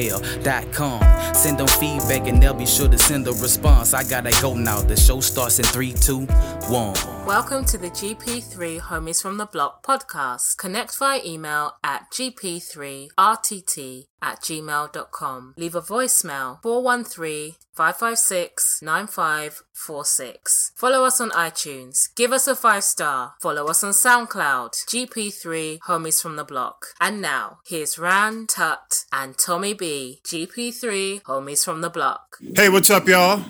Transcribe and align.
gmail.com. 0.00 1.34
Send 1.34 1.58
them 1.58 1.66
feedback 1.66 2.28
and 2.28 2.42
they'll 2.42 2.54
be 2.54 2.66
sure 2.66 2.88
to 2.88 2.98
send 2.98 3.26
a 3.26 3.32
response. 3.32 3.94
I 3.94 4.04
gotta 4.04 4.32
go 4.40 4.54
now. 4.54 4.80
The 4.80 4.96
show 4.96 5.20
starts 5.20 5.58
in 5.58 5.64
3, 5.66 5.92
2, 5.92 6.20
1. 6.20 7.19
Welcome 7.30 7.64
to 7.66 7.78
the 7.78 7.90
GP3 7.90 8.80
Homies 8.80 9.22
from 9.22 9.36
the 9.36 9.46
Block 9.46 9.86
podcast. 9.86 10.56
Connect 10.56 10.98
via 10.98 11.20
email 11.24 11.76
at 11.84 12.10
gp3rtt 12.10 14.06
at 14.20 14.40
gmail.com. 14.40 15.54
Leave 15.56 15.76
a 15.76 15.80
voicemail 15.80 16.60
413 16.60 17.54
556 17.72 18.82
9546. 18.82 20.72
Follow 20.74 21.04
us 21.04 21.20
on 21.20 21.30
iTunes. 21.30 22.12
Give 22.16 22.32
us 22.32 22.48
a 22.48 22.56
five 22.56 22.82
star. 22.82 23.34
Follow 23.40 23.66
us 23.66 23.84
on 23.84 23.92
SoundCloud. 23.92 24.72
GP3 24.88 25.78
Homies 25.86 26.20
from 26.20 26.34
the 26.34 26.42
Block. 26.42 26.86
And 27.00 27.22
now, 27.22 27.60
here's 27.64 27.96
Ran, 27.96 28.48
Tut, 28.48 29.04
and 29.12 29.38
Tommy 29.38 29.72
B. 29.72 30.20
GP3 30.24 31.22
Homies 31.22 31.64
from 31.64 31.80
the 31.80 31.90
Block. 31.90 32.38
Hey, 32.56 32.68
what's 32.68 32.90
up, 32.90 33.06
y'all? 33.06 33.44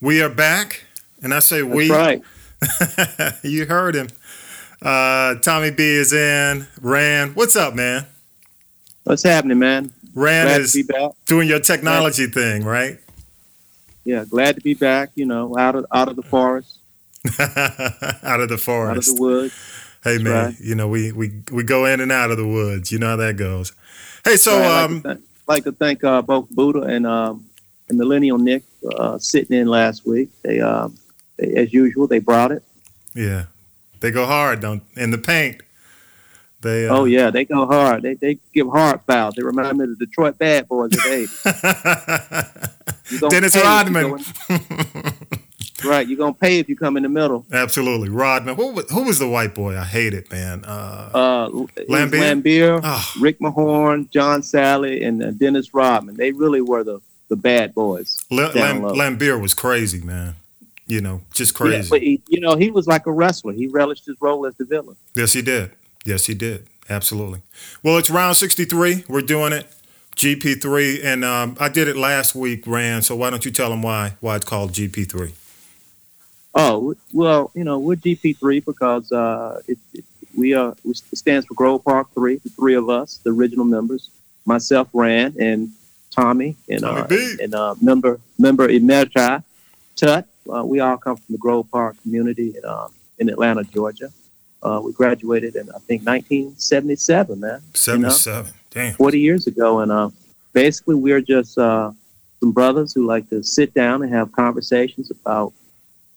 We 0.00 0.20
are 0.20 0.28
back. 0.28 0.86
And 1.22 1.32
I 1.32 1.38
say 1.38 1.62
we. 1.62 1.88
right. 1.88 2.20
you 3.42 3.66
heard 3.66 3.94
him. 3.94 4.08
Uh, 4.82 5.36
Tommy 5.36 5.70
B 5.70 5.82
is 5.84 6.12
in. 6.12 6.66
Rand, 6.80 7.36
what's 7.36 7.56
up, 7.56 7.74
man? 7.74 8.06
What's 9.04 9.22
happening, 9.22 9.58
man? 9.58 9.92
Rand 10.14 10.48
Glad 10.48 10.60
is 10.60 10.72
to 10.72 10.84
be 10.84 10.92
back. 10.92 11.12
doing 11.26 11.48
your 11.48 11.60
technology 11.60 12.26
thing, 12.26 12.64
right? 12.64 12.98
Yeah, 14.04 14.24
glad 14.24 14.56
to 14.56 14.60
be 14.60 14.74
back. 14.74 15.10
You 15.14 15.26
know, 15.26 15.56
out 15.58 15.74
of 15.74 15.86
out 15.92 16.08
of 16.08 16.16
the 16.16 16.22
forest, 16.22 16.78
out 17.38 18.40
of 18.40 18.48
the 18.48 18.58
forest, 18.58 18.90
out 18.90 18.96
of 18.96 19.16
the 19.16 19.20
woods. 19.20 19.54
hey, 20.02 20.18
man, 20.18 20.46
right. 20.46 20.54
you 20.60 20.74
know 20.74 20.88
we, 20.88 21.12
we 21.12 21.42
we 21.52 21.62
go 21.62 21.84
in 21.84 22.00
and 22.00 22.10
out 22.10 22.30
of 22.30 22.38
the 22.38 22.46
woods. 22.46 22.90
You 22.90 22.98
know 22.98 23.08
how 23.08 23.16
that 23.16 23.36
goes. 23.36 23.72
Hey, 24.24 24.36
so 24.36 24.58
Right, 24.58 24.66
I'd 24.66 24.84
um, 24.84 24.92
like, 24.92 25.02
to 25.02 25.08
thank, 25.08 25.24
like 25.46 25.64
to 25.64 25.72
thank 25.72 26.04
uh, 26.04 26.22
both 26.22 26.50
Buddha 26.50 26.82
and 26.82 27.06
um, 27.06 27.44
and 27.88 27.98
Millennial 27.98 28.38
Nik 28.38 28.62
uh, 28.96 29.18
sitting 29.18 29.56
in 29.56 29.66
last 29.68 30.06
week. 30.06 30.30
They, 30.42 30.60
um, 30.60 30.96
they, 30.96 31.00
as 31.56 31.72
usual, 31.72 32.06
they 32.06 32.18
brought 32.18 32.52
it. 32.52 32.62
yeah, 33.14 33.44
they 34.00 34.10
go 34.10 34.26
hard, 34.26 34.60
don't 34.60 34.82
in 34.96 35.10
the 35.10 35.18
paint. 35.18 35.62
They 36.62 36.86
uh, 36.86 36.94
Oh 36.98 37.04
yeah, 37.06 37.30
they 37.30 37.44
go 37.46 37.66
hard. 37.66 38.02
They 38.02 38.14
they 38.14 38.38
give 38.52 38.68
hard 38.68 39.00
fouls. 39.06 39.34
They 39.34 39.42
remind 39.42 39.78
me 39.78 39.84
of 39.84 39.98
the 39.98 40.04
Detroit 40.06 40.36
Bad 40.38 40.68
Boys 40.68 40.92
of 40.94 41.02
the 41.02 41.26
80s. 41.26 42.66
You 43.10 43.18
gonna 43.18 43.30
Dennis 43.30 43.54
pay 43.54 43.58
if 43.58 43.64
you 43.64 43.70
Rodman. 43.70 44.24
right, 45.84 46.06
you're 46.06 46.16
gonna 46.18 46.32
pay 46.32 46.60
if 46.60 46.68
you 46.68 46.76
come 46.76 46.96
in 46.96 47.02
the 47.02 47.08
middle. 47.08 47.44
Absolutely, 47.52 48.08
Rodman. 48.08 48.54
Who 48.54 48.70
was, 48.72 48.88
who 48.90 49.02
was 49.04 49.18
the 49.18 49.28
white 49.28 49.52
boy? 49.52 49.76
I 49.76 49.82
hate 49.84 50.14
it, 50.14 50.30
man. 50.30 50.64
Uh, 50.64 51.10
Uh, 51.12 51.48
Laimbeer? 51.88 52.10
Laimbeer, 52.42 52.80
oh, 52.84 53.12
Rick 53.20 53.40
Mahorn, 53.40 54.08
John 54.10 54.42
Salley, 54.42 55.04
and 55.04 55.22
uh, 55.24 55.30
Dennis 55.32 55.74
Rodman. 55.74 56.16
They 56.16 56.30
really 56.30 56.60
were 56.60 56.84
the, 56.84 57.00
the 57.28 57.34
bad 57.36 57.74
boys. 57.74 58.22
Down 58.30 58.54
Lam- 58.54 58.82
low. 58.82 58.94
Laimbeer 58.94 59.40
was 59.40 59.54
crazy, 59.54 60.00
man. 60.00 60.36
You 60.90 61.00
know, 61.00 61.20
just 61.32 61.52
Yeah, 61.52 61.66
crazy. 61.66 61.88
but 61.88 62.02
he, 62.02 62.20
you 62.28 62.40
know, 62.40 62.56
he 62.56 62.70
was 62.70 62.86
like 62.88 63.06
a 63.06 63.12
wrestler. 63.12 63.52
He 63.52 63.68
relished 63.68 64.06
his 64.06 64.16
role 64.20 64.44
as 64.46 64.54
the 64.56 64.64
villain. 64.64 64.96
Yes, 65.14 65.32
he 65.32 65.40
did. 65.42 65.70
Yes, 66.04 66.26
he 66.26 66.34
did. 66.34 66.66
Absolutely. 66.88 67.42
Well, 67.84 67.96
it's 67.98 68.10
round 68.10 68.36
63. 68.36 69.04
We're 69.08 69.20
doing 69.22 69.52
it. 69.52 69.72
GP3. 70.16 71.04
And 71.04 71.24
um, 71.24 71.56
I 71.60 71.68
did 71.68 71.86
it 71.86 71.96
last 71.96 72.34
week, 72.34 72.66
Rand. 72.66 73.04
So 73.04 73.14
why 73.14 73.30
don't 73.30 73.44
you 73.44 73.50
tell 73.52 73.70
them 73.70 73.82
why 73.82 74.14
why 74.20 74.36
it's 74.36 74.44
called 74.44 74.72
GP3? 74.72 75.32
Oh 76.54 76.94
well, 77.12 77.52
you 77.54 77.62
know, 77.62 77.78
we're 77.78 77.94
GP 77.94 78.38
three 78.38 78.58
because 78.60 79.12
uh, 79.12 79.62
it, 79.68 79.78
it, 79.94 80.04
we 80.36 80.52
are 80.54 80.74
it 80.84 80.96
stands 81.16 81.46
for 81.46 81.54
Grove 81.54 81.84
Park 81.84 82.08
Three. 82.12 82.36
The 82.36 82.50
three 82.50 82.74
of 82.74 82.90
us, 82.90 83.20
the 83.22 83.30
original 83.30 83.64
members, 83.64 84.10
myself, 84.44 84.88
Rand, 84.92 85.36
and 85.36 85.70
Tommy, 86.10 86.56
and 86.68 86.80
Tommy 86.80 87.00
uh, 87.02 87.06
B. 87.06 87.36
and 87.40 87.54
uh, 87.54 87.76
member 87.80 88.18
member 88.36 88.66
Emerita 88.68 89.44
Tut. 89.94 90.26
Uh, 90.52 90.64
we 90.64 90.80
all 90.80 90.96
come 90.96 91.16
from 91.16 91.32
the 91.32 91.38
Grove 91.38 91.70
Park 91.70 91.96
community 92.02 92.54
in, 92.56 92.64
um, 92.64 92.92
in 93.18 93.28
Atlanta, 93.28 93.64
Georgia. 93.64 94.10
Uh, 94.62 94.80
we 94.84 94.92
graduated 94.92 95.56
in 95.56 95.68
I 95.70 95.78
think 95.78 96.06
1977, 96.06 97.40
man. 97.40 97.62
77. 97.74 98.52
Damn. 98.70 98.94
40 98.94 99.18
years 99.18 99.46
ago. 99.46 99.80
And 99.80 99.90
uh, 99.90 100.10
basically, 100.52 100.96
we're 100.96 101.20
just 101.20 101.56
uh, 101.56 101.92
some 102.40 102.52
brothers 102.52 102.92
who 102.92 103.06
like 103.06 103.28
to 103.30 103.42
sit 103.42 103.72
down 103.74 104.02
and 104.02 104.12
have 104.12 104.32
conversations 104.32 105.10
about 105.10 105.52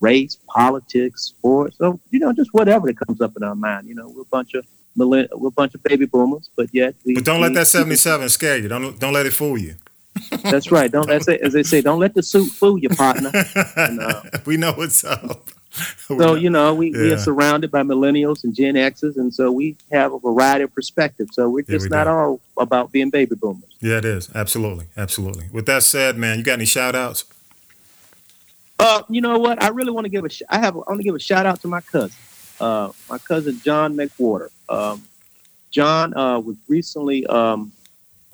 race, 0.01 0.37
politics, 0.47 1.23
sports, 1.23 1.77
so 1.77 1.99
you 2.11 2.19
know, 2.19 2.33
just 2.33 2.53
whatever 2.53 2.87
that 2.87 2.99
comes 2.99 3.21
up 3.21 3.31
in 3.37 3.43
our 3.43 3.55
mind. 3.55 3.87
You 3.87 3.95
know, 3.95 4.09
we're 4.09 4.23
a 4.23 4.25
bunch 4.25 4.53
of 4.53 4.65
millenn- 4.97 5.29
we're 5.33 5.47
a 5.47 5.51
bunch 5.51 5.73
of 5.75 5.83
baby 5.83 6.05
boomers, 6.05 6.49
but 6.55 6.67
yet 6.73 6.95
we. 7.05 7.15
But 7.15 7.25
don't 7.25 7.41
let 7.41 7.53
that 7.53 7.67
77 7.67 8.29
scare 8.29 8.57
you. 8.57 8.67
Don't 8.67 8.99
don't 8.99 9.13
let 9.13 9.25
it 9.25 9.31
fool 9.31 9.57
you. 9.57 9.75
That's 10.43 10.71
right. 10.71 10.91
Don't 10.91 11.09
as 11.09 11.25
they, 11.25 11.39
as 11.39 11.53
they 11.53 11.63
say, 11.63 11.81
don't 11.81 11.99
let 11.99 12.13
the 12.13 12.21
suit 12.23 12.51
fool 12.51 12.77
you, 12.77 12.89
partner. 12.89 13.31
And, 13.75 13.99
uh, 13.99 14.21
we 14.45 14.57
know 14.57 14.73
what's 14.73 15.03
up. 15.03 15.49
So 16.07 16.35
you 16.35 16.51
know, 16.51 16.75
we, 16.75 16.91
we 16.91 17.11
are 17.13 17.17
surrounded 17.17 17.71
by 17.71 17.81
millennials 17.81 18.43
and 18.43 18.53
Gen 18.53 18.77
X's, 18.77 19.17
and 19.17 19.33
so 19.33 19.51
we 19.51 19.75
have 19.91 20.13
a 20.13 20.19
variety 20.19 20.65
of 20.65 20.71
perspectives. 20.75 21.33
So 21.33 21.49
we're 21.49 21.61
Yeah, 21.67 21.77
just 21.77 21.85
we 21.85 21.89
not 21.89 22.03
do. 22.03 22.09
all 22.11 22.39
about 22.57 22.91
being 22.91 23.09
baby 23.09 23.33
boomers. 23.33 23.63
yeah, 23.81 23.97
it 23.97 24.05
is. 24.05 24.29
Absolutely. 24.35 24.85
Absolutely. 24.95 25.49
With 25.51 25.65
that 25.65 25.81
said, 25.81 26.15
man, 26.15 26.37
you 26.37 26.43
got 26.43 26.53
any 26.53 26.65
shout 26.65 26.93
outs? 26.93 27.25
Uh, 28.77 29.01
you 29.09 29.19
know 29.21 29.39
what? 29.39 29.63
I 29.63 29.69
really 29.69 29.89
want 29.91 30.05
to 30.05 30.09
give 30.09 30.25
a. 30.25 30.29
Sh- 30.29 30.43
I 30.47 30.59
have. 30.59 30.75
I 30.75 30.79
want 30.79 30.97
to 30.99 31.03
give 31.03 31.15
a 31.15 31.19
shout 31.19 31.47
out 31.47 31.59
to 31.61 31.67
my 31.67 31.81
cousin, 31.81 32.15
uh, 32.59 32.91
my 33.09 33.17
cousin 33.17 33.59
John 33.63 33.95
McWhorter. 33.95 34.49
Um, 34.69 35.03
John 35.71 36.15
uh, 36.15 36.39
was 36.39 36.55
recently 36.67 37.25
um, 37.25 37.71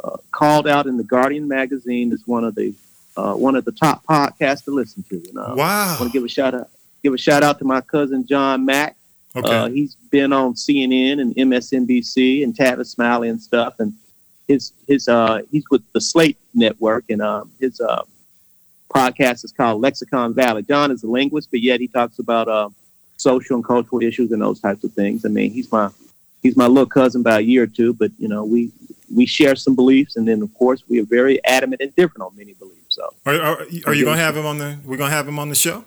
uh, 0.04 0.18
called 0.32 0.68
out 0.68 0.86
in 0.88 0.98
the 0.98 1.04
Guardian 1.04 1.48
magazine 1.48 2.12
as 2.14 2.22
one 2.26 2.44
of 2.44 2.56
the 2.56 2.74
uh, 3.18 3.34
one 3.34 3.56
of 3.56 3.66
the 3.66 3.72
top 3.72 4.04
podcasts 4.06 4.64
to 4.66 4.72
listen 4.72 5.04
to. 5.10 5.16
And, 5.30 5.38
uh, 5.38 5.42
I 5.42 5.54
Wow. 5.56 5.98
want 6.00 6.12
to 6.12 6.18
give 6.18 6.24
a 6.24 6.30
shout 6.30 6.54
out. 6.56 6.70
Give 7.04 7.14
a 7.14 7.18
shout 7.18 7.44
out 7.44 7.60
to 7.60 7.66
my 7.66 7.82
cousin 7.82 8.26
John 8.26 8.66
Mack. 8.66 8.96
Okay. 9.36 9.48
Uh, 9.50 9.70
he's 9.70 9.96
been 10.10 10.32
on 10.34 10.54
CNN 10.54 11.20
and 11.22 11.36
MSNBC 11.36 12.44
and 12.44 12.56
Tavis 12.56 12.88
Smiley 12.88 13.30
and 13.30 13.42
stuff. 13.42 13.76
And 13.80 13.94
his 14.48 14.72
his 14.88 15.08
uh, 15.08 15.42
he's 15.52 15.64
with 15.70 15.82
the 15.94 16.02
Slate 16.02 16.38
Network, 16.54 17.06
and 17.10 17.22
um, 17.22 17.52
his 17.60 17.80
uh, 17.82 18.04
podcast 18.94 19.44
is 19.46 19.52
called 19.52 19.82
Lexicon 19.82 20.34
Valley. 20.34 20.64
John 20.64 20.92
is 20.92 21.04
a 21.04 21.08
linguist, 21.08 21.52
but 21.52 21.62
yet 21.62 21.80
he 21.80 21.88
talks 21.88 22.20
about 22.20 22.48
uh, 22.48 22.70
social 23.18 23.56
and 23.56 23.66
cultural 23.66 24.02
issues 24.02 24.32
and 24.32 24.42
those 24.42 24.60
types 24.60 24.84
of 24.84 24.94
things. 24.94 25.26
I 25.26 25.30
mean, 25.30 25.52
he's 25.52 25.72
my 25.72 25.90
he's 26.42 26.56
my 26.58 26.68
little 26.68 26.86
cousin 26.86 27.24
by 27.24 27.38
a 27.38 27.42
year 27.42 27.64
or 27.64 27.68
two, 27.68 27.94
but 27.94 28.12
you 28.18 28.28
know, 28.28 28.44
we 28.44 28.72
we 29.14 29.26
share 29.26 29.56
some 29.56 29.76
beliefs, 29.76 30.16
and 30.18 30.28
then 30.28 30.42
of 30.42 30.54
course 30.54 30.84
we 30.88 31.00
are 31.00 31.06
very 31.06 31.44
adamant 31.46 31.82
and 31.82 31.96
different 31.96 32.22
on 32.22 32.38
many 32.38 32.54
beliefs. 32.54 32.96
So 32.96 33.14
are, 33.26 33.36
are, 33.36 33.58
are 33.88 33.94
you 33.94 34.06
going 34.06 34.18
to 34.18 34.24
have 34.24 34.36
him 34.38 34.46
on 34.46 34.58
the, 34.58 34.78
we're 34.86 34.98
going 34.98 35.10
to 35.10 35.16
have 35.16 35.28
him 35.28 35.40
on 35.40 35.50
the 35.50 35.56
show? 35.56 35.84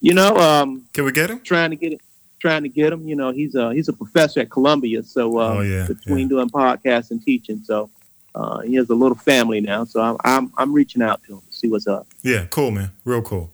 you 0.00 0.14
know, 0.14 0.36
um, 0.36 0.84
Can 0.92 1.04
we 1.04 1.12
get 1.12 1.30
him? 1.30 1.40
trying 1.40 1.70
to 1.70 1.76
get 1.76 1.92
it. 1.92 2.00
Trying 2.38 2.64
to 2.64 2.68
get 2.68 2.92
him, 2.92 3.08
you 3.08 3.16
know, 3.16 3.30
he's 3.32 3.54
a 3.54 3.72
he's 3.72 3.88
a 3.88 3.94
professor 3.94 4.40
at 4.40 4.50
Columbia, 4.50 5.02
so 5.02 5.38
uh, 5.38 5.54
Oh, 5.54 5.60
yeah, 5.62 5.86
between 5.86 6.28
doing 6.28 6.50
podcasts 6.50 7.10
and 7.10 7.20
teaching, 7.22 7.62
so 7.64 7.88
uh, 8.34 8.60
he 8.60 8.74
has 8.74 8.90
a 8.90 8.94
little 8.94 9.16
family 9.16 9.60
now. 9.62 9.84
So 9.84 10.02
I'm 10.02 10.16
I'm, 10.22 10.52
I'm 10.58 10.72
reaching 10.74 11.00
out 11.00 11.22
to 11.24 11.36
him 11.36 11.40
to 11.40 11.56
see 11.56 11.68
what's 11.68 11.86
up. 11.86 12.06
Yeah, 12.22 12.44
cool, 12.50 12.70
man. 12.70 12.92
Real 13.06 13.22
cool. 13.22 13.52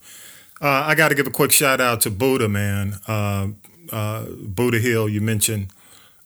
Uh, 0.60 0.82
I 0.86 0.96
got 0.96 1.08
to 1.10 1.14
give 1.14 1.28
a 1.28 1.30
quick 1.30 1.52
shout 1.52 1.80
out 1.80 2.00
to 2.02 2.10
Buddha, 2.10 2.48
man. 2.48 2.94
Uh, 3.06 3.48
uh, 3.92 4.26
Buddha 4.40 4.78
Hill, 4.78 5.08
you 5.08 5.20
mentioned 5.20 5.68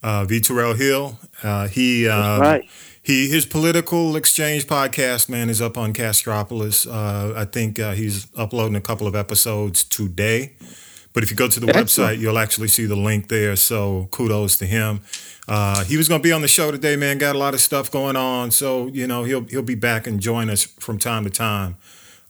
uh, 0.03 0.25
V. 0.25 0.41
Terrill 0.41 0.77
Hill. 0.77 1.19
Uh, 1.43 1.69
he 1.69 2.09
um, 2.09 2.41
right. 2.41 2.65
he 3.03 3.29
his 3.29 3.45
political 3.45 4.17
exchange 4.17 4.67
podcast, 4.67 5.29
man, 5.29 5.51
is 5.51 5.61
up 5.61 5.77
on 5.77 5.93
Castropolis. 5.93 6.87
Uh, 6.87 7.35
I 7.37 7.45
think 7.45 7.79
uh, 7.79 7.93
he's 7.93 8.29
uploading 8.37 8.77
a 8.77 8.81
couple 8.81 9.07
of 9.07 9.15
episodes 9.15 9.85
today. 9.85 10.53
But 11.13 11.23
if 11.23 11.31
you 11.31 11.37
go 11.37 11.49
to 11.49 11.61
the 11.61 11.69
Excellent. 11.75 11.89
website, 11.89 12.21
you'll 12.21 12.39
actually 12.39 12.69
see 12.69 12.85
the 12.85 12.97
link 12.97 13.29
there. 13.29 13.57
So 13.57 14.09
kudos 14.11 14.59
to 14.59 14.67
him. 14.67 15.01
Uh, 15.49 15.83
he 15.85 15.97
was 15.97 16.09
going 16.09 16.21
to 16.21 16.23
be 16.23 16.33
on 16.33 16.43
the 16.43 16.49
show 16.49 16.71
today, 16.71 16.97
man. 16.97 17.19
Got 17.19 17.37
a 17.37 17.39
lot 17.39 17.55
of 17.55 17.61
stuff 17.61 17.91
going 17.91 18.17
on, 18.17 18.51
so 18.51 18.89
you 18.89 19.07
know 19.07 19.25
he'll 19.25 19.45
he'll 19.45 19.63
be 19.63 19.77
back 19.77 20.07
and 20.07 20.21
join 20.21 20.51
us 20.51 20.65
from 20.65 20.99
time 20.99 21.25
to 21.25 21.31
time. 21.31 21.77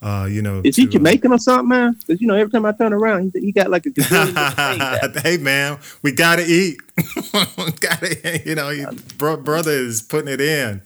Uh, 0.03 0.27
you 0.31 0.43
know, 0.43 0.61
Is 0.63 0.77
he 0.77 0.85
to- 0.85 0.93
Jamaican 0.93 1.33
or 1.33 1.39
something, 1.39 1.69
man? 1.69 1.95
Because 1.95 2.21
you 2.21 2.27
know, 2.27 2.35
every 2.35 2.51
time 2.51 2.67
I 2.67 2.73
turn 2.73 2.93
around, 2.93 3.33
he, 3.35 3.41
he 3.47 3.53
got 3.53 3.71
like 3.71 3.87
a 3.87 3.91
gazillion 3.91 4.35
different 4.35 5.13
things. 5.15 5.23
hey 5.23 5.37
man, 5.39 5.79
we 6.03 6.13
gotta 6.13 6.45
eat. 6.47 6.79
gotta, 7.81 8.43
you 8.45 8.55
know, 8.55 8.69
he, 8.71 8.85
bro, 9.17 9.37
brother 9.39 9.73
is 9.73 10.03
putting 10.03 10.33
it 10.33 10.41
in. 10.41 10.83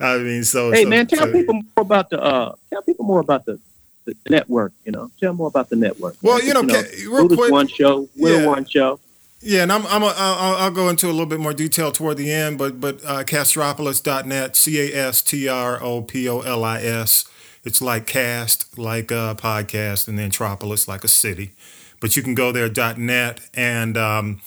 I 0.00 0.18
mean, 0.18 0.44
so 0.44 0.72
hey 0.72 0.84
so, 0.84 0.88
man, 0.88 1.06
tell 1.06 1.26
so, 1.26 1.32
people 1.32 1.54
more 1.54 1.62
about 1.76 2.10
the 2.10 2.20
uh, 2.22 2.54
tell 2.70 2.82
people 2.82 3.04
more 3.04 3.20
about 3.20 3.44
the, 3.44 3.60
the 4.06 4.14
network. 4.30 4.72
You 4.84 4.92
know, 4.92 5.10
tell 5.20 5.34
more 5.34 5.48
about 5.48 5.68
the 5.68 5.76
network. 5.76 6.16
Well, 6.22 6.42
you 6.42 6.54
know, 6.54 6.64
Just, 6.64 6.90
ca- 7.04 7.10
real 7.10 7.28
quick- 7.28 7.52
one 7.52 7.68
show, 7.68 8.08
we're 8.16 8.40
Yeah. 8.40 8.46
one 8.46 8.64
show. 8.66 8.98
Yeah, 9.46 9.62
and 9.64 9.70
I'm, 9.70 9.86
I'm 9.88 10.02
a, 10.02 10.14
I'll, 10.16 10.56
I'll 10.56 10.70
go 10.70 10.88
into 10.88 11.06
a 11.06 11.12
little 11.12 11.26
bit 11.26 11.38
more 11.38 11.52
detail 11.52 11.92
toward 11.92 12.16
the 12.16 12.32
end, 12.32 12.56
but 12.56 12.80
but 12.80 13.04
uh, 13.04 13.24
castropolis.net, 13.24 14.56
C 14.56 14.80
A 14.90 14.96
S 15.08 15.20
T 15.20 15.48
R 15.48 15.82
O 15.82 16.00
P 16.00 16.26
O 16.30 16.40
L 16.40 16.64
I 16.64 16.80
S. 16.80 17.26
It's 17.64 17.80
like 17.80 18.06
cast, 18.06 18.78
like 18.78 19.10
a 19.10 19.36
podcast, 19.38 20.06
and 20.08 20.18
then 20.18 20.30
Tropolis, 20.30 20.86
like 20.86 21.04
a 21.04 21.08
city. 21.08 21.52
But 22.00 22.16
you 22.16 22.22
can 22.22 22.34
go 22.34 22.52
there 22.52 22.68
.net, 22.96 23.40
and 23.54 23.96
um, 23.96 24.40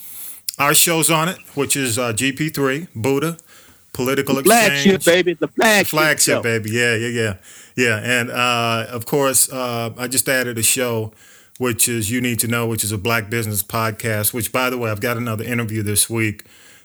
our 0.58 0.74
show's 0.74 1.10
on 1.10 1.28
it, 1.28 1.38
which 1.54 1.76
is 1.76 1.98
uh, 1.98 2.12
GP3, 2.12 2.88
Buddha, 2.94 3.36
Political 3.92 4.42
Flagship, 4.42 4.94
Exchange. 4.96 5.04
baby, 5.04 5.32
the 5.34 5.48
flagship. 5.48 5.86
flagship 5.88 6.34
show. 6.36 6.42
baby 6.42 6.70
yeah 6.70 6.94
yeah 6.94 7.08
yeah 7.08 7.36
yeah 7.76 7.96
and 8.04 8.30
uh, 8.30 8.86
of 8.90 9.06
course 9.06 9.50
uh, 9.52 9.92
i 9.98 10.06
just 10.06 10.28
added 10.28 10.56
a 10.56 10.62
show 10.62 11.12
which 11.58 11.88
is 11.88 12.08
you 12.08 12.20
need 12.20 12.38
to 12.38 12.46
know 12.46 12.64
which 12.66 12.84
is 12.84 12.92
a 12.92 12.98
black 12.98 13.28
business 13.28 13.60
podcast 13.62 14.32
which 14.32 14.52
by 14.52 14.70
the 14.70 14.78
way 14.78 14.88
i've 14.90 15.00
got 15.00 15.16
another 15.16 15.42
interview 15.42 15.82
this 15.82 16.08
week 16.08 16.44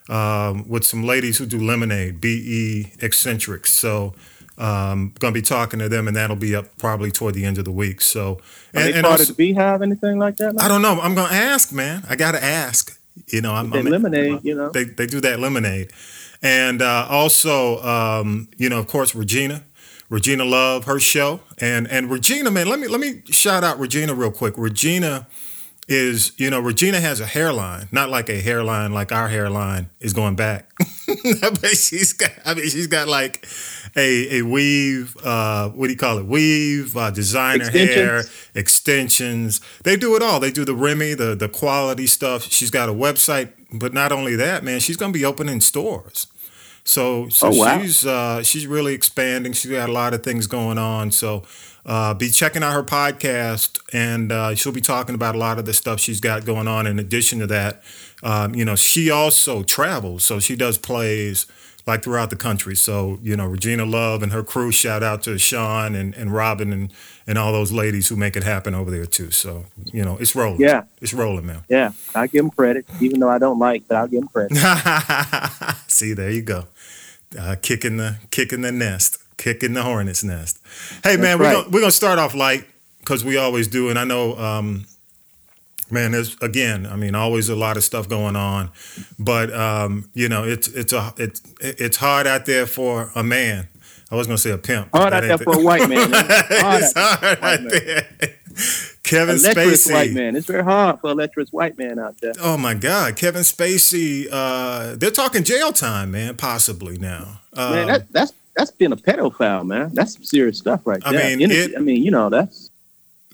um, 0.10 0.68
with 0.68 0.84
some 0.84 1.04
ladies 1.04 1.38
who 1.38 1.46
do 1.46 1.60
lemonade 1.60 2.20
be 2.20 2.92
eccentrics 3.00 3.72
so 3.72 4.16
um, 4.58 5.14
gonna 5.20 5.34
be 5.34 5.42
talking 5.42 5.80
to 5.80 5.90
them 5.90 6.08
and 6.08 6.16
that'll 6.16 6.36
be 6.36 6.56
up 6.56 6.78
probably 6.78 7.10
toward 7.12 7.34
the 7.34 7.44
end 7.46 7.58
of 7.58 7.66
the 7.66 7.72
week 7.72 8.02
so 8.02 8.34
Are 8.76 8.82
and, 8.82 8.84
they 8.86 8.94
and 8.94 9.02
part 9.04 9.20
also- 9.20 9.24
of 9.24 9.28
the 9.30 9.34
Beehive, 9.48 9.82
anything 9.82 10.20
like 10.20 10.38
that? 10.38 10.56
i 10.62 10.68
don't 10.68 10.82
know 10.82 11.00
i'm 11.02 11.16
gonna 11.16 11.34
ask 11.34 11.72
man 11.72 12.04
i 12.10 12.16
gotta 12.16 12.44
ask 12.44 13.00
you 13.28 13.42
know 13.42 13.54
i'm, 13.54 13.70
They 13.70 13.80
I'm 13.80 13.86
lemonade, 13.86 14.44
you 14.44 14.56
know. 14.56 14.70
they, 14.70 14.84
they 14.86 15.06
do 15.08 15.22
that 15.22 15.40
lemonade. 15.40 15.92
And 16.46 16.82
uh, 16.82 17.08
also, 17.10 17.82
um, 17.84 18.50
you 18.58 18.68
know, 18.68 18.78
of 18.78 18.88
course, 18.88 19.16
Regina, 19.16 19.64
Regina 20.10 20.44
Love, 20.44 20.84
her 20.84 21.00
show, 21.00 21.40
and 21.58 21.88
and 21.88 22.12
Regina, 22.12 22.52
man, 22.52 22.68
let 22.68 22.82
me 22.82 22.88
let 22.90 23.00
me 23.00 23.22
shout 23.30 23.64
out 23.64 23.80
Regina 23.80 24.14
real 24.14 24.30
quick. 24.32 24.56
Regina 24.58 25.26
is, 25.88 26.32
you 26.38 26.50
know, 26.50 26.60
Regina 26.62 27.00
has 27.02 27.20
a 27.20 27.26
hairline, 27.26 27.90
not 27.92 28.10
like 28.10 28.30
a 28.30 28.40
hairline 28.40 28.94
like 28.94 29.12
our 29.12 29.28
hairline 29.28 29.90
is 30.00 30.14
going 30.14 30.36
back, 30.36 30.72
but 31.42 31.68
she's 31.76 32.14
got, 32.14 32.32
I 32.46 32.54
mean, 32.54 32.70
she's 32.70 32.88
got 32.88 33.08
like 33.08 33.46
a 33.96 34.38
a 34.38 34.42
weave, 34.44 35.16
uh, 35.24 35.70
what 35.70 35.88
do 35.88 35.94
you 35.94 36.00
call 36.00 36.18
it? 36.20 36.26
Weave, 36.26 36.96
uh, 36.96 37.12
designer 37.12 37.70
hair, 37.70 38.20
Extensions. 38.56 38.56
extensions. 38.56 39.62
They 39.84 39.96
do 39.98 40.16
it 40.16 40.24
all. 40.24 40.40
They 40.40 40.52
do 40.52 40.64
the 40.66 40.76
Remy, 40.76 41.16
the 41.16 41.36
the 41.36 41.50
quality 41.50 42.08
stuff. 42.08 42.44
She's 42.44 42.72
got 42.72 42.88
a 42.90 42.94
website, 42.94 43.52
but 43.74 43.94
not 43.94 44.12
only 44.12 44.36
that, 44.38 44.64
man, 44.64 44.80
she's 44.80 44.98
gonna 44.98 45.14
be 45.14 45.26
opening 45.26 45.60
stores. 45.62 46.28
So 46.86 47.30
so 47.30 47.48
Oh, 47.48 47.58
wow. 47.58 47.82
she's 47.82 48.06
uh, 48.06 48.42
she's 48.44 48.68
really 48.68 48.94
expanding. 48.94 49.54
She's 49.54 49.72
got 49.72 49.90
a 49.90 49.94
lot 49.94 50.14
of 50.14 50.24
things 50.24 50.48
going 50.48 50.78
on. 50.78 51.12
So 51.12 51.44
uh, 51.86 52.14
be 52.14 52.30
checking 52.30 52.64
out 52.64 52.74
her 52.74 52.84
podcast, 52.84 53.80
and 53.92 54.32
uh, 54.32 54.56
she'll 54.56 54.72
be 54.72 54.82
talking 54.82 55.16
about 55.16 55.36
a 55.36 55.38
lot 55.38 55.60
of 55.60 55.66
the 55.66 55.74
stuff 55.74 56.00
she's 56.00 56.20
got 56.20 56.46
going 56.46 56.68
on. 56.68 56.88
In 56.88 57.00
addition 57.00 57.40
to 57.40 57.48
that, 57.48 57.84
um, 58.24 58.56
you 58.56 58.64
know, 58.64 58.76
she 58.76 59.10
also 59.10 59.64
travels, 59.64 60.24
so 60.24 60.40
she 60.40 60.56
does 60.56 60.78
plays 60.78 61.46
like 61.86 62.04
throughout 62.04 62.30
the 62.30 62.36
country. 62.36 62.76
So 62.76 63.20
you 63.22 63.36
know, 63.36 63.46
Regina 63.46 63.86
Love 63.86 64.24
and 64.24 64.32
her 64.32 64.44
crew. 64.44 64.72
Shout 64.72 65.04
out 65.04 65.24
to 65.24 65.38
Sean 65.38 65.96
and, 65.96 66.16
and 66.16 66.34
Robin 66.34 66.72
and 66.72 66.92
and 67.28 67.38
all 67.38 67.52
those 67.52 67.72
ladies 67.72 68.08
who 68.08 68.16
make 68.16 68.36
it 68.36 68.44
happen 68.44 68.74
over 68.74 68.90
there 68.90 69.06
too. 69.06 69.32
So 69.32 69.66
you 69.86 70.04
know, 70.04 70.18
it's 70.18 70.36
rolling. 70.36 70.62
Yeah. 70.62 70.84
it's 71.02 71.14
rolling, 71.14 71.46
man. 71.46 71.64
Yeah, 71.70 71.92
I 72.16 72.28
give 72.28 72.44
them 72.44 72.52
credit, 72.52 72.86
even 73.02 73.20
though 73.20 73.30
I 73.30 73.40
don't 73.40 73.60
like, 73.60 73.88
but 73.88 73.98
I'll 73.98 74.08
give 74.08 74.22
them 74.22 74.30
credit. 74.30 74.58
See, 75.88 76.14
there 76.14 76.32
you 76.32 76.42
go. 76.42 76.66
Uh, 77.38 77.56
kicking 77.62 77.98
the 77.98 78.18
kicking 78.32 78.62
the 78.62 78.72
nest, 78.72 79.18
kicking 79.38 79.74
the 79.74 79.84
hornet's 79.84 80.24
nest. 80.24 80.60
Hey 81.04 81.18
man, 81.18 81.40
we're 81.40 81.46
right. 81.46 81.54
gonna, 81.56 81.70
we're 81.70 81.80
gonna 81.82 81.92
start 81.92 82.20
off 82.20 82.36
light 82.36 82.66
because 83.00 83.24
we 83.24 83.38
always 83.38 83.68
do, 83.68 83.90
and 83.90 84.00
I 84.00 84.04
know, 84.04 84.38
um, 84.38 84.86
man. 85.90 86.12
There's 86.12 86.38
again, 86.42 86.86
I 86.86 86.96
mean, 86.96 87.16
always 87.16 87.50
a 87.50 87.56
lot 87.56 87.78
of 87.78 87.84
stuff 87.84 88.08
going 88.08 88.36
on, 88.36 88.72
but 89.20 89.54
um, 89.54 90.10
you 90.14 90.30
know, 90.30 90.44
it's 90.44 90.68
it's 90.70 90.94
a 90.94 91.14
it's 91.18 91.42
it's 91.60 91.98
hard 91.98 92.28
out 92.28 92.46
there 92.46 92.66
for 92.66 93.12
a 93.16 93.24
man. 93.24 93.68
I 94.12 94.16
was 94.16 94.28
gonna 94.28 94.38
say 94.38 94.52
a 94.52 94.58
pimp. 94.58 94.90
Hard 94.94 95.14
out 95.14 95.24
there 95.24 95.38
for 95.38 95.56
a 95.60 95.64
white 95.64 95.90
man. 95.90 96.12
man. 96.12 96.26
Hard 96.30 96.84
it's 96.84 96.94
hard 96.96 97.40
out 97.40 97.62
man. 97.62 97.68
there. 97.68 98.08
Kevin 99.04 99.36
Electrous 99.36 99.88
white 99.88 100.12
man. 100.12 100.36
It's 100.36 100.46
very 100.46 100.64
hard 100.64 101.00
for 101.00 101.12
a 101.12 101.14
lecherous 101.14 101.52
white 101.52 101.78
man 101.78 102.00
out 102.00 102.20
there. 102.22 102.34
Oh 102.40 102.58
my 102.58 102.74
God, 102.74 103.16
Kevin 103.16 103.42
Spacey. 103.42 104.28
Uh, 104.32 104.96
they're 104.96 105.12
talking 105.12 105.44
jail 105.44 105.72
time, 105.74 106.12
man. 106.12 106.36
Possibly 106.36 106.98
now. 106.98 107.42
Um, 107.54 107.74
man, 107.74 107.88
that, 107.88 108.12
that's 108.12 108.34
that's 108.56 108.72
being 108.72 108.92
a 108.92 108.96
pedophile, 108.98 109.66
man. 109.66 109.92
That's 109.94 110.14
some 110.14 110.24
serious 110.24 110.58
stuff 110.58 110.82
right 110.86 111.02
I 111.06 111.12
there. 111.12 111.38
mean, 111.38 111.52
it- 111.52 111.76
I 111.76 111.80
mean, 111.80 112.04
you 112.04 112.12
know, 112.12 112.30
that's 112.30 112.70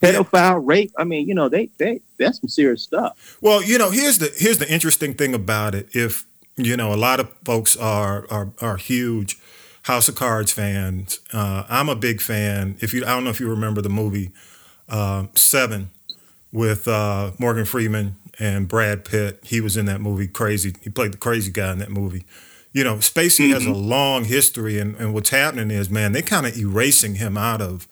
pedophile, 0.02 0.62
rape. 0.66 0.92
I 0.98 1.04
mean, 1.04 1.28
you 1.28 1.36
know, 1.36 1.50
they 1.50 1.70
they 1.78 2.02
that's 2.18 2.40
some 2.40 2.50
serious 2.50 2.84
stuff. 2.84 3.38
Well, 3.42 3.62
you 3.64 3.78
know, 3.78 3.92
here's 3.92 4.18
the 4.20 4.32
here's 4.38 4.58
the 4.58 4.72
interesting 4.72 5.14
thing 5.14 5.34
about 5.34 5.76
it. 5.76 5.90
If 5.94 6.26
you 6.56 6.76
know, 6.78 6.94
a 6.94 6.96
lot 6.98 7.20
of 7.20 7.30
folks 7.46 7.76
are 7.78 8.26
are 8.30 8.52
are 8.62 8.78
huge 8.78 9.38
House 9.84 10.08
of 10.10 10.16
Cards 10.16 10.52
fans. 10.52 11.20
Uh, 11.34 11.64
I'm 11.70 11.90
a 11.90 11.96
big 11.96 12.22
fan. 12.22 12.76
If 12.80 12.94
you, 12.94 13.04
I 13.04 13.10
don't 13.10 13.24
know 13.24 13.30
if 13.30 13.40
you 13.40 13.50
remember 13.50 13.82
the 13.82 13.90
movie 13.90 14.32
uh, 14.88 15.26
Seven 15.36 15.90
with 16.52 16.88
uh, 16.88 17.32
Morgan 17.40 17.66
Freeman 17.66 18.16
and 18.40 18.68
Brad 18.68 19.06
Pitt. 19.06 19.40
He 19.44 19.62
was 19.62 19.78
in 19.78 19.86
that 19.86 20.02
movie. 20.02 20.28
Crazy. 20.28 20.76
He 20.82 20.90
played 20.90 21.14
the 21.14 21.18
crazy 21.18 21.52
guy 21.52 21.72
in 21.74 21.80
that 21.80 21.92
movie. 21.92 22.24
You 22.72 22.84
know, 22.84 22.96
Spacey 22.98 23.52
has 23.52 23.66
a 23.66 23.74
long 23.74 24.26
history, 24.26 24.78
and, 24.80 24.96
and 24.98 25.14
what's 25.14 25.30
happening 25.32 25.72
is, 25.72 25.90
man, 25.90 26.12
they're 26.12 26.22
kind 26.22 26.46
of 26.46 26.56
erasing 26.56 27.16
him 27.16 27.36
out 27.38 27.62
of 27.62 27.88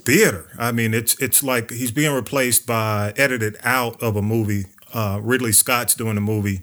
theater. 0.00 0.46
I 0.58 0.72
mean, 0.72 0.94
it's 0.94 1.14
it's 1.20 1.42
like 1.42 1.70
he's 1.70 1.90
being 1.92 2.14
replaced 2.14 2.66
by 2.66 3.12
edited 3.16 3.58
out 3.62 4.02
of 4.02 4.16
a 4.16 4.22
movie. 4.22 4.64
Uh, 4.94 5.20
Ridley 5.22 5.52
Scott's 5.52 5.94
doing 5.94 6.16
a 6.16 6.20
movie 6.20 6.62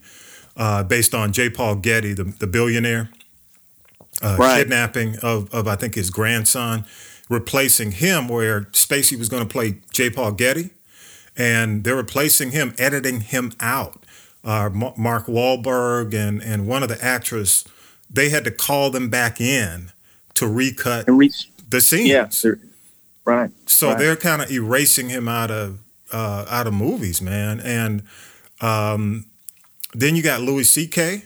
uh, 0.58 0.84
based 0.84 1.14
on 1.14 1.32
J. 1.32 1.50
Paul 1.50 1.76
Getty, 1.76 2.14
the, 2.14 2.24
the 2.24 2.48
billionaire, 2.48 3.10
uh, 4.24 4.36
Right. 4.40 4.58
kidnapping 4.60 5.18
of, 5.20 5.54
of 5.54 5.68
I 5.68 5.76
think 5.76 5.94
his 5.94 6.10
grandson, 6.10 6.86
replacing 7.30 7.92
him 7.92 8.28
where 8.28 8.62
Spacey 8.72 9.18
was 9.18 9.30
going 9.30 9.44
to 9.44 9.50
play 9.50 9.78
J. 9.94 10.10
Paul 10.10 10.32
Getty, 10.32 10.72
and 11.38 11.84
they're 11.84 11.96
replacing 11.96 12.50
him, 12.52 12.74
editing 12.80 13.20
him 13.22 13.52
out. 13.60 14.05
Uh, 14.46 14.70
Mark 14.96 15.26
Wahlberg 15.26 16.14
and 16.14 16.42
and 16.42 16.68
one 16.68 16.84
of 16.84 16.90
the 16.90 17.04
actress, 17.04 17.64
they 18.10 18.30
had 18.30 18.44
to 18.46 18.52
call 18.52 18.92
them 18.92 19.10
back 19.10 19.42
in 19.42 19.92
to 20.36 20.48
recut 20.48 21.06
reach, 21.10 21.50
the 21.70 21.82
scenes. 21.82 22.10
yeah, 22.10 22.30
right. 23.26 23.50
So 23.66 23.90
Right. 23.90 23.98
they're 23.98 24.16
kind 24.16 24.42
of 24.44 24.52
erasing 24.52 25.10
him 25.10 25.28
out 25.28 25.50
of 25.52 25.80
uh, 26.12 26.46
out 26.50 26.68
of 26.68 26.74
movies, 26.74 27.22
man. 27.22 27.60
And 27.60 28.04
um, 28.62 29.26
then 29.94 30.16
you 30.16 30.22
got 30.22 30.42
Louis 30.42 30.64
C.K. 30.64 31.24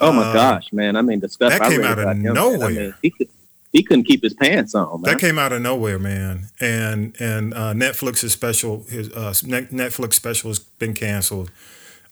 Oh 0.00 0.12
my 0.12 0.22
Uh, 0.22 0.32
gosh, 0.32 0.72
man! 0.72 0.96
I 0.96 1.02
mean, 1.02 1.20
the 1.20 1.28
stuff 1.28 1.50
that 1.50 1.62
I 1.62 1.68
came 1.70 1.82
out 1.84 1.98
of 1.98 2.04
him, 2.16 2.26
I 2.26 2.32
nowhere. 2.32 2.70
mean, 2.70 2.94
he 3.02 3.10
could 3.10 3.28
he 3.72 3.82
couldn't 3.82 4.04
keep 4.04 4.22
his 4.22 4.34
pants 4.34 4.74
on, 4.74 5.00
man. 5.02 5.12
That 5.12 5.20
came 5.20 5.38
out 5.38 5.52
of 5.52 5.62
nowhere, 5.62 5.98
man. 5.98 6.44
And 6.60 7.14
and 7.20 7.54
uh, 7.54 7.72
Netflix's 7.74 8.32
special, 8.32 8.84
his 8.84 9.10
uh, 9.12 9.30
Netflix 9.44 10.14
special 10.14 10.50
has 10.50 10.58
been 10.60 10.94
canceled. 10.94 11.50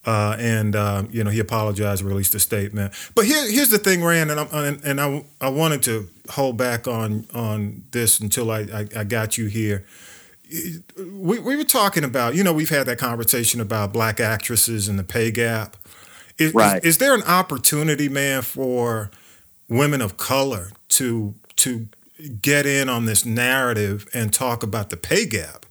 Uh, 0.05 0.35
and 0.37 0.75
uh, 0.75 1.03
you 1.11 1.23
know 1.23 1.29
he 1.31 1.39
apologized, 1.39 2.03
released 2.03 2.35
a 2.35 2.39
statement. 2.39 2.93
But 3.15 3.25
here, 3.25 3.49
here's 3.49 3.69
the 3.69 3.77
thing, 3.77 4.03
Rand, 4.03 4.31
and, 4.31 4.39
I'm, 4.39 4.47
and, 4.51 4.83
and 4.83 4.99
I, 5.01 5.23
I 5.39 5.49
wanted 5.49 5.81
to 5.83 6.09
hold 6.31 6.57
back 6.57 6.87
on 6.87 7.25
on 7.33 7.83
this 7.91 8.19
until 8.19 8.51
I, 8.51 8.59
I, 8.61 8.87
I 8.97 9.03
got 9.05 9.37
you 9.37 9.45
here. 9.47 9.85
We, 10.97 11.39
we 11.39 11.55
were 11.55 11.63
talking 11.63 12.03
about, 12.03 12.35
you 12.35 12.43
know, 12.43 12.53
we've 12.53 12.69
had 12.69 12.85
that 12.87 12.97
conversation 12.99 13.59
about 13.61 13.91
black 13.93 14.19
actresses 14.19 14.87
and 14.87 14.99
the 14.99 15.03
pay 15.03 15.31
gap. 15.31 15.77
Is, 16.37 16.49
is- 16.49 16.53
Right. 16.53 16.83
is 16.83 16.97
there 16.97 17.15
an 17.15 17.23
opportunity, 17.23 18.09
man, 18.09 18.41
for 18.41 19.09
women 19.69 20.01
of 20.01 20.17
color 20.17 20.69
to 20.89 21.33
to 21.55 21.87
get 22.41 22.65
in 22.65 22.89
on 22.89 23.05
this 23.05 23.25
narrative 23.25 24.07
and 24.13 24.33
talk 24.33 24.63
about 24.63 24.89
the 24.89 24.97
pay 24.97 25.25
gap 25.25 25.65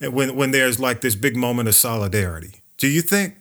and 0.00 0.12
when 0.12 0.34
when 0.36 0.50
there's 0.50 0.78
like 0.80 1.00
this 1.02 1.14
big 1.14 1.36
moment 1.36 1.68
of 1.68 1.74
solidarity? 1.76 2.62
Do 2.78 2.88
you 2.88 3.00
think? 3.02 3.36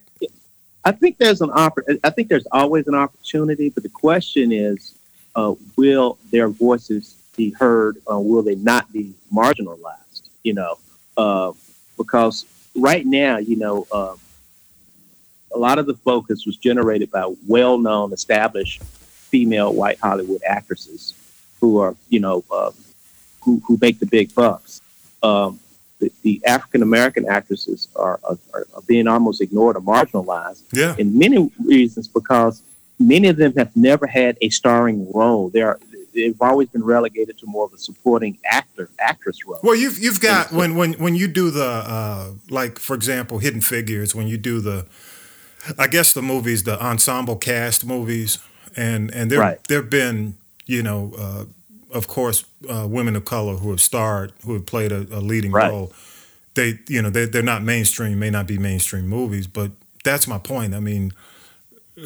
I 0.85 0.91
think 0.91 1.17
there's 1.17 1.41
an 1.41 1.49
oppor- 1.49 1.99
I 2.03 2.11
think 2.11 2.29
there's 2.29 2.47
always 2.51 2.87
an 2.87 2.95
opportunity, 2.95 3.69
but 3.69 3.83
the 3.83 3.89
question 3.89 4.51
is, 4.51 4.93
uh, 5.35 5.55
will 5.75 6.17
their 6.31 6.47
voices 6.47 7.15
be 7.35 7.49
heard, 7.49 7.97
will 8.07 8.43
they 8.43 8.55
not 8.55 8.91
be 8.93 9.13
marginalized? 9.33 10.29
You 10.43 10.53
know, 10.53 10.77
uh, 11.17 11.51
because 11.97 12.45
right 12.75 13.05
now, 13.05 13.37
you 13.37 13.57
know, 13.57 13.87
uh, 13.91 14.15
a 15.53 15.57
lot 15.57 15.79
of 15.79 15.87
the 15.87 15.95
focus 15.95 16.45
was 16.45 16.57
generated 16.57 17.09
by 17.11 17.33
well-known, 17.47 18.13
established 18.13 18.83
female 18.83 19.73
white 19.73 19.99
Hollywood 19.99 20.41
actresses 20.47 21.13
who 21.59 21.79
are, 21.79 21.95
you 22.09 22.19
know, 22.19 22.43
uh, 22.51 22.71
who 23.41 23.61
who 23.65 23.77
make 23.81 23.99
the 23.99 24.05
big 24.05 24.33
bucks. 24.35 24.81
Um, 25.23 25.59
the, 25.99 26.11
the 26.23 26.41
African 26.45 26.81
American 26.81 27.27
actresses 27.27 27.87
are, 27.95 28.19
are 28.23 28.37
are 28.53 28.81
being 28.87 29.07
almost 29.07 29.41
ignored 29.41 29.75
or 29.77 29.81
marginalized 29.81 30.63
Yeah. 30.73 30.95
in 30.97 31.17
many 31.17 31.51
reasons 31.63 32.07
because 32.07 32.61
many 32.99 33.27
of 33.27 33.37
them 33.37 33.53
have 33.55 33.75
never 33.75 34.07
had 34.07 34.37
a 34.41 34.49
starring 34.49 35.11
role. 35.13 35.49
They're 35.49 35.77
they've 36.13 36.41
always 36.41 36.69
been 36.69 36.83
relegated 36.83 37.37
to 37.39 37.45
more 37.45 37.65
of 37.65 37.73
a 37.73 37.77
supporting 37.77 38.37
actor 38.45 38.89
actress 38.99 39.45
role. 39.45 39.59
Well, 39.63 39.75
you've 39.75 39.99
you've 39.99 40.21
got 40.21 40.51
when 40.51 40.75
when 40.75 40.93
when 40.93 41.15
you 41.15 41.27
do 41.27 41.51
the 41.51 41.65
uh, 41.65 42.31
like 42.49 42.79
for 42.79 42.95
example, 42.95 43.39
Hidden 43.39 43.61
Figures. 43.61 44.15
When 44.15 44.27
you 44.27 44.37
do 44.37 44.59
the, 44.61 44.85
I 45.77 45.87
guess 45.87 46.13
the 46.13 46.21
movies, 46.21 46.63
the 46.63 46.81
ensemble 46.81 47.35
cast 47.35 47.85
movies, 47.85 48.39
and 48.75 49.13
and 49.13 49.29
there 49.31 49.39
right. 49.39 49.59
there've 49.67 49.89
been 49.89 50.35
you 50.65 50.83
know. 50.83 51.13
Uh, 51.17 51.45
of 51.95 52.07
course, 52.07 52.43
uh, 52.69 52.85
women 52.87 53.15
of 53.15 53.23
color 53.23 53.55
who 53.55 53.71
have 53.71 53.81
starred, 53.81 54.33
who 54.43 54.53
have 54.53 54.65
played 54.65 54.91
a, 54.91 55.07
a 55.11 55.21
leading 55.21 55.51
right. 55.51 55.71
role. 55.71 55.93
They, 56.53 56.79
you 56.87 57.01
know, 57.01 57.09
they, 57.09 57.25
they're 57.25 57.41
not 57.41 57.63
mainstream, 57.63 58.19
may 58.19 58.29
not 58.29 58.47
be 58.47 58.57
mainstream 58.57 59.07
movies, 59.07 59.47
but 59.47 59.71
that's 60.03 60.27
my 60.27 60.37
point. 60.37 60.75
I 60.75 60.81
mean, 60.81 61.13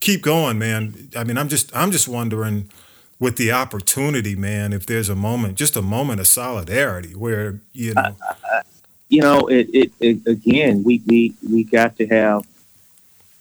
keep 0.00 0.22
going, 0.22 0.58
man. 0.58 1.08
I 1.16 1.24
mean, 1.24 1.36
I'm 1.36 1.48
just, 1.48 1.74
I'm 1.76 1.90
just 1.90 2.06
wondering 2.06 2.70
with 3.18 3.36
the 3.36 3.52
opportunity, 3.52 4.36
man, 4.36 4.72
if 4.72 4.86
there's 4.86 5.08
a 5.08 5.16
moment, 5.16 5.58
just 5.58 5.76
a 5.76 5.82
moment 5.82 6.20
of 6.20 6.26
solidarity 6.26 7.14
where 7.14 7.60
you 7.72 7.94
know, 7.94 8.16
uh, 8.28 8.62
you 9.08 9.20
know, 9.20 9.46
it, 9.46 9.68
it, 9.72 9.92
it, 10.00 10.26
again, 10.26 10.82
we 10.84 11.02
we 11.06 11.34
we 11.48 11.64
got 11.64 11.96
to 11.98 12.06
have, 12.06 12.44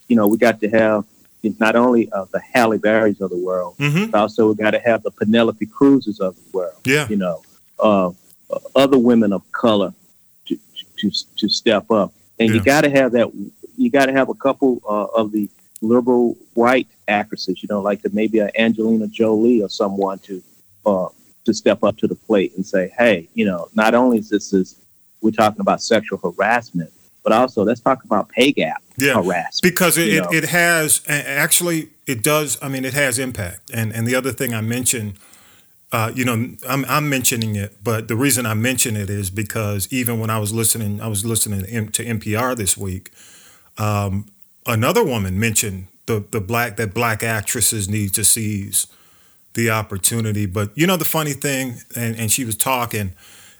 you 0.07 0.15
know, 0.15 0.27
we 0.27 0.37
got 0.37 0.59
to 0.61 0.69
have 0.69 1.05
not 1.59 1.75
only 1.75 2.11
uh, 2.11 2.25
the 2.31 2.39
Halle 2.39 2.77
Berrys 2.77 3.19
of 3.21 3.29
the 3.29 3.37
world, 3.37 3.75
mm-hmm. 3.77 4.11
but 4.11 4.19
also 4.19 4.49
we 4.49 4.55
got 4.55 4.71
to 4.71 4.79
have 4.79 5.03
the 5.03 5.11
Penelope 5.11 5.65
Cruzes 5.67 6.19
of 6.19 6.35
the 6.35 6.57
world. 6.57 6.79
Yeah, 6.85 7.07
you 7.07 7.15
know, 7.15 7.41
uh, 7.79 8.11
other 8.75 8.97
women 8.97 9.33
of 9.33 9.49
color 9.51 9.93
to 10.47 10.57
to, 10.97 11.11
to 11.37 11.49
step 11.49 11.89
up, 11.91 12.13
and 12.39 12.49
yeah. 12.49 12.55
you 12.55 12.63
got 12.63 12.81
to 12.81 12.89
have 12.89 13.11
that. 13.13 13.31
You 13.77 13.89
got 13.89 14.05
to 14.05 14.11
have 14.11 14.29
a 14.29 14.35
couple 14.35 14.81
uh, 14.87 15.05
of 15.19 15.31
the 15.31 15.49
liberal 15.81 16.37
white 16.53 16.87
actresses, 17.07 17.61
you 17.63 17.67
know, 17.69 17.81
like 17.81 18.01
the, 18.01 18.09
maybe 18.13 18.39
a 18.39 18.51
Angelina 18.57 19.07
Jolie 19.07 19.61
or 19.61 19.69
someone 19.69 20.19
to 20.19 20.43
uh, 20.85 21.07
to 21.45 21.53
step 21.53 21.83
up 21.83 21.97
to 21.97 22.07
the 22.07 22.15
plate 22.15 22.53
and 22.55 22.65
say, 22.65 22.93
hey, 22.97 23.27
you 23.33 23.45
know, 23.45 23.67
not 23.73 23.95
only 23.95 24.19
is 24.19 24.29
this 24.29 24.53
is 24.53 24.79
we're 25.21 25.31
talking 25.31 25.61
about 25.61 25.81
sexual 25.81 26.17
harassment, 26.19 26.91
but 27.23 27.31
also 27.31 27.63
let's 27.63 27.81
talk 27.81 28.03
about 28.03 28.29
pay 28.29 28.51
gap 28.51 28.81
yeah, 28.97 29.13
harassment. 29.13 29.61
Because 29.61 29.97
it, 29.97 30.09
it, 30.09 30.25
it, 30.31 30.43
has 30.45 31.01
actually 31.07 31.89
it 32.07 32.23
does. 32.23 32.57
I 32.61 32.69
mean, 32.69 32.85
it 32.85 32.93
has 32.93 33.19
impact. 33.19 33.71
And 33.73 33.93
and 33.93 34.07
the 34.07 34.15
other 34.15 34.31
thing 34.31 34.53
I 34.53 34.61
mentioned. 34.61 35.15
Uh, 35.93 36.09
you 36.15 36.23
know, 36.23 36.55
I'm, 36.69 36.85
I'm 36.87 37.09
mentioning 37.09 37.57
it, 37.57 37.75
but 37.83 38.07
the 38.07 38.15
reason 38.15 38.45
I 38.45 38.53
mention 38.53 38.95
it 38.95 39.09
is 39.09 39.29
because 39.29 39.91
even 39.91 40.21
when 40.21 40.29
I 40.29 40.39
was 40.39 40.53
listening, 40.53 41.01
I 41.01 41.09
was 41.09 41.25
listening 41.25 41.65
to 41.65 42.05
NPR 42.05 42.55
this 42.55 42.77
week. 42.77 43.11
Um, 43.77 44.27
another 44.65 45.03
woman 45.03 45.37
mentioned 45.37 45.87
the 46.05 46.23
the 46.31 46.39
black 46.39 46.77
that 46.77 46.93
black 46.93 47.23
actresses 47.23 47.89
need 47.89 48.13
to 48.13 48.23
seize 48.23 48.87
the 49.53 49.69
opportunity. 49.69 50.45
But 50.45 50.71
you 50.75 50.87
know 50.87 50.97
the 50.97 51.05
funny 51.05 51.33
thing, 51.33 51.81
and, 51.95 52.15
and 52.15 52.31
she 52.31 52.45
was 52.45 52.55
talking, 52.55 53.13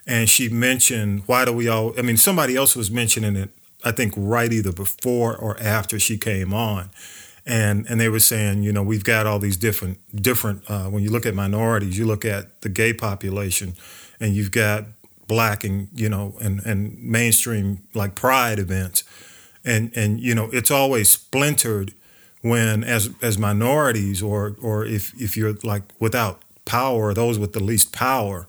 and 0.08 0.30
she 0.30 0.50
mentioned 0.50 1.24
why 1.26 1.46
do 1.46 1.54
we 1.54 1.68
all? 1.68 1.94
I 1.98 2.02
mean, 2.02 2.18
somebody 2.18 2.56
else 2.56 2.76
was 2.76 2.90
mentioning 2.92 3.36
it. 3.36 3.50
I 3.84 3.92
think 3.92 4.14
right 4.16 4.52
either 4.52 4.72
before 4.72 5.36
or 5.36 5.60
after 5.60 6.00
she 6.00 6.18
came 6.18 6.54
on, 6.54 6.90
and 7.46 7.86
and 7.90 8.00
they 8.00 8.10
were 8.10 8.20
saying, 8.20 8.64
you 8.64 8.72
know, 8.72 8.84
we've 8.84 9.04
got 9.04 9.26
all 9.26 9.40
these 9.40 9.58
different 9.58 10.00
different. 10.22 10.64
Uh, 10.70 10.86
when 10.86 11.04
you 11.04 11.10
look 11.10 11.26
at 11.26 11.34
minorities, 11.34 11.98
you 11.98 12.06
look 12.06 12.26
at 12.26 12.62
the 12.62 12.70
gay 12.70 12.94
population, 12.94 13.76
and 14.20 14.36
you've 14.36 14.52
got 14.52 14.86
black 15.32 15.64
and 15.64 15.88
you 15.96 16.10
know 16.10 16.36
and 16.42 16.60
and 16.66 17.02
mainstream 17.02 17.82
like 17.94 18.16
pride 18.16 18.60
events 18.60 19.06
and 19.64 19.90
and 19.96 20.20
you 20.20 20.36
know 20.36 20.50
it's 20.52 20.70
always 20.70 21.10
splintered 21.10 21.94
when 22.42 22.84
as 22.84 23.10
as 23.22 23.38
minorities 23.38 24.22
or 24.22 24.58
or 24.62 24.86
if 24.86 25.14
if 25.22 25.38
you're 25.38 25.54
like 25.64 25.84
without 26.00 26.42
power 26.66 27.14
those 27.14 27.40
with 27.40 27.54
the 27.54 27.64
least 27.64 27.94
power 27.94 28.46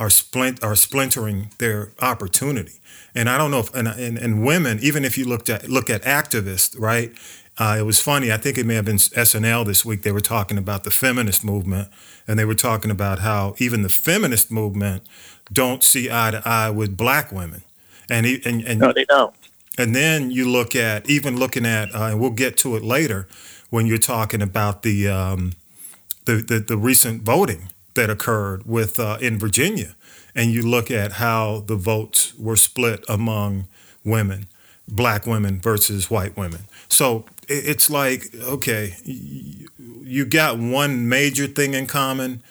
are 0.00 0.10
splint 0.10 0.64
are 0.64 0.74
splintering 0.74 1.50
their 1.58 1.92
opportunity. 2.00 2.80
And 3.14 3.28
i 3.28 3.38
don't 3.38 3.50
know 3.50 3.60
if 3.60 3.72
and, 3.74 3.86
and, 3.86 4.18
and 4.18 4.44
women 4.44 4.78
even 4.82 5.04
if 5.04 5.16
you 5.18 5.24
looked 5.24 5.48
at 5.48 5.68
look 5.68 5.88
at 5.90 6.02
activists 6.02 6.74
right? 6.78 7.12
Uh, 7.58 7.76
it 7.78 7.82
was 7.82 8.00
funny 8.00 8.32
i 8.32 8.38
think 8.38 8.56
it 8.56 8.64
may 8.64 8.74
have 8.74 8.86
been 8.86 8.96
snl 8.96 9.66
this 9.66 9.84
week 9.84 10.02
they 10.02 10.12
were 10.12 10.20
talking 10.20 10.56
about 10.56 10.84
the 10.84 10.90
feminist 10.90 11.44
movement 11.44 11.88
and 12.26 12.38
they 12.38 12.44
were 12.44 12.54
talking 12.54 12.90
about 12.90 13.18
how 13.18 13.54
even 13.58 13.82
the 13.82 13.88
feminist 13.88 14.50
movement 14.50 15.02
don't 15.52 15.82
see 15.82 16.10
eye 16.10 16.30
to 16.30 16.42
eye 16.44 16.70
with 16.70 16.96
black 16.96 17.32
women. 17.32 17.62
And 18.08 18.26
and, 18.26 18.62
and 18.62 18.80
no 18.80 18.92
they 18.92 19.04
don't. 19.04 19.34
And 19.78 19.94
then 19.94 20.30
you 20.30 20.48
look 20.48 20.76
at 20.76 21.08
even 21.08 21.36
looking 21.38 21.64
at, 21.64 21.94
uh, 21.94 22.04
and 22.04 22.20
we'll 22.20 22.30
get 22.30 22.56
to 22.58 22.76
it 22.76 22.82
later, 22.82 23.26
when 23.70 23.86
you're 23.86 23.98
talking 23.98 24.42
about 24.42 24.82
the 24.82 25.08
um, 25.08 25.52
the, 26.24 26.36
the, 26.36 26.58
the 26.60 26.76
recent 26.76 27.22
voting 27.22 27.68
that 28.00 28.10
occurred 28.10 28.64
with 28.64 28.98
uh, 28.98 29.18
in 29.20 29.38
Virginia, 29.38 29.94
and 30.34 30.50
you 30.50 30.62
look 30.62 30.90
at 30.90 31.12
how 31.12 31.62
the 31.66 31.76
votes 31.76 32.34
were 32.38 32.56
split 32.56 33.04
among 33.08 33.66
women, 34.04 34.46
black 34.88 35.26
women 35.26 35.60
versus 35.60 36.10
white 36.10 36.36
women. 36.36 36.62
So 36.88 37.26
it's 37.48 37.90
like 37.90 38.34
okay, 38.34 38.96
you 39.04 40.24
got 40.24 40.58
one 40.58 41.08
major 41.08 41.46
thing 41.46 41.74
in 41.74 41.86
common. 41.86 42.42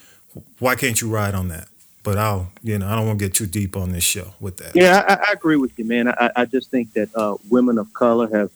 Why 0.59 0.75
can't 0.75 1.01
you 1.01 1.09
ride 1.09 1.33
on 1.33 1.47
that? 1.47 1.67
but 2.03 2.17
I'll, 2.17 2.51
you 2.63 2.79
know, 2.79 2.87
I 2.87 2.95
don't 2.95 3.05
want 3.05 3.19
to 3.19 3.25
get 3.25 3.33
too 3.33 3.45
deep 3.45 3.75
on 3.75 3.91
this 3.91 4.03
show 4.03 4.33
with 4.39 4.57
that. 4.57 4.75
Yeah, 4.75 5.03
I, 5.07 5.29
I 5.29 5.31
agree 5.33 5.57
with 5.57 5.77
you, 5.77 5.85
man. 5.85 6.07
I, 6.07 6.31
I 6.35 6.45
just 6.45 6.71
think 6.71 6.93
that 6.93 7.13
uh, 7.15 7.35
women 7.49 7.77
of 7.77 7.93
color 7.93 8.27
have 8.35 8.51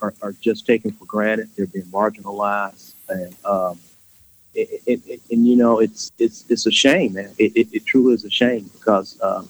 are, 0.00 0.14
are, 0.22 0.32
just 0.32 0.66
taken 0.66 0.90
for 0.92 1.04
granted. 1.04 1.50
They're 1.56 1.66
being 1.66 1.84
marginalized, 1.86 2.94
and 3.08 3.34
um, 3.44 3.78
it, 4.56 4.82
it, 4.86 5.00
it, 5.06 5.20
and 5.30 5.46
you 5.46 5.56
know, 5.56 5.80
it's 5.80 6.10
it's 6.18 6.44
it's 6.48 6.66
a 6.66 6.70
shame, 6.70 7.14
man. 7.14 7.30
It, 7.38 7.84
truly 7.84 8.14
is 8.14 8.24
a 8.24 8.30
shame 8.30 8.70
because 8.74 9.20
um, 9.22 9.48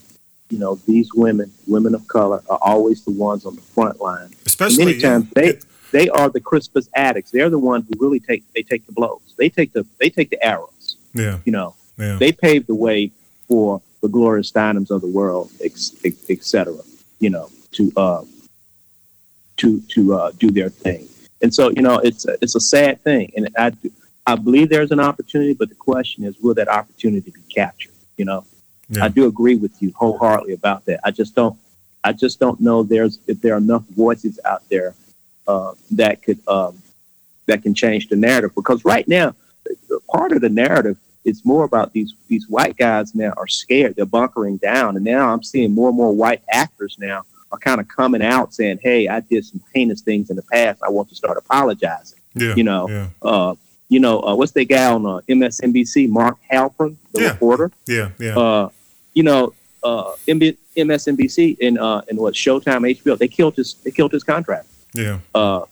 you 0.51 0.59
know 0.59 0.77
these 0.87 1.15
women, 1.15 1.53
women 1.67 1.95
of 1.95 2.07
color, 2.09 2.43
are 2.51 2.59
always 2.61 3.05
the 3.05 3.13
ones 3.13 3.47
on 3.47 3.55
the 3.55 3.63
front 3.63 4.01
line. 4.01 4.31
Especially 4.45 4.85
many 4.85 5.01
times 5.01 5.31
they 5.31 5.59
they 5.93 6.09
are 6.09 6.29
the 6.29 6.41
Crispus 6.41 6.89
Attucks. 6.95 7.31
They're 7.31 7.51
the 7.51 7.59
ones 7.59 7.87
who 7.89 8.05
really 8.05 8.21
take 8.21 8.43
they 8.55 8.63
take 8.63 8.85
the 8.87 8.93
blows. 8.93 9.35
They 9.39 9.49
take 9.49 9.73
the 9.73 9.87
they 10.01 10.11
take 10.11 10.31
the 10.31 10.45
arrows. 10.45 10.97
Yeah, 11.15 11.39
you 11.45 11.53
know, 11.53 11.75
yeah. 11.97 12.17
they 12.17 12.33
pave 12.33 12.67
the 12.67 12.75
way 12.75 13.13
for 13.49 13.81
the 14.03 14.09
Gloria 14.09 14.43
Steinems 14.43 14.91
of 14.91 15.01
the 15.01 15.09
world, 15.09 15.51
etc. 15.65 16.75
You 17.21 17.31
know, 17.31 17.51
to 17.73 17.93
uh, 17.97 18.25
to 19.59 19.81
to 19.81 20.15
uh, 20.15 20.33
do 20.33 20.51
their 20.51 20.69
thing. 20.69 21.09
And 21.43 21.55
so, 21.55 21.71
you 21.71 21.83
know, 21.83 21.99
it's 21.99 22.27
a, 22.27 22.37
it's 22.41 22.55
a 22.55 22.61
sad 22.61 23.03
thing, 23.03 23.31
and 23.37 23.49
I 23.59 23.73
I 24.26 24.35
believe 24.35 24.68
there's 24.68 24.90
an 24.90 25.00
opportunity, 25.00 25.54
but 25.54 25.68
the 25.68 25.75
question 25.75 26.25
is, 26.25 26.37
will 26.40 26.54
that 26.54 26.68
opportunity 26.68 27.30
be 27.30 27.42
captured? 27.54 27.92
You 28.16 28.25
know, 28.25 28.45
yeah. 28.88 29.04
I 29.04 29.09
do 29.09 29.26
agree 29.26 29.56
with 29.56 29.80
you 29.80 29.92
wholeheartedly 29.97 30.54
about 30.54 30.85
that. 30.87 31.00
I 31.04 31.11
just 31.11 31.35
don't 31.35 31.59
I 32.04 32.12
just 32.12 32.38
don't 32.38 32.61
know 32.61 32.83
there's 32.83 33.18
if 33.26 33.40
there 33.40 33.54
are 33.54 33.59
enough 33.59 33.85
voices 33.88 34.38
out 34.45 34.62
there 34.68 34.95
uh, 35.49 35.73
that 35.92 36.23
could 36.23 36.38
um, 36.49 36.80
that 37.47 37.62
can 37.62 37.75
change 37.75 38.09
the 38.09 38.16
narrative 38.16 38.54
because 38.54 38.85
right 38.85 39.06
now 39.09 39.35
part 40.09 40.33
of 40.33 40.40
the 40.40 40.49
narrative 40.49 40.97
is 41.25 41.45
more 41.45 41.64
about 41.64 41.92
these 41.92 42.14
these 42.28 42.49
white 42.49 42.76
guys 42.76 43.14
now 43.14 43.33
are 43.37 43.49
scared. 43.49 43.97
They're 43.97 44.06
bunkering 44.06 44.59
down, 44.59 44.97
and 44.97 45.04
now 45.04 45.33
I'm 45.33 45.42
seeing 45.42 45.73
more 45.73 45.88
and 45.88 45.97
more 45.97 46.14
white 46.14 46.42
actors 46.49 46.97
now 46.99 47.25
are 47.50 47.59
kind 47.59 47.80
of 47.80 47.88
coming 47.88 48.23
out 48.23 48.54
saying, 48.54 48.78
"Hey, 48.83 49.09
I 49.09 49.21
did 49.21 49.45
some 49.45 49.61
heinous 49.75 50.00
things 50.00 50.30
in 50.30 50.37
the 50.37 50.42
past. 50.42 50.83
I 50.85 50.90
want 50.90 51.09
to 51.09 51.16
start 51.16 51.37
apologizing." 51.37 52.18
Yeah, 52.35 52.54
you 52.54 52.62
know, 52.62 52.88
yeah. 52.88 53.09
Uh, 53.21 53.54
you 53.88 54.00
know, 54.00 54.21
uh, 54.21 54.35
what's 54.35 54.52
that 54.52 54.64
guy 54.64 54.93
on 54.93 55.07
uh, 55.07 55.21
MSNBC, 55.28 56.09
Mark 56.09 56.37
Halperin, 56.50 56.97
the 57.12 57.23
yeah. 57.23 57.28
reporter? 57.31 57.71
Yeah, 57.87 58.11
yeah. 58.19 58.37
Uh, 58.37 58.69
you 59.14 59.23
know, 59.23 59.55
uh, 59.83 60.12
MSNBC 60.26 61.59
and 61.61 61.78
uh, 61.78 62.02
and 62.09 62.19
what 62.19 62.35
Showtime, 62.35 62.97
HBO, 62.99 63.16
they 63.16 63.28
killed 63.28 63.57
his 63.57 63.75
they 63.75 63.90
killed 63.90 64.12
his 64.12 64.25
contract. 64.25 64.66
Yeah. 64.93 65.21
Uh, 65.35 65.62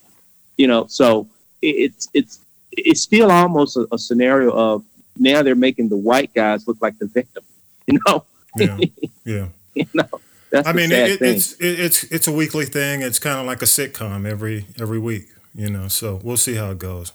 you 0.56 0.66
know, 0.66 0.87
so 0.87 1.26
it, 1.61 1.66
it's 1.66 2.09
it's 2.14 2.40
it's 2.73 3.00
still 3.00 3.30
almost 3.30 3.76
a, 3.76 3.87
a 3.92 3.99
scenario 3.99 4.50
of 4.50 4.85
now 5.16 5.42
they're 5.42 5.54
making 5.54 5.88
the 5.88 5.97
white 5.97 6.33
guys 6.35 6.66
look 6.66 6.78
like 6.80 6.99
the 6.99 7.06
victim. 7.06 7.44
You 7.87 7.99
know? 8.06 8.25
Yeah. 8.56 8.78
Yeah. 9.26 9.49
you 9.75 9.87
know. 9.92 10.09
That's 10.50 10.68
I 10.68 10.73
mean, 10.73 10.92
it, 10.92 11.21
it's 11.21 11.52
it, 11.54 11.80
it's 11.80 12.04
it's 12.04 12.28
a 12.28 12.33
weekly 12.33 12.64
thing. 12.64 13.02
It's 13.02 13.18
kind 13.18 13.40
of 13.40 13.47
like 13.47 13.61
a 13.61 13.66
sitcom 13.66 14.26
every 14.26 14.66
every 14.78 14.99
week, 14.99 15.26
you 15.54 15.68
know. 15.68 15.88
So 15.88 16.21
we'll 16.23 16.37
see 16.37 16.54
how 16.54 16.71
it 16.71 16.78
goes. 16.78 17.12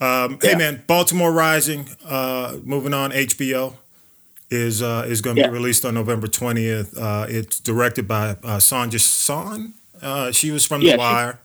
Um, 0.00 0.38
yeah. 0.42 0.50
Hey 0.50 0.56
man, 0.56 0.82
Baltimore 0.86 1.32
Rising, 1.32 1.88
uh, 2.04 2.58
moving 2.62 2.92
on. 2.92 3.12
HBO 3.12 3.76
is 4.50 4.82
uh, 4.82 5.04
is 5.08 5.20
going 5.20 5.36
to 5.36 5.42
yeah. 5.42 5.48
be 5.48 5.54
released 5.54 5.84
on 5.84 5.94
November 5.94 6.26
twentieth. 6.26 6.96
Uh, 6.96 7.26
it's 7.28 7.60
directed 7.60 8.06
by 8.06 8.30
uh, 8.30 8.58
Sonja 8.58 9.00
Sohn. 9.00 9.74
Uh, 10.02 10.30
she 10.32 10.50
was 10.50 10.66
from 10.66 10.82
yeah, 10.82 10.92
The 10.92 10.98
Wire. 10.98 11.40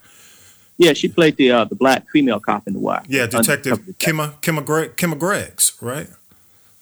Yeah, 0.76 0.92
she 0.92 1.08
played 1.08 1.36
the 1.36 1.50
uh, 1.50 1.64
the 1.64 1.74
black 1.74 2.08
female 2.10 2.40
cop 2.40 2.66
in 2.66 2.74
The 2.74 2.78
Wire. 2.78 3.02
Yeah, 3.08 3.26
Detective 3.26 3.78
Kima 3.98 4.34
Kima, 4.40 4.64
Gre- 4.64 5.16
Greggs, 5.16 5.72
right? 5.80 6.08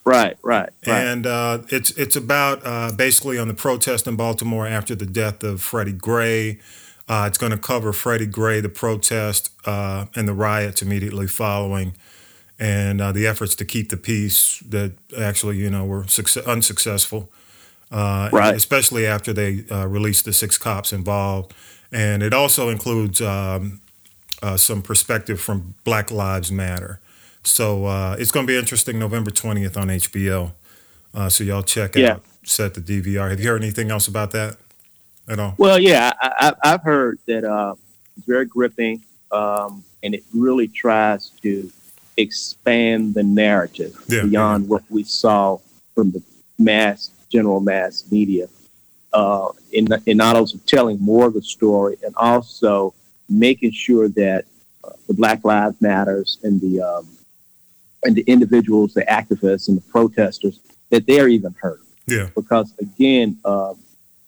Right, 0.04 0.36
right, 0.42 0.70
right. 0.86 1.04
And 1.04 1.26
uh, 1.26 1.58
it's 1.68 1.90
it's 1.92 2.16
about 2.16 2.62
uh, 2.64 2.92
basically 2.92 3.38
on 3.38 3.48
the 3.48 3.54
protest 3.54 4.06
in 4.06 4.16
Baltimore 4.16 4.66
after 4.66 4.94
the 4.94 5.06
death 5.06 5.44
of 5.44 5.62
Freddie 5.62 5.92
Gray. 5.92 6.58
Uh, 7.10 7.24
it's 7.26 7.38
going 7.38 7.50
to 7.50 7.58
cover 7.58 7.92
Freddie 7.92 8.24
Gray, 8.24 8.60
the 8.60 8.68
protest, 8.68 9.50
uh, 9.66 10.06
and 10.14 10.28
the 10.28 10.32
riots 10.32 10.80
immediately 10.80 11.26
following, 11.26 11.96
and 12.56 13.00
uh, 13.00 13.10
the 13.10 13.26
efforts 13.26 13.56
to 13.56 13.64
keep 13.64 13.88
the 13.88 13.96
peace 13.96 14.60
that 14.60 14.92
actually, 15.18 15.56
you 15.56 15.68
know, 15.68 15.84
were 15.84 16.06
success- 16.06 16.46
unsuccessful. 16.46 17.28
Uh, 17.90 18.30
right. 18.32 18.54
Especially 18.54 19.08
after 19.08 19.32
they 19.32 19.64
uh, 19.72 19.88
released 19.88 20.24
the 20.24 20.32
six 20.32 20.56
cops 20.56 20.92
involved, 20.92 21.52
and 21.90 22.22
it 22.22 22.32
also 22.32 22.68
includes 22.68 23.20
um, 23.20 23.80
uh, 24.40 24.56
some 24.56 24.80
perspective 24.80 25.40
from 25.40 25.74
Black 25.82 26.12
Lives 26.12 26.52
Matter. 26.52 27.00
So 27.42 28.14
it's 28.20 28.30
going 28.30 28.46
to 28.46 28.52
be 28.52 28.56
interesting. 28.56 29.00
November 29.00 29.32
twentieth 29.32 29.76
on 29.76 29.88
HBO. 29.88 30.52
so 31.28 31.42
y'all 31.42 31.64
check 31.64 31.96
yeah. 31.96 32.12
out 32.12 32.24
set 32.44 32.74
the 32.74 32.80
DVR. 32.80 33.30
Have 33.30 33.40
you 33.40 33.48
heard 33.48 33.62
anything 33.62 33.90
else 33.90 34.06
about 34.06 34.30
that? 34.30 34.56
At 35.30 35.38
all? 35.38 35.54
Well, 35.56 35.78
yeah, 35.78 36.12
I, 36.20 36.52
have 36.62 36.82
heard 36.82 37.18
that 37.26 37.44
uh, 37.44 37.74
it's 38.16 38.26
very 38.26 38.44
gripping, 38.44 39.02
um, 39.30 39.84
and 40.02 40.14
it 40.14 40.24
really 40.34 40.68
tries 40.68 41.30
to 41.42 41.70
expand 42.16 43.14
the 43.14 43.22
narrative 43.22 43.96
yeah, 44.08 44.22
beyond 44.24 44.64
yeah. 44.64 44.68
what 44.68 44.82
we 44.90 45.04
saw 45.04 45.58
from 45.94 46.10
the 46.10 46.22
mass, 46.58 47.10
general 47.30 47.60
mass 47.60 48.04
media. 48.10 48.48
Uh, 49.12 49.48
in, 49.72 49.88
in 50.06 50.16
not 50.16 50.36
only 50.36 50.52
telling 50.66 51.00
more 51.00 51.26
of 51.26 51.34
the 51.34 51.42
story 51.42 51.96
and 52.04 52.14
also 52.16 52.94
making 53.28 53.72
sure 53.72 54.08
that 54.08 54.44
uh, 54.84 54.90
the 55.08 55.14
Black 55.14 55.44
Lives 55.44 55.80
Matters 55.80 56.38
and 56.44 56.60
the 56.60 56.80
um, 56.80 57.08
and 58.04 58.14
the 58.14 58.22
individuals, 58.22 58.94
the 58.94 59.02
activists 59.02 59.68
and 59.68 59.76
the 59.76 59.82
protesters, 59.82 60.60
that 60.90 61.06
they're 61.06 61.28
even 61.28 61.54
heard. 61.60 61.80
Yeah. 62.06 62.28
Because 62.34 62.72
again, 62.78 63.38
um, 63.44 63.78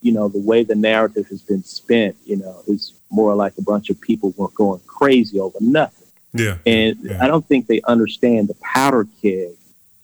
you 0.03 0.13
know, 0.13 0.29
the 0.29 0.39
way 0.39 0.65
the 0.65 0.75
narrative 0.75 1.29
has 1.29 1.41
been 1.43 1.63
spent, 1.63 2.17
you 2.25 2.37
know, 2.37 2.63
is 2.67 2.95
more 3.11 3.35
like 3.35 3.57
a 3.57 3.63
bunch 3.63 3.89
of 3.89 4.01
people 4.01 4.35
were 4.37 4.49
going 4.49 4.81
crazy 4.87 5.39
over 5.39 5.57
nothing. 5.61 6.09
Yeah. 6.35 6.59
And 6.67 6.99
yeah. 7.03 7.23
I 7.23 7.29
don't 7.29 7.47
think 7.47 7.67
they 7.67 7.81
understand 7.83 8.49
the 8.49 8.55
powder 8.55 9.07
keg 9.23 9.55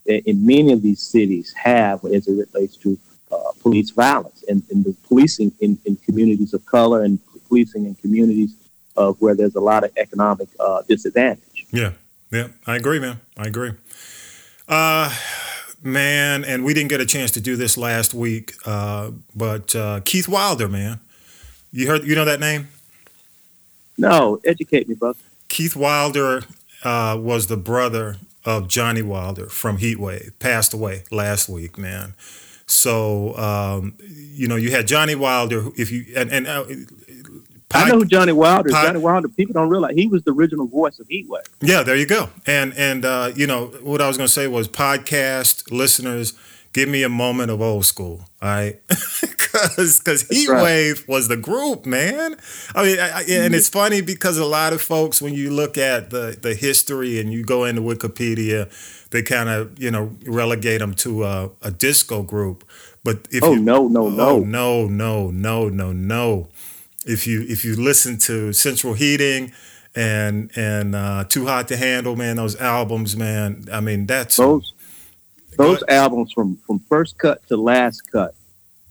that 0.07 0.28
in 0.28 0.47
many 0.47 0.73
of 0.73 0.83
these 0.83 1.02
cities 1.02 1.52
have 1.55 2.05
as 2.05 2.28
it 2.28 2.49
relates 2.52 2.76
to 2.78 2.99
uh, 3.31 3.52
police 3.61 3.90
violence 3.90 4.45
and, 4.49 4.62
and 4.71 4.85
the 4.85 4.95
policing 5.07 5.52
in, 5.61 5.78
in, 5.85 5.97
communities 5.97 6.55
of 6.55 6.64
color 6.64 7.02
and 7.02 7.19
policing 7.47 7.85
in 7.85 7.95
communities 7.97 8.55
of 8.97 9.21
where 9.21 9.35
there's 9.35 9.55
a 9.55 9.61
lot 9.61 9.85
of 9.85 9.90
economic 9.99 10.49
uh, 10.61 10.83
disadvantage. 10.88 11.67
Yeah. 11.71 11.93
Yeah. 12.31 12.49
I 12.67 12.76
agree, 12.76 12.99
man. 12.99 13.21
I 13.37 13.47
agree. 13.47 13.73
Uh, 14.67 15.14
man, 15.82 16.44
and 16.44 16.64
we 16.64 16.75
didn't 16.75 16.90
get 16.90 17.00
a 17.00 17.06
chance 17.06 17.30
to 17.32 17.40
do 17.40 17.56
this 17.56 17.76
last 17.76 18.14
week, 18.14 18.54
uh, 18.64 19.11
but 19.35 19.75
uh, 19.75 20.00
Keith 20.04 20.28
Wilder, 20.28 20.68
man, 20.68 21.00
you 21.73 21.87
heard, 21.87 22.04
you 22.04 22.14
know 22.14 22.25
that 22.25 22.40
name? 22.40 22.68
No, 23.97 24.40
educate 24.44 24.88
me, 24.88 24.94
brother. 24.94 25.18
Keith 25.49 25.75
Wilder 25.75 26.42
uh, 26.85 27.18
was 27.20 27.47
the 27.47 27.56
brother 27.56 28.16
of 28.44 28.68
Johnny 28.68 29.02
Wilder 29.02 29.47
from 29.47 29.78
Heatwave, 29.78 30.38
passed 30.38 30.73
away 30.73 31.04
last 31.11 31.49
week, 31.49 31.76
man. 31.76 32.14
So 32.66 33.37
um, 33.37 33.94
you 34.00 34.47
know, 34.47 34.56
you 34.56 34.70
had 34.70 34.87
Johnny 34.87 35.14
Wilder. 35.14 35.68
If 35.76 35.90
you 35.90 36.04
and, 36.14 36.30
and 36.30 36.47
I 37.75 37.88
know 37.88 37.98
who 37.98 38.04
Johnny 38.06 38.32
Wilder 38.32 38.68
is. 38.68 38.75
Johnny 38.75 38.98
Wilder, 38.98 39.28
people 39.28 39.52
don't 39.52 39.68
realize 39.68 39.94
he 39.94 40.06
was 40.06 40.22
the 40.22 40.32
original 40.32 40.66
voice 40.66 40.98
of 40.98 41.08
Heatwave. 41.08 41.48
Yeah, 41.60 41.82
there 41.82 41.96
you 41.96 42.06
go. 42.06 42.30
And 42.46 42.72
and 42.75 43.04
uh, 43.04 43.32
you 43.34 43.46
know 43.46 43.66
what 43.82 44.00
I 44.00 44.08
was 44.08 44.16
going 44.16 44.26
to 44.26 44.32
say 44.32 44.46
was 44.46 44.68
podcast 44.68 45.70
listeners, 45.70 46.32
give 46.72 46.88
me 46.88 47.02
a 47.02 47.08
moment 47.08 47.50
of 47.50 47.60
old 47.60 47.84
school, 47.84 48.25
all 48.40 48.48
right? 48.48 48.80
Because 49.48 49.98
because 49.98 50.25
Heatwave 50.25 50.98
right. 50.98 51.08
was 51.08 51.28
the 51.28 51.37
group, 51.37 51.87
man. 51.87 52.37
I 52.75 52.82
mean, 52.82 53.00
I, 53.00 53.09
I, 53.09 53.20
and 53.20 53.28
mm-hmm. 53.28 53.54
it's 53.54 53.70
funny 53.70 54.02
because 54.02 54.37
a 54.37 54.44
lot 54.44 54.74
of 54.74 54.83
folks, 54.83 55.22
when 55.22 55.33
you 55.33 55.50
look 55.50 55.78
at 55.78 56.11
the 56.11 56.37
the 56.38 56.54
history 56.54 57.18
and 57.18 57.33
you 57.33 57.44
go 57.44 57.64
into 57.64 57.81
Wikipedia, 57.81 58.68
they 59.11 59.22
kind 59.22 59.48
of 59.48 59.78
you 59.78 59.90
know 59.90 60.14
relegate 60.26 60.81
them 60.81 60.92
to 60.96 61.24
a, 61.24 61.50
a 61.62 61.70
disco 61.70 62.22
group. 62.22 62.62
But 63.02 63.26
if 63.31 63.42
oh 63.42 63.54
you, 63.54 63.61
no 63.61 63.88
no 63.88 64.07
oh, 64.07 64.40
no 64.40 64.40
no 64.40 64.87
no 64.87 65.31
no 65.31 65.68
no 65.70 65.92
no 65.92 66.48
if 67.06 67.26
you 67.26 67.42
if 67.48 67.64
you 67.64 67.76
listen 67.76 68.18
to 68.18 68.52
Central 68.52 68.94
Heating 68.94 69.52
and 69.94 70.50
and 70.56 70.94
uh, 70.94 71.24
Too 71.24 71.46
Hot 71.46 71.68
to 71.68 71.76
Handle, 71.76 72.16
man, 72.16 72.37
those 72.37 72.56
albums, 72.56 73.16
man. 73.16 73.66
I 73.72 73.80
mean, 73.80 74.06
that's 74.06 74.37
those 74.37 74.74
those 75.56 75.82
albums 75.88 76.32
from 76.32 76.56
from 76.66 76.80
first 76.88 77.18
cut 77.18 77.46
to 77.48 77.56
last 77.56 78.11
cut. 78.11 78.34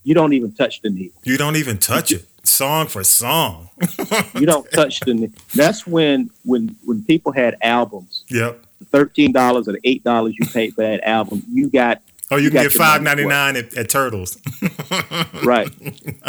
You 0.03 0.13
don't 0.13 0.33
even 0.33 0.53
touch 0.53 0.81
the 0.81 0.89
needle. 0.89 1.19
You 1.23 1.37
don't 1.37 1.57
even 1.57 1.77
touch 1.77 2.11
it, 2.11 2.25
song 2.43 2.87
for 2.87 3.03
song. 3.03 3.69
you 4.35 4.45
don't 4.45 4.69
touch 4.71 5.01
the. 5.01 5.13
needle. 5.13 5.35
That's 5.53 5.85
when 5.85 6.29
when 6.43 6.75
when 6.85 7.03
people 7.03 7.31
had 7.31 7.57
albums. 7.61 8.23
Yep. 8.29 8.63
Thirteen 8.91 9.31
dollars 9.33 9.67
or 9.67 9.73
the 9.73 9.81
eight 9.83 10.03
dollars 10.03 10.35
you 10.39 10.45
paid 10.47 10.73
for 10.73 10.81
that 10.81 11.03
album, 11.03 11.43
you 11.49 11.69
got 11.69 12.01
Oh, 12.29 12.35
you, 12.35 12.45
you 12.45 12.51
can 12.51 12.63
get 12.63 12.73
five 12.73 13.01
ninety 13.01 13.25
nine 13.25 13.55
at, 13.55 13.75
at 13.77 13.89
Turtles. 13.89 14.37
right. 15.43 15.69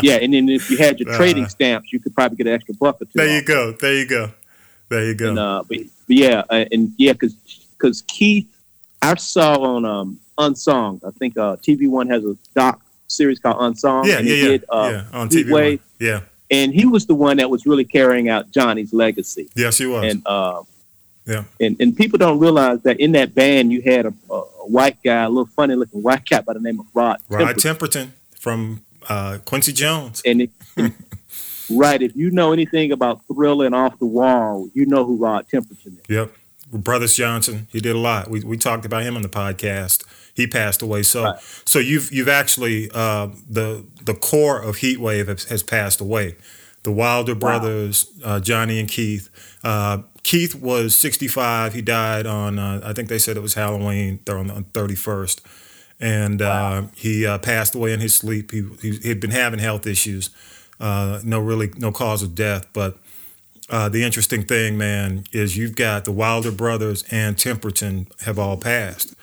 Yeah, 0.03 0.17
and 0.17 0.33
then 0.33 0.49
if 0.49 0.71
you 0.71 0.77
had 0.79 0.99
your 1.01 1.15
trading 1.15 1.45
uh, 1.45 1.49
stamps, 1.49 1.93
you 1.93 2.01
could 2.01 2.15
probably 2.15 2.37
get 2.37 2.47
an 2.47 2.55
extra 2.55 2.75
buck 2.75 3.01
or 3.01 3.05
two. 3.05 3.13
There 3.15 3.35
you 3.35 3.43
go. 3.43 3.73
There 3.73 3.95
you 3.95 4.07
go. 4.07 4.31
There 4.89 5.05
you 5.05 5.15
go. 5.15 5.29
And, 5.31 5.39
uh, 5.39 5.65
but, 5.69 5.79
but 6.07 6.17
yeah, 6.17 6.43
uh, 6.49 6.65
and 6.73 6.93
yeah, 6.97 7.13
because 7.13 7.35
because 7.77 8.03
Keith, 8.03 8.49
I 9.03 9.15
saw 9.17 9.59
on 9.61 9.85
um, 9.85 10.21
Unsung. 10.39 11.01
I 11.07 11.11
think 11.11 11.37
uh, 11.37 11.57
TV 11.57 11.89
One 11.89 12.09
has 12.09 12.25
a 12.25 12.37
doc 12.55 12.81
series 13.07 13.39
called 13.39 13.57
Unsung. 13.61 14.07
Yeah, 14.07 14.21
yeah, 14.21 14.35
yeah. 14.35 14.49
Did, 14.49 14.65
uh, 14.69 14.91
yeah, 14.93 15.19
on 15.19 15.29
TV 15.29 15.51
One. 15.51 15.81
Yeah. 15.99 16.21
And 16.51 16.73
he 16.73 16.87
was 16.87 17.07
the 17.07 17.15
one 17.15 17.37
that 17.37 17.51
was 17.51 17.67
really 17.67 17.85
carrying 17.85 18.31
out 18.31 18.51
Johnny's 18.51 18.95
legacy. 18.95 19.51
Yes, 19.55 19.77
he 19.77 19.87
was. 19.87 20.11
And 20.11 20.23
uh, 20.27 20.63
yeah. 21.27 21.45
And 21.61 21.77
and 21.79 21.95
people 21.95 22.19
don't 22.19 22.39
realize 22.39 22.83
that 22.83 22.99
in 23.01 23.13
that 23.13 23.35
band 23.35 23.71
you 23.71 23.83
had 23.83 24.07
a, 24.07 24.15
a 24.31 24.41
white 24.67 24.97
guy, 25.05 25.25
a 25.25 25.29
little 25.29 25.47
funny 25.47 25.75
looking 25.75 26.03
white 26.03 26.25
guy 26.25 26.41
by 26.41 26.55
the 26.55 26.61
name 26.61 26.81
of 26.81 26.87
Rod. 26.95 27.19
Rod 27.29 27.57
Temperton, 27.57 28.11
from 28.49 28.83
uh, 29.11 29.37
Quincy 29.45 29.75
Jones. 29.75 30.23
And, 30.25 30.41
it, 30.41 30.51
right, 31.71 32.01
if 32.01 32.17
you 32.17 32.31
know 32.31 32.55
anything 32.55 32.93
about 32.93 33.21
Thriller 33.27 33.67
and 33.67 33.75
Off 33.75 33.99
the 33.99 34.07
Wall, 34.07 34.71
you 34.73 34.87
know 34.87 35.05
who 35.05 35.17
Rod 35.17 35.47
Temperton 35.53 35.99
is. 35.99 36.09
Yep. 36.09 36.33
Brothers 36.73 37.15
Johnson, 37.15 37.67
he 37.71 37.81
did 37.81 37.95
a 37.95 37.99
lot. 37.99 38.31
We, 38.31 38.41
we 38.41 38.57
talked 38.57 38.87
about 38.87 39.03
him 39.03 39.17
on 39.17 39.23
the 39.23 39.29
podcast. 39.29 40.05
He 40.35 40.47
passed 40.47 40.81
away. 40.81 41.03
So 41.03 41.25
right. 41.25 41.41
so 41.65 41.79
you've 41.79 42.11
you've 42.11 42.29
actually 42.29 42.91
uh, 42.95 43.29
the 43.49 43.85
the 44.03 44.15
core 44.15 44.61
of 44.61 44.77
Heatwave 44.77 45.29
has, 45.29 45.45
has 45.45 45.63
passed 45.63 46.01
away. 46.01 46.37
The 46.85 46.93
Wilder 46.93 47.35
wow. 47.35 47.41
brothers, 47.41 48.07
uh, 48.25 48.41
Johnny 48.41 48.79
and 48.79 48.89
Keith. 48.89 49.29
Uh, 49.63 50.03
Keith 50.23 50.55
was 50.55 50.95
65. 50.95 51.75
He 51.75 51.83
died 51.83 52.27
on, 52.27 52.59
uh, 52.59 52.81
I 52.85 52.93
think 52.93 53.09
they 53.09 53.19
said 53.19 53.37
it 53.37 53.41
was 53.41 53.55
Halloween, 53.55 54.21
on 54.29 54.47
the 54.47 54.55
31st. 54.73 55.41
And 56.01 56.41
wow. 56.41 56.73
uh, 56.73 56.87
he 56.95 57.27
uh, 57.27 57.39
passed 57.39 57.75
away 57.75 57.93
in 57.93 58.01
his 58.01 58.15
sleep. 58.15 58.53
He, 58.53 58.65
he 58.81 59.09
had 59.09 59.21
been 59.21 59.31
having 59.31 59.59
health 59.59 59.87
issues. 59.87 60.31
Uh, 60.79 61.21
no, 61.25 61.41
really, 61.41 61.71
no 61.77 61.91
cause 61.91 62.23
of 62.23 62.35
death. 62.35 62.67
But 62.73 62.99
uh, 63.69 63.89
the 63.89 64.05
interesting 64.05 64.45
thing, 64.45 64.79
man, 64.79 65.25
is 65.33 65.57
you've 65.57 65.77
got 65.77 66.05
the 66.05 66.13
Wilder 66.13 66.53
brothers 66.53 67.05
and 67.11 67.37
Temperton 67.37 68.07
have 68.23 68.39
all 68.39 68.57
passed. 68.57 69.15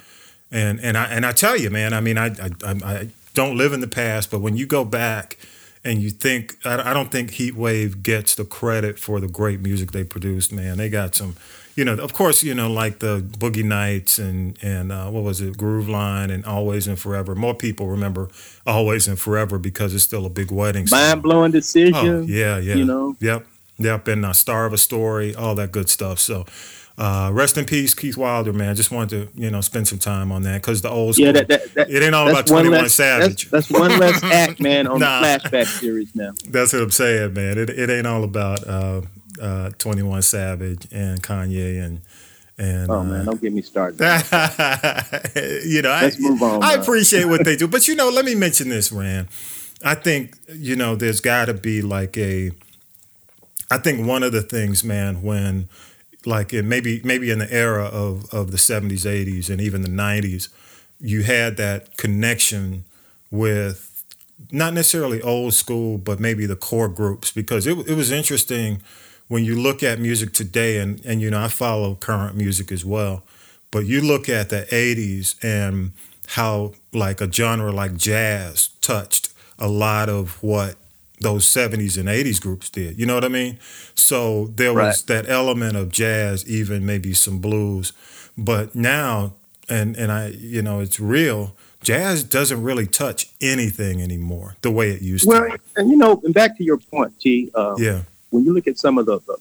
And 0.52 0.80
and 0.82 0.98
I 0.98 1.06
and 1.06 1.26
I 1.26 1.32
tell 1.32 1.58
you, 1.58 1.70
man, 1.70 1.94
I 1.94 2.02
mean, 2.02 2.18
I 2.18 2.28
I, 2.28 2.52
I 2.64 3.10
don't 3.34 3.58
live 3.58 3.74
in 3.74 3.82
the 3.82 3.88
past, 3.88 4.30
but 4.30 4.40
when 4.40 4.56
you 4.56 4.66
go 4.66 4.86
back 4.86 5.38
and 5.86 6.02
you 6.02 6.10
think 6.10 6.58
I, 6.66 6.94
don't 6.94 7.12
think 7.12 7.32
Heatwave 7.32 8.02
gets 8.02 8.34
the 8.34 8.44
credit 8.44 8.98
for 8.98 9.20
the 9.20 9.28
great 9.28 9.62
music 9.62 9.92
they 9.92 10.04
produced. 10.04 10.52
Man, 10.52 10.78
they 10.78 10.90
got 10.90 11.14
some, 11.14 11.36
you 11.76 11.84
know, 11.84 11.94
of 11.96 12.14
course, 12.14 12.42
you 12.42 12.54
know, 12.54 12.72
like 12.72 13.00
the 13.00 13.20
Boogie 13.20 13.64
Nights 13.64 14.18
and 14.18 14.58
and 14.64 14.92
uh, 14.92 15.08
what 15.10 15.24
was 15.24 15.42
it, 15.42 15.58
Groove 15.58 15.90
Line 15.90 16.32
and 16.32 16.46
Always 16.46 16.88
and 16.88 16.98
Forever. 16.98 17.36
More 17.36 17.54
people 17.54 17.88
remember 17.88 18.30
Always 18.66 19.08
and 19.08 19.20
Forever 19.20 19.60
because 19.60 19.94
it's 19.94 20.04
still 20.04 20.26
a 20.26 20.30
big 20.30 20.52
wedding. 20.52 20.88
Mind 20.90 21.22
blowing 21.22 21.52
decision. 21.52 21.96
Oh, 21.96 22.22
yeah, 22.22 22.58
yeah. 22.58 22.76
You 22.76 22.86
know. 22.86 23.18
Yep, 23.20 23.46
yep. 23.78 24.08
And 24.08 24.26
uh, 24.26 24.32
Star 24.32 24.66
of 24.66 24.72
a 24.72 24.78
Story, 24.78 25.36
all 25.36 25.56
that 25.56 25.72
good 25.72 25.90
stuff. 25.90 26.20
So. 26.20 26.46
Uh, 26.98 27.30
rest 27.34 27.58
in 27.58 27.66
peace, 27.66 27.94
Keith 27.94 28.16
Wilder, 28.16 28.54
man. 28.54 28.74
Just 28.74 28.90
wanted 28.90 29.34
to, 29.34 29.42
you 29.42 29.52
know, 29.52 29.60
spend 29.60 29.86
some 29.86 30.00
time 30.00 30.32
on 30.32 30.44
that 30.44 30.62
because 30.62 30.82
the 30.82 30.90
old 30.90 31.16
school. 31.16 31.26
Yeah, 31.26 31.34
that, 31.34 31.50
that, 31.50 31.74
that, 31.74 31.90
it 31.90 32.02
ain't 32.02 32.16
all 32.16 32.30
about 32.30 32.48
Twenty 32.48 32.70
One 32.70 32.88
Savage. 32.88 33.50
That's, 33.50 33.68
that's, 33.68 33.80
one 33.82 34.00
less 34.00 34.24
act, 34.24 34.62
man, 34.62 34.88
on 34.88 35.02
nah, 35.02 35.20
the 35.20 35.28
flashback 35.28 35.66
series 35.66 36.16
now. 36.16 36.32
That's 36.48 36.72
what 36.72 36.84
I'm 36.84 36.92
saying, 36.92 37.34
man. 37.34 37.58
It, 37.58 37.70
it 37.70 37.90
ain't 37.90 38.08
all 38.08 38.24
about 38.24 38.66
uh, 38.66 39.02
uh, 39.42 39.72
Twenty 39.78 40.04
One 40.04 40.22
Savage 40.22 40.88
and 40.92 41.22
Kanye 41.22 41.84
and 41.84 42.02
and 42.58 42.90
oh 42.90 43.04
man, 43.04 43.22
uh, 43.22 43.24
don't 43.26 43.42
get 43.42 43.54
me 43.54 43.62
started. 43.62 44.00
you 45.66 45.82
know, 45.82 45.90
let's 45.90 46.18
I, 46.18 46.20
move 46.20 46.42
on. 46.42 46.64
I 46.64 46.74
appreciate 46.74 47.26
what 47.26 47.44
they 47.44 47.56
do, 47.56 47.68
but 47.70 47.88
you 47.88 47.96
know, 47.96 48.10
let 48.10 48.26
me 48.26 48.36
mention 48.36 48.70
this, 48.70 48.92
Rand. 48.92 49.28
I 49.84 49.96
think 49.96 50.38
you 50.54 50.76
know, 50.76 50.96
there's 50.96 51.22
got 51.22 51.46
to 51.46 51.54
be 51.54 51.82
like 51.82 52.18
a. 52.18 52.52
I 53.72 53.80
think 53.80 54.08
one 54.08 54.22
of 54.22 54.32
the 54.32 54.42
things, 54.42 54.84
man, 54.84 55.22
when 55.22 55.70
like 56.26 56.54
in 56.54 56.70
maybe 56.70 57.02
maybe 57.04 57.32
in 57.32 57.40
the 57.40 57.52
era 57.52 57.86
of 57.86 58.34
of 58.34 58.52
the 58.52 58.58
70s 58.58 59.06
80s 59.06 59.50
and 59.50 59.62
even 59.62 59.82
the 59.82 59.90
90s 59.90 60.50
you 61.00 61.24
had 61.24 61.58
that 61.58 61.98
connection 61.98 62.86
with 63.32 64.04
not 64.52 64.74
necessarily 64.74 65.22
old 65.22 65.54
school, 65.54 65.98
but 65.98 66.20
maybe 66.20 66.46
the 66.46 66.56
core 66.56 66.88
groups 66.88 67.32
because 67.32 67.68
it, 67.68 67.78
it 67.88 67.96
was 67.96 68.12
interesting 68.12 68.82
when 69.28 69.44
you 69.44 69.60
look 69.60 69.84
at 69.84 70.00
music 70.00 70.34
today, 70.34 70.78
and, 70.78 71.04
and 71.06 71.22
you 71.22 71.32
know, 71.32 71.42
I 71.42 71.48
follow 71.48 71.96
current 71.96 72.36
music 72.36 72.72
as 72.72 72.86
well, 72.86 73.24
but 73.72 73.86
you 73.86 74.02
look 74.02 74.30
at 74.30 74.50
the 74.50 74.68
80s 74.72 75.36
and 75.44 75.94
how, 76.28 76.74
like, 76.94 77.22
a 77.22 77.32
genre 77.32 77.72
like 77.72 77.96
jazz 77.96 78.70
touched 78.82 79.34
a 79.58 79.68
lot 79.68 80.10
of 80.10 80.42
what 80.44 80.76
those 81.22 81.46
70s 81.46 81.98
and 81.98 82.10
80s 82.10 82.42
groups 82.42 82.70
did. 82.70 83.00
You 83.00 83.06
know 83.06 83.16
what 83.16 83.24
I 83.24 83.30
mean? 83.30 83.58
So 83.96 84.48
there 84.56 84.74
was 84.74 85.10
right. 85.10 85.24
that 85.24 85.30
element 85.30 85.76
of 85.76 85.92
jazz, 85.92 86.48
even 86.48 86.86
maybe 86.86 87.14
some 87.14 87.40
blues. 87.40 87.94
But 88.38 88.76
now, 88.76 89.34
and, 89.70 89.96
and 89.96 90.12
I, 90.12 90.28
you 90.28 90.62
know, 90.62 90.82
it's 90.82 91.00
real 91.00 91.56
jazz 91.86 92.24
doesn't 92.24 92.62
really 92.64 92.88
touch 92.88 93.30
anything 93.40 94.02
anymore 94.02 94.56
the 94.62 94.72
way 94.72 94.90
it 94.90 95.02
used 95.02 95.28
well, 95.28 95.44
to. 95.44 95.50
Well, 95.50 95.58
and 95.78 95.90
you 95.90 95.96
know, 95.96 96.20
and 96.24 96.34
back 96.34 96.58
to 96.58 96.64
your 96.64 96.78
point, 96.78 97.18
T. 97.20 97.52
Uh, 97.54 97.76
yeah. 97.78 98.02
When 98.36 98.46
you 98.46 98.54
look 98.54 98.68
at 98.68 98.78
some 98.78 98.98
of 98.98 99.06
the 99.06 99.20
the, 99.20 99.38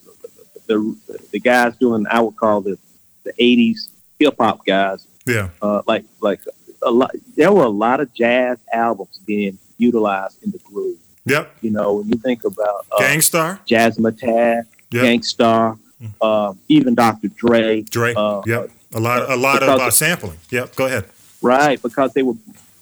the, 0.67 0.97
the, 1.07 1.29
the 1.33 1.41
guys 1.41 1.77
doing, 1.77 2.07
I 2.09 2.21
would 2.21 2.37
call 2.37 2.61
the 2.61 2.79
the 3.25 3.33
'80s 3.33 3.89
hip 4.19 4.37
hop 4.39 4.65
guys. 4.65 5.07
Yeah. 5.27 5.49
Uh, 5.61 5.83
like 5.87 6.05
like 6.21 6.41
a 6.83 6.91
lot, 6.91 7.11
there 7.37 7.53
were 7.53 7.65
a 7.65 7.69
lot 7.69 8.01
of 8.01 8.13
jazz 8.15 8.59
albums 8.73 9.21
being 9.27 9.59
utilized 9.79 10.43
in 10.43 10.51
the 10.51 10.59
groove. 10.59 10.99
Yep. 11.27 11.57
You 11.63 11.71
know, 11.71 11.95
when 11.95 12.09
you 12.09 12.17
think 12.17 12.45
about 12.45 12.87
uh, 12.93 12.99
Gang 12.99 13.21
Starr, 13.21 13.61
Jazzmatazz, 13.67 14.67
yep. 14.91 15.03
Gang 15.03 15.23
Starr, 15.23 15.79
mm-hmm. 16.01 16.07
uh, 16.21 16.53
even 16.69 16.95
Dr. 16.95 17.29
Dre. 17.29 17.83
Dre. 17.83 18.15
Uh, 18.15 18.43
yep. 18.47 18.71
A 18.95 19.01
lot, 19.01 19.29
a 19.31 19.37
lot 19.37 19.63
of 19.63 19.81
uh, 19.81 19.91
sampling. 19.91 20.39
Yep. 20.51 20.77
Go 20.77 20.87
ahead. 20.87 21.07
Right, 21.43 21.83
because 21.83 22.13
they 22.13 22.23
were 22.23 22.35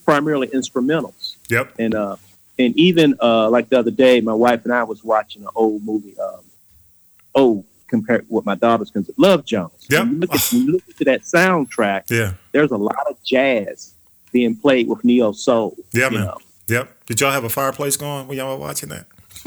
primarily 0.05 0.49
instrumentals. 0.49 1.37
Yep. 1.49 1.75
And 1.79 1.95
uh, 1.95 2.17
and 2.63 2.77
even 2.79 3.17
uh, 3.21 3.51
like 3.51 3.69
the 3.69 3.79
other 3.79 3.91
day, 3.91 4.21
my 4.21 4.35
wife 4.35 4.65
and 4.65 4.73
I 4.73 4.85
was 4.85 5.05
watching 5.05 5.43
an 5.43 5.49
old 5.55 5.85
movie. 5.85 6.19
Um, 6.19 6.41
old 7.35 7.65
compared 7.89 8.25
with 8.31 8.47
my 8.47 8.55
daughter's 8.55 8.91
concerned, 8.91 9.15
Love 9.19 9.45
Jones. 9.45 9.87
Yep. 9.91 10.01
When 10.01 10.13
you, 10.13 10.19
look 10.21 10.35
at, 10.35 10.53
you 10.53 10.73
look 10.73 10.83
at 10.89 11.07
that 11.07 11.23
soundtrack, 11.23 12.11
yeah, 12.11 12.33
there's 12.53 12.71
a 12.71 12.77
lot 12.77 13.07
of 13.09 13.23
jazz 13.23 13.95
being 14.33 14.57
played 14.57 14.89
with 14.89 15.05
neo 15.05 15.33
soul. 15.33 15.77
Yeah, 15.93 16.09
man. 16.09 16.25
Know. 16.25 16.39
Yep. 16.69 17.07
Did 17.07 17.21
y'all 17.21 17.33
have 17.33 17.45
a 17.45 17.51
fireplace 17.51 17.97
going 17.97 18.27
when 18.27 18.39
y'all 18.39 18.57
were 18.57 18.65
watching 18.65 18.89
that? 18.89 19.07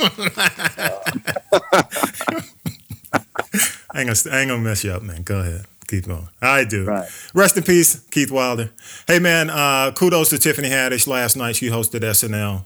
I 3.91 4.01
ain't, 4.01 4.07
gonna, 4.07 4.35
I 4.35 4.41
ain't 4.41 4.49
gonna 4.49 4.57
mess 4.57 4.83
you 4.83 4.91
up, 4.91 5.01
man. 5.01 5.23
Go 5.23 5.39
ahead. 5.39 5.65
Keep 5.87 6.07
going. 6.07 6.27
I 6.41 6.65
do. 6.65 6.85
Right. 6.85 7.09
Rest 7.33 7.57
in 7.57 7.63
peace, 7.63 7.99
Keith 8.11 8.31
Wilder. 8.31 8.71
Hey, 9.07 9.19
man, 9.19 9.49
uh, 9.49 9.91
kudos 9.91 10.29
to 10.29 10.37
Tiffany 10.37 10.69
Haddish. 10.69 11.07
Last 11.07 11.35
night 11.35 11.55
she 11.55 11.69
hosted 11.69 12.01
SNL. 12.01 12.65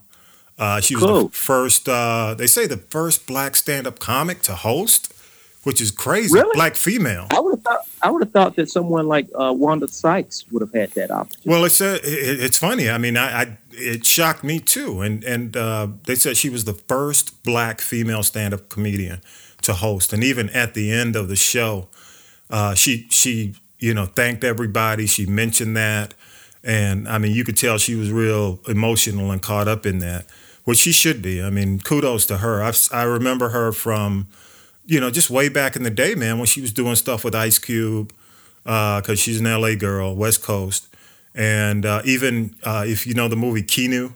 Uh, 0.60 0.82
she 0.82 0.96
was 0.96 1.04
cool. 1.06 1.24
the 1.24 1.30
first, 1.30 1.88
uh, 1.88 2.36
they 2.38 2.46
say 2.46 2.68
the 2.68 2.78
first 2.78 3.26
black 3.26 3.56
stand 3.56 3.88
up 3.88 3.98
comic 3.98 4.42
to 4.42 4.54
host, 4.54 5.14
which 5.64 5.82
is 5.82 5.90
crazy. 5.90 6.34
Really? 6.34 6.54
Black 6.54 6.76
female. 6.76 7.28
I 7.32 7.40
would 7.40 7.52
have 7.52 7.62
thought. 7.62 7.80
I 8.02 8.12
would 8.12 8.22
have 8.22 8.32
thought 8.32 8.56
that 8.58 8.70
someone 8.70 9.08
like 9.08 9.28
uh, 9.36 9.54
Wanda 9.56 9.88
Sykes 9.88 10.46
would 10.52 10.62
have 10.62 10.74
had 10.74 10.92
that 10.92 11.12
opportunity. 11.12 11.50
Well, 11.50 11.66
it's 11.66 11.80
a, 11.82 11.96
it, 11.96 12.42
it's 12.42 12.58
funny. 12.58 12.90
I 12.90 12.98
mean, 12.98 13.18
I, 13.18 13.42
I, 13.42 13.58
it 13.72 14.06
shocked 14.06 14.44
me 14.44 14.60
too, 14.60 15.02
and 15.02 15.24
and 15.24 15.56
uh, 15.56 15.88
they 16.06 16.16
said 16.16 16.38
she 16.38 16.50
was 16.50 16.66
the 16.66 16.74
first 16.74 17.44
black 17.44 17.82
female 17.82 18.24
stand 18.24 18.54
up 18.54 18.70
comedian 18.70 19.22
to 19.62 19.74
host, 19.74 20.14
and 20.14 20.24
even 20.24 20.50
at 20.50 20.74
the 20.74 20.92
end 20.92 21.16
of 21.16 21.28
the 21.28 21.36
show, 21.36 21.88
uh, 22.50 22.74
she 22.74 23.08
she 23.10 23.56
you 23.80 23.94
know 23.94 24.06
thanked 24.06 24.44
everybody. 24.44 25.08
She 25.08 25.26
mentioned 25.26 25.76
that, 25.78 26.14
and 26.64 27.08
I 27.08 27.18
mean 27.18 27.34
you 27.34 27.44
could 27.44 27.58
tell 27.58 27.78
she 27.78 27.96
was 27.96 28.12
real 28.12 28.60
emotional 28.68 29.32
and 29.32 29.42
caught 29.42 29.68
up 29.68 29.86
in 29.86 30.00
that, 30.00 30.26
which 30.64 30.80
she 30.80 30.92
should 30.92 31.22
be. 31.22 31.42
I 31.42 31.50
mean 31.50 31.80
kudos 31.80 32.26
to 32.28 32.38
her. 32.38 32.62
I 32.62 32.74
I 32.92 33.04
remember 33.04 33.50
her 33.50 33.72
from, 33.72 34.28
you 34.86 35.00
know, 35.00 35.10
just 35.10 35.30
way 35.30 35.50
back 35.50 35.76
in 35.76 35.84
the 35.84 35.90
day, 35.90 36.16
man, 36.16 36.38
when 36.38 36.48
she 36.48 36.62
was 36.62 36.72
doing 36.72 36.96
stuff 36.96 37.24
with 37.24 37.36
Ice 37.36 37.60
Cube, 37.60 38.14
because 38.64 39.10
uh, 39.10 39.16
she's 39.16 39.40
an 39.40 39.46
LA 39.46 39.76
girl, 39.76 40.16
West 40.16 40.44
Coast, 40.44 40.88
and 41.34 41.86
uh, 41.86 42.02
even 42.06 42.56
uh, 42.64 42.84
if 42.86 43.08
you 43.08 43.14
know 43.14 43.28
the 43.28 43.36
movie 43.36 43.64
Keanu, 43.64 44.14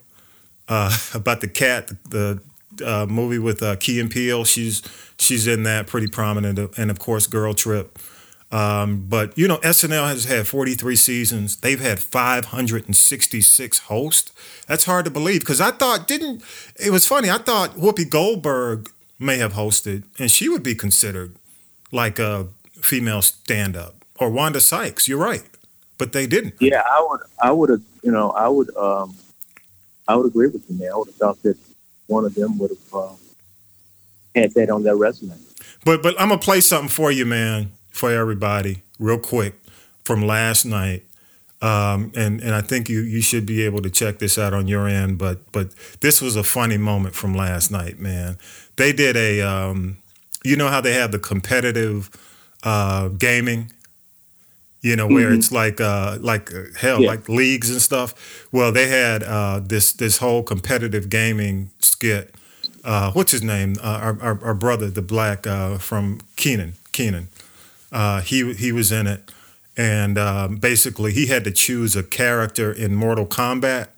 uh, 0.68 0.96
about 1.14 1.42
the 1.42 1.48
cat, 1.48 1.92
the 2.10 2.42
uh, 2.86 3.06
movie 3.08 3.40
with 3.40 3.62
uh, 3.62 3.76
Key 3.78 4.00
and 4.00 4.12
Peele, 4.12 4.44
she's 4.44 4.82
she's 5.18 5.48
in 5.48 5.64
that 5.64 5.88
pretty 5.88 6.08
prominent, 6.08 6.60
and 6.78 6.92
of 6.92 7.00
course 7.00 7.28
Girl 7.28 7.54
Trip. 7.54 7.98
Um, 8.54 9.08
but 9.10 9.36
you 9.36 9.48
know, 9.48 9.58
SNL 9.58 10.08
has 10.08 10.26
had 10.26 10.48
43 10.48 10.96
seasons. 10.96 11.56
They've 11.58 11.80
had 11.80 12.00
566 12.00 13.80
hosts. 13.80 14.32
That's 14.68 14.86
hard 14.86 15.06
to 15.06 15.12
believe 15.12 15.40
because 15.40 15.60
I 15.60 15.72
thought 15.72 16.08
didn't 16.08 16.44
it 16.80 16.92
was 16.92 17.08
funny. 17.08 17.32
I 17.32 17.40
thought 17.40 17.72
Whoopi 17.72 18.08
Goldberg 18.08 18.92
may 19.18 19.38
have 19.38 19.54
hosted, 19.54 20.04
and 20.20 20.30
she 20.30 20.50
would 20.50 20.62
be 20.62 20.76
considered 20.76 21.36
like 21.92 22.20
a 22.20 22.48
female 22.80 23.24
stand-up 23.24 24.06
or 24.20 24.30
Wanda 24.30 24.62
Sykes. 24.62 25.08
You're 25.08 25.18
right, 25.18 25.50
but 25.98 26.14
they 26.14 26.28
didn't. 26.28 26.54
Yeah, 26.60 26.84
I 26.88 27.08
would. 27.10 27.22
I 27.42 27.52
would 27.52 27.70
have. 27.72 27.82
You 28.04 28.12
know, 28.12 28.30
I 28.32 28.50
would. 28.50 28.76
Um, 28.78 29.16
I 30.08 30.16
would 30.16 30.28
agree 30.28 30.48
with 30.48 30.70
you, 30.70 30.78
man. 30.78 30.92
I 30.94 30.98
would 30.98 31.08
have 31.08 31.16
thought 31.16 31.42
that 31.42 31.58
one 32.06 32.24
of 32.24 32.36
them 32.36 32.60
would 32.60 32.70
have 32.70 32.94
uh, 32.94 33.16
had 34.36 34.54
that 34.54 34.70
on 34.70 34.84
their 34.84 34.96
resume. 34.96 35.34
But 35.84 36.04
but 36.04 36.14
I'm 36.22 36.30
gonna 36.30 36.40
play 36.40 36.62
something 36.62 36.90
for 36.90 37.12
you, 37.12 37.26
man 37.26 37.72
for 37.94 38.12
everybody 38.12 38.82
real 39.00 39.20
quick 39.20 39.54
from 40.04 40.26
last 40.26 40.66
night. 40.66 41.04
Um, 41.62 42.12
and 42.14 42.42
and 42.42 42.54
I 42.54 42.60
think 42.60 42.90
you 42.90 43.00
you 43.00 43.22
should 43.22 43.46
be 43.46 43.62
able 43.62 43.82
to 43.84 43.90
check 43.90 44.20
this 44.20 44.38
out 44.38 44.54
on 44.54 44.68
your 44.68 44.86
end. 44.86 45.18
But 45.18 45.50
but 45.54 45.70
this 46.02 46.22
was 46.22 46.36
a 46.36 46.44
funny 46.44 46.78
moment 46.78 47.16
from 47.16 47.34
last 47.34 47.72
night, 47.72 48.00
man. 48.00 48.38
They 48.76 48.92
did 48.92 49.16
a 49.16 49.40
um, 49.40 49.98
you 50.44 50.58
know 50.58 50.68
how 50.68 50.82
they 50.82 50.94
have 50.94 51.14
the 51.14 51.20
competitive 51.20 52.10
uh, 52.64 53.08
gaming, 53.08 53.72
you 54.82 54.98
know 54.98 55.08
where 55.08 55.28
mm-hmm. 55.28 55.40
it's 55.40 55.54
like 55.54 55.80
uh, 55.80 56.18
like 56.20 56.54
uh, 56.54 56.64
hell 56.78 57.02
yeah. 57.02 57.08
like 57.08 57.30
leagues 57.30 57.70
and 57.70 57.82
stuff. 57.82 58.46
Well, 58.52 58.74
they 58.74 58.90
had 58.90 59.24
uh, 59.24 59.62
this 59.64 59.94
this 59.94 60.18
whole 60.18 60.44
competitive 60.44 61.08
gaming 61.08 61.70
skit. 61.80 62.36
Uh, 62.84 63.14
what's 63.14 63.32
his 63.32 63.42
name? 63.42 63.78
Uh, 63.82 64.00
our, 64.04 64.22
our, 64.22 64.44
our 64.44 64.54
brother, 64.54 64.90
the 64.90 65.02
black 65.02 65.46
from 65.80 66.20
Keenan. 66.36 66.74
Kenan. 66.94 67.28
Uh, 67.94 68.22
he 68.22 68.54
he 68.56 68.72
was 68.72 68.92
in 68.92 69.06
it, 69.06 69.32
and 69.78 70.18
um, 70.18 70.56
basically 70.56 71.14
he 71.14 71.28
had 71.28 71.44
to 71.44 71.52
choose 71.52 71.96
a 71.96 72.02
character 72.02 72.72
in 72.74 72.96
Mortal 72.96 73.28
Kombat, 73.28 73.90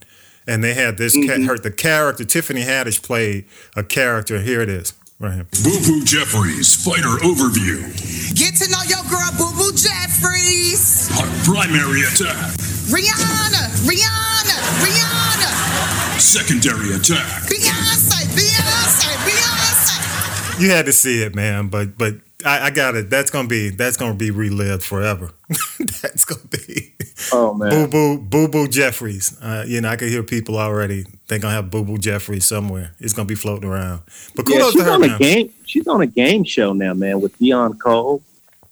and 0.46 0.62
they 0.62 0.74
had 0.74 0.98
this 0.98 1.16
mm-hmm. 1.16 1.46
her, 1.46 1.58
the 1.58 1.72
character 1.72 2.26
Tiffany 2.26 2.64
Haddish 2.64 3.02
played 3.02 3.46
a 3.76 3.84
character. 3.84 4.42
Here 4.42 4.62
it 4.62 4.70
is. 4.70 4.94
Right 5.18 5.34
here. 5.34 5.48
Boo 5.64 5.80
Boo 5.80 6.04
Jeffries, 6.04 6.76
fighter 6.76 7.16
overview. 7.24 7.88
Get 8.36 8.56
to 8.60 8.70
know 8.70 8.84
your 8.84 9.02
girl, 9.08 9.32
Boo 9.38 9.56
Boo 9.56 9.72
Jeffries. 9.72 11.10
Our 11.16 11.24
primary 11.48 12.02
attack. 12.02 12.52
Rihanna, 12.92 13.64
Rihanna, 13.88 14.58
Rihanna. 14.84 16.20
Secondary 16.20 16.96
attack. 16.96 17.44
Beyonce, 17.48 18.28
Beyonce, 18.36 19.08
Beyonce. 19.24 20.62
You 20.62 20.72
had 20.72 20.86
to 20.86 20.92
see 20.92 21.24
it, 21.24 21.34
man, 21.34 21.70
but 21.70 21.98
but 21.98 22.16
I, 22.46 22.68
I 22.68 22.70
got 22.70 22.96
it. 22.96 23.10
That's 23.10 23.32
gonna 23.32 23.48
be 23.48 23.70
that's 23.70 23.98
gonna 23.98 24.14
be 24.14 24.30
relived 24.30 24.84
forever. 24.84 25.32
that's 26.02 26.26
gonna 26.26 26.48
be. 26.50 26.94
Oh 27.34 27.54
man. 27.54 27.70
Boo 27.70 27.88
boo 27.88 28.18
boo 28.20 28.48
boo 28.48 28.68
Jeffries. 28.68 29.38
Uh, 29.42 29.66
you 29.68 29.82
know, 29.82 29.90
I 29.90 29.96
can 29.96 30.10
hear 30.10 30.22
people 30.22 30.58
already. 30.58 31.06
They're 31.28 31.40
gonna 31.40 31.56
have 31.56 31.72
boo 31.72 31.84
boo 31.84 31.98
Jeffries 31.98 32.46
somewhere. 32.46 32.92
It's 33.00 33.14
gonna 33.14 33.26
be 33.26 33.36
floating 33.36 33.68
around. 33.68 34.04
But 34.36 34.46
kudos 34.46 34.60
yeah, 34.60 34.70
she's 34.72 34.82
to 34.82 34.84
her. 34.84 34.92
On 34.92 35.04
a 35.04 35.18
game, 35.18 35.54
she's 35.66 35.88
on 35.88 36.02
a 36.02 36.08
game 36.08 36.44
show 36.44 36.74
now, 36.74 36.94
man, 36.94 37.20
with 37.20 37.38
Deon 37.40 37.80
Cole. 37.80 38.22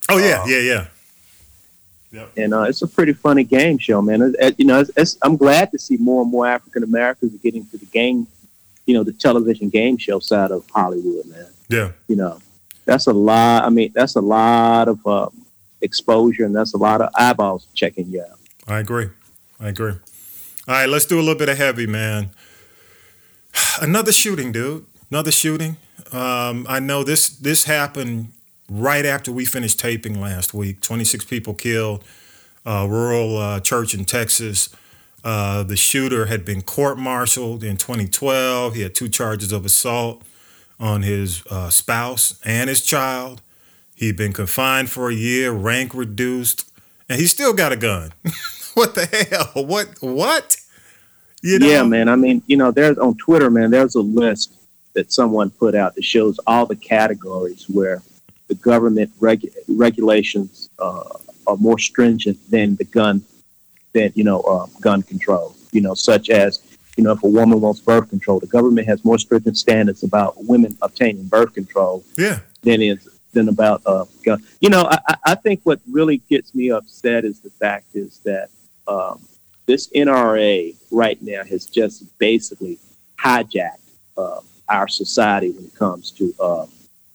Oh 0.09 0.17
yeah, 0.19 0.41
uh, 0.41 0.45
yeah, 0.45 0.59
yeah. 0.59 0.87
Yep. 2.11 2.31
And 2.37 2.53
uh, 2.53 2.61
it's 2.63 2.83
a 2.83 2.87
pretty 2.87 3.13
funny 3.13 3.43
game 3.43 3.79
show, 3.79 3.99
man. 3.99 4.21
It, 4.21 4.35
it, 4.37 4.55
you 4.59 4.65
know, 4.65 4.81
it's, 4.81 4.91
it's, 4.95 5.17
I'm 5.23 5.35
glad 5.35 5.71
to 5.71 5.79
see 5.79 5.97
more 5.97 6.21
and 6.21 6.29
more 6.29 6.45
African 6.45 6.83
Americans 6.83 7.33
getting 7.41 7.65
to 7.67 7.77
the 7.79 7.87
game, 7.87 8.27
you 8.85 8.93
know, 8.93 9.03
the 9.03 9.13
television 9.13 9.69
game 9.69 9.97
show 9.97 10.19
side 10.19 10.51
of 10.51 10.63
Hollywood, 10.69 11.25
man. 11.25 11.47
Yeah. 11.69 11.91
You 12.07 12.17
know, 12.17 12.39
that's 12.85 13.07
a 13.07 13.13
lot. 13.13 13.63
I 13.63 13.69
mean, 13.69 13.91
that's 13.93 14.15
a 14.15 14.21
lot 14.21 14.87
of 14.87 15.05
uh, 15.05 15.29
exposure, 15.81 16.45
and 16.45 16.55
that's 16.55 16.73
a 16.73 16.77
lot 16.77 17.01
of 17.01 17.09
eyeballs 17.15 17.67
checking 17.73 18.07
you 18.07 18.21
out. 18.21 18.39
I 18.67 18.79
agree. 18.79 19.09
I 19.59 19.69
agree. 19.69 19.91
All 19.91 19.99
right, 20.75 20.87
let's 20.87 21.05
do 21.05 21.17
a 21.17 21.21
little 21.21 21.35
bit 21.35 21.49
of 21.49 21.57
heavy, 21.57 21.87
man. 21.87 22.31
Another 23.81 24.11
shooting, 24.11 24.51
dude. 24.51 24.85
Another 25.11 25.31
shooting. 25.31 25.77
Um, 26.11 26.65
I 26.69 26.79
know 26.79 27.03
this 27.03 27.29
this 27.29 27.65
happened 27.65 28.31
right 28.69 29.05
after 29.05 29.31
we 29.31 29.45
finished 29.45 29.79
taping 29.79 30.19
last 30.19 30.53
week. 30.53 30.81
Twenty 30.81 31.03
six 31.03 31.25
people 31.25 31.53
killed. 31.53 32.03
Uh, 32.65 32.87
rural 32.89 33.37
uh, 33.37 33.59
church 33.59 33.93
in 33.93 34.05
Texas. 34.05 34.69
Uh, 35.23 35.63
the 35.63 35.75
shooter 35.75 36.25
had 36.25 36.43
been 36.43 36.61
court-martialed 36.61 37.63
in 37.63 37.77
2012. 37.77 38.75
He 38.75 38.81
had 38.81 38.93
two 38.93 39.07
charges 39.07 39.51
of 39.53 39.65
assault 39.65 40.21
on 40.83 41.01
his 41.01 41.43
uh, 41.49 41.69
spouse 41.69 42.39
and 42.43 42.69
his 42.69 42.81
child. 42.81 43.41
He'd 43.95 44.17
been 44.17 44.33
confined 44.33 44.89
for 44.89 45.09
a 45.09 45.13
year, 45.13 45.51
rank 45.51 45.93
reduced, 45.93 46.69
and 47.07 47.21
he 47.21 47.25
still 47.25 47.53
got 47.53 47.71
a 47.71 47.77
gun. 47.77 48.11
what 48.73 48.93
the 48.93 49.05
hell? 49.05 49.65
What? 49.65 49.87
What? 50.01 50.57
You 51.41 51.59
know? 51.59 51.67
Yeah, 51.67 51.83
man. 51.83 52.09
I 52.09 52.17
mean, 52.17 52.43
you 52.47 52.57
know, 52.57 52.71
there's 52.71 52.97
on 52.97 53.15
Twitter, 53.15 53.49
man. 53.49 53.71
There's 53.71 53.95
a 53.95 54.01
list 54.01 54.51
that 54.91 55.13
someone 55.13 55.51
put 55.51 55.73
out 55.73 55.95
that 55.95 56.03
shows 56.03 56.37
all 56.47 56.65
the 56.65 56.75
categories 56.75 57.65
where 57.69 58.01
the 58.49 58.55
government 58.55 59.09
regu- 59.21 59.55
regulations 59.69 60.69
uh, 60.79 61.03
are 61.47 61.57
more 61.57 61.79
stringent 61.79 62.37
than 62.51 62.75
the 62.75 62.83
gun, 62.83 63.23
than 63.93 64.11
you 64.15 64.25
know, 64.25 64.41
uh, 64.41 64.65
gun 64.81 65.01
control. 65.01 65.55
You 65.71 65.79
know, 65.79 65.93
such 65.93 66.29
as 66.29 66.61
you 66.97 67.03
know, 67.03 67.11
if 67.11 67.23
a 67.23 67.27
woman 67.27 67.59
wants 67.59 67.79
birth 67.79 68.09
control, 68.09 68.39
the 68.39 68.47
government 68.47 68.87
has 68.87 69.03
more 69.03 69.17
stringent 69.17 69.57
standards 69.57 70.03
about 70.03 70.35
women 70.43 70.77
obtaining 70.81 71.25
birth 71.25 71.53
control 71.53 72.03
Yeah. 72.17 72.39
than 72.61 72.81
is 72.81 73.07
than 73.33 73.49
about 73.49 73.81
uh, 73.87 74.05
gun. 74.23 74.43
You 74.61 74.69
know, 74.69 74.83
I, 74.83 75.15
I- 75.25 75.35
think 75.35 75.61
what 75.63 75.79
really 75.91 76.17
gets 76.29 76.53
me 76.53 76.69
upset 76.69 77.25
is 77.25 77.39
the 77.39 77.49
fact 77.49 77.87
is 77.95 78.19
that 78.19 78.49
um, 78.87 79.19
this 79.65 79.89
NRA 79.89 80.75
right 80.91 81.19
now 81.21 81.43
has 81.43 81.65
just 81.65 82.15
basically 82.19 82.77
hijacked 83.19 83.79
uh, 84.17 84.39
our 84.69 84.87
society 84.87 85.49
when 85.49 85.65
it 85.65 85.73
comes 85.73 86.11
to 86.11 86.31
uh, 86.39 86.65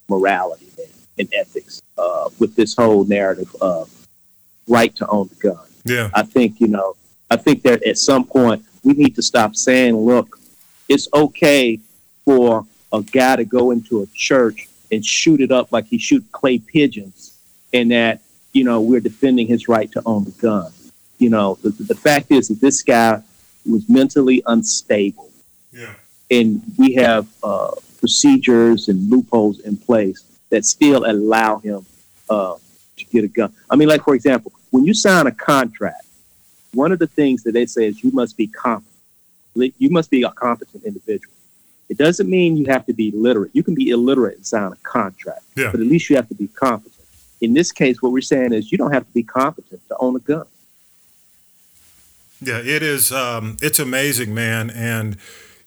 morality 0.09 0.67
and, 0.79 0.89
and 1.21 1.29
ethics 1.35 1.81
uh, 1.97 2.29
with 2.41 2.57
this 2.57 2.75
whole 2.75 3.05
narrative 3.05 3.55
of 3.61 3.89
right 4.67 4.95
to 4.97 5.07
own 5.07 5.29
the 5.29 5.35
gun. 5.37 5.67
Yeah. 5.85 6.11
I 6.15 6.23
think, 6.23 6.61
you 6.61 6.67
know, 6.69 6.97
I 7.31 7.37
think 7.37 7.63
that 7.63 7.83
at 7.85 7.97
some 7.97 8.25
point 8.25 8.65
we 8.89 8.95
need 8.95 9.15
to 9.15 9.23
stop 9.23 9.55
saying, 9.55 9.95
look, 9.95 10.39
it's 10.89 11.09
okay 11.13 11.79
for 12.25 12.65
a 12.91 13.03
guy 13.03 13.37
to 13.37 13.45
go 13.45 13.71
into 13.71 14.01
a 14.03 14.07
church 14.15 14.67
and 14.91 15.05
shoot 15.05 15.43
it 15.43 15.53
up 15.53 15.71
like 15.73 15.87
he 15.87 15.99
shoot 15.99 16.25
clay 16.33 16.59
pigeons 16.59 17.39
and 17.75 17.91
that, 17.91 18.21
you 18.53 18.65
know, 18.65 18.81
we're 18.81 19.01
defending 19.01 19.47
his 19.47 19.69
right 19.69 19.93
to 19.93 20.01
own 20.07 20.25
the 20.25 20.31
gun. 20.31 20.73
You 21.19 21.29
know, 21.29 21.59
the, 21.63 21.69
the 21.69 21.95
fact 21.95 22.31
is 22.31 22.49
that 22.49 22.61
this 22.63 22.83
guy 22.83 23.23
was 23.67 23.87
mentally 23.91 24.43
unstable 24.47 25.29
Yeah. 25.71 25.93
and 26.31 26.63
we 26.79 26.95
have 26.95 27.27
uh, 27.43 27.73
procedures 27.99 28.89
and 28.89 29.11
loopholes 29.11 29.61
in 29.61 29.77
place 29.77 30.25
that 30.49 30.65
still 30.65 31.05
allow 31.05 31.59
him 31.59 31.85
uh, 32.31 32.55
to 32.97 33.05
get 33.05 33.25
a 33.25 33.29
gun. 33.29 33.53
I 33.69 33.77
mean, 33.77 33.89
like 33.89 34.03
for 34.03 34.15
example, 34.15 34.53
when 34.71 34.87
you 34.87 34.95
sign 34.95 35.27
a 35.27 35.33
contract, 35.33 36.05
one 36.73 36.93
of 36.93 36.99
the 36.99 37.07
things 37.07 37.43
that 37.45 37.53
they 37.53 37.67
say 37.67 37.87
is 37.87 38.03
you 38.03 38.11
must 38.13 38.37
be 38.37 38.47
competent. 38.47 38.95
You 39.55 39.91
must 39.91 40.11
be 40.11 40.23
a 40.23 40.31
competent 40.31 40.85
individual. 40.85 41.35
It 41.89 41.97
doesn't 41.99 42.29
mean 42.29 42.57
you 42.57 42.67
have 42.67 42.85
to 42.87 42.93
be 42.93 43.11
literate. 43.13 43.51
You 43.55 43.63
can 43.63 43.75
be 43.75 43.89
illiterate 43.91 44.37
and 44.37 44.47
sign 44.47 44.73
a 44.73 44.77
contract, 44.77 45.43
Yeah. 45.57 45.71
but 45.73 45.81
at 45.81 45.87
least 45.87 46.11
you 46.11 46.17
have 46.17 46.29
to 46.29 46.35
be 46.35 46.47
competent. 46.49 46.95
In 47.41 47.55
this 47.55 47.73
case, 47.73 48.03
what 48.03 48.13
we're 48.13 48.21
saying 48.21 48.53
is 48.53 48.71
you 48.71 48.79
don't 48.79 48.93
have 48.93 49.07
to 49.07 49.13
be 49.13 49.23
competent 49.23 49.81
to 49.89 49.97
own 49.99 50.15
a 50.17 50.19
gun. 50.19 50.45
Yeah, 52.41 52.59
it 52.59 52.83
is. 52.83 53.11
Um, 53.11 53.57
it's 53.61 53.79
amazing, 53.79 54.35
man. 54.35 54.71
And 54.71 55.17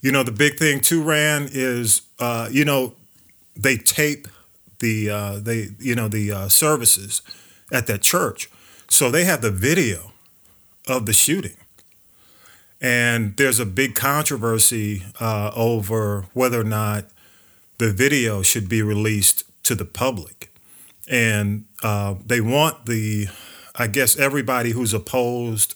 you 0.02 0.12
know, 0.12 0.24
the 0.24 0.32
big 0.32 0.58
thing 0.58 0.80
too, 0.80 1.02
Ran, 1.04 1.50
is 1.52 2.02
uh, 2.20 2.48
you 2.52 2.64
know 2.66 2.94
they 3.56 3.78
tape 3.78 4.28
the 4.80 5.10
uh, 5.10 5.40
they 5.40 5.70
you 5.80 5.96
know 5.96 6.08
the 6.08 6.32
uh, 6.32 6.48
services 6.50 7.22
at 7.72 7.88
that 7.88 8.02
church, 8.02 8.50
so 8.90 9.12
they 9.12 9.26
have 9.26 9.42
the 9.42 9.52
video 9.52 10.11
of 10.92 11.06
the 11.06 11.14
shooting. 11.14 11.58
And 12.80 13.38
there's 13.38 13.60
a 13.60 13.66
big 13.66 13.96
controversy 13.96 15.04
uh, 15.20 15.52
over 15.56 16.26
whether 16.34 16.60
or 16.60 16.66
not 16.66 17.06
the 17.78 17.92
video 17.92 18.42
should 18.42 18.68
be 18.68 18.82
released 18.82 19.44
to 19.64 19.76
the 19.76 19.86
public. 19.86 20.52
And 21.08 21.66
uh, 21.84 22.16
they 22.26 22.42
want 22.42 22.86
the, 22.86 23.28
I 23.76 23.88
guess, 23.88 24.18
everybody 24.18 24.72
who's 24.72 24.94
opposed 24.94 25.76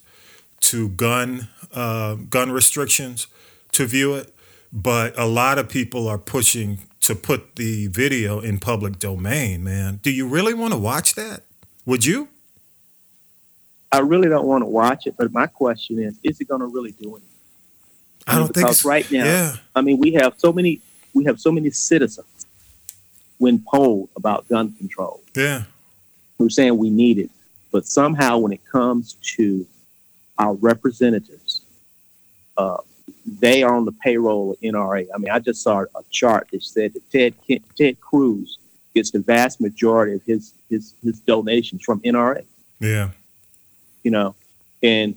to 0.62 0.90
gun 0.90 1.50
uh, 1.74 2.16
gun 2.16 2.52
restrictions 2.52 3.28
to 3.74 3.86
view 3.86 4.16
it, 4.16 4.34
but 4.72 5.18
a 5.18 5.26
lot 5.26 5.60
of 5.60 5.70
people 5.70 6.08
are 6.08 6.18
pushing 6.18 6.80
to 7.02 7.14
put 7.14 7.56
the 7.56 7.88
video 7.88 8.40
in 8.40 8.58
public 8.58 8.98
domain. 8.98 9.64
Man, 9.64 10.00
do 10.02 10.10
you 10.10 10.28
really 10.28 10.54
want 10.54 10.74
to 10.74 10.80
watch 10.80 11.16
that? 11.16 11.44
Would 11.86 12.06
you? 12.06 12.30
I 13.92 14.00
really 14.00 14.28
don't 14.28 14.46
want 14.46 14.62
to 14.62 14.68
watch 14.68 15.08
it, 15.08 15.16
but 15.18 15.32
my 15.32 15.48
question 15.48 16.00
is, 16.00 16.18
is 16.24 16.42
it 16.42 16.48
going 16.48 16.62
to 16.62 16.68
really 16.68 16.92
do 16.92 17.12
anything? 17.12 17.30
I 18.28 18.36
don't 18.36 18.46
think 18.46 18.56
because 18.56 18.84
right 18.84 19.10
now, 19.12 19.26
Yeah, 19.26 19.56
I 19.76 19.82
mean, 19.82 20.00
we 20.00 20.14
have 20.14 20.34
so 20.38 20.52
many, 20.52 20.82
we 21.14 21.26
have 21.26 21.40
so 21.40 21.52
many 21.52 21.70
citizens 21.70 22.48
when 23.38 23.60
polled 23.60 24.10
about 24.16 24.48
gun 24.48 24.74
control 24.74 25.22
yeah, 25.36 25.64
who 26.38 26.48
are 26.48 26.50
saying 26.50 26.78
we 26.78 26.90
need 26.90 27.20
it, 27.20 27.30
but 27.72 27.86
somehow 27.86 28.38
when 28.38 28.52
it 28.52 28.66
comes 28.66 29.14
to 29.36 29.66
our 30.40 30.54
representatives, 30.56 31.62
uh, 32.58 32.78
they 33.40 33.64
are 33.64 33.76
on 33.76 33.86
the 33.86 33.92
payroll 33.92 34.52
of 34.52 34.60
NRA. 34.62 35.08
I 35.14 35.18
mean, 35.18 35.30
I 35.32 35.40
just 35.40 35.62
saw 35.62 35.82
a 35.82 36.04
chart 36.10 36.48
that 36.52 36.64
said 36.64 36.94
that 36.94 37.12
Ted 37.12 37.34
Ken- 37.48 37.64
Ted 37.78 38.00
Cruz 38.00 38.58
gets 38.94 39.12
the 39.12 39.20
vast 39.20 39.62
majority 39.62 40.14
of 40.14 40.24
his 40.24 40.54
his 40.70 40.94
his 41.04 41.20
donations 41.20 41.84
from 41.84 42.00
NRA. 42.02 42.44
yeah, 42.80 43.10
you 44.06 44.12
know, 44.12 44.36
and 44.84 45.16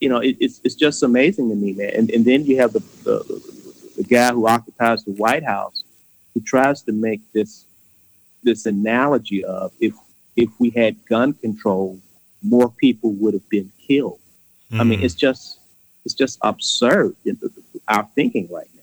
you 0.00 0.08
know 0.08 0.18
it, 0.18 0.36
it's 0.40 0.60
it's 0.64 0.74
just 0.76 1.02
amazing 1.02 1.48
to 1.50 1.56
me, 1.56 1.72
man. 1.72 1.90
And 1.98 2.10
and 2.10 2.24
then 2.24 2.46
you 2.46 2.56
have 2.58 2.72
the, 2.72 2.82
the 3.04 3.16
the 3.98 4.04
guy 4.04 4.32
who 4.32 4.46
occupies 4.46 5.04
the 5.04 5.12
White 5.12 5.44
House 5.44 5.82
who 6.32 6.40
tries 6.40 6.82
to 6.82 6.92
make 6.92 7.20
this 7.32 7.64
this 8.42 8.64
analogy 8.64 9.44
of 9.44 9.72
if 9.80 9.94
if 10.36 10.48
we 10.58 10.70
had 10.70 10.94
gun 11.06 11.34
control, 11.34 11.98
more 12.42 12.70
people 12.70 13.10
would 13.20 13.34
have 13.34 13.48
been 13.50 13.70
killed. 13.86 14.18
I 14.72 14.84
mean, 14.84 15.00
Mhm. 15.00 15.04
it's 15.04 15.14
just 15.14 15.58
it's 16.04 16.14
just 16.14 16.38
absurd 16.42 17.14
in 17.24 17.36
the- 17.40 17.50
our 17.88 18.08
thinking 18.14 18.48
right 18.50 18.68
now. 18.74 18.80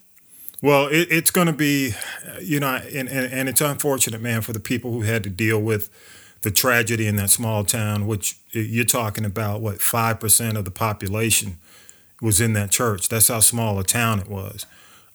Well, 0.62 0.88
it, 0.88 1.08
it's 1.10 1.32
going 1.32 1.48
to 1.48 1.54
be, 1.54 1.94
you 2.42 2.60
know, 2.60 2.76
and, 2.94 3.08
and, 3.08 3.32
and 3.34 3.48
it's 3.50 3.62
unfortunate, 3.62 4.20
man, 4.22 4.42
for 4.42 4.52
the 4.52 4.60
people 4.60 4.92
who 4.92 5.02
had 5.02 5.24
to 5.24 5.30
deal 5.30 5.60
with 5.62 5.90
the 6.42 6.52
tragedy 6.52 7.08
in 7.08 7.16
that 7.18 7.30
small 7.30 7.64
town, 7.64 8.08
which 8.08 8.38
you're 8.52 8.86
talking 8.86 9.26
about, 9.26 9.62
what, 9.62 9.78
5% 9.78 10.58
of 10.58 10.66
the 10.66 10.72
population 10.72 11.58
was 12.22 12.40
in 12.40 12.54
that 12.54 12.72
church. 12.72 13.10
That's 13.10 13.28
how 13.28 13.40
small 13.40 13.80
a 13.80 13.84
town 13.84 14.20
it 14.20 14.28
was. 14.28 14.66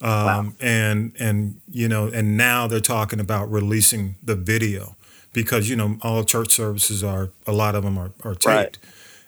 Um, 0.00 0.54
And, 0.60 1.12
and, 1.18 1.60
you 1.70 1.88
know, 1.88 2.08
and 2.08 2.36
now 2.36 2.66
they're 2.66 2.80
talking 2.80 3.20
about 3.20 3.50
releasing 3.50 4.16
the 4.22 4.34
video 4.34 4.96
because, 5.32 5.68
you 5.68 5.76
know, 5.76 5.98
all 6.02 6.24
church 6.24 6.52
services 6.52 7.02
are, 7.02 7.30
a 7.46 7.52
lot 7.52 7.74
of 7.74 7.84
them 7.84 7.96
are, 7.96 8.12
are 8.22 8.34
taped. 8.34 8.46
Right. 8.46 8.78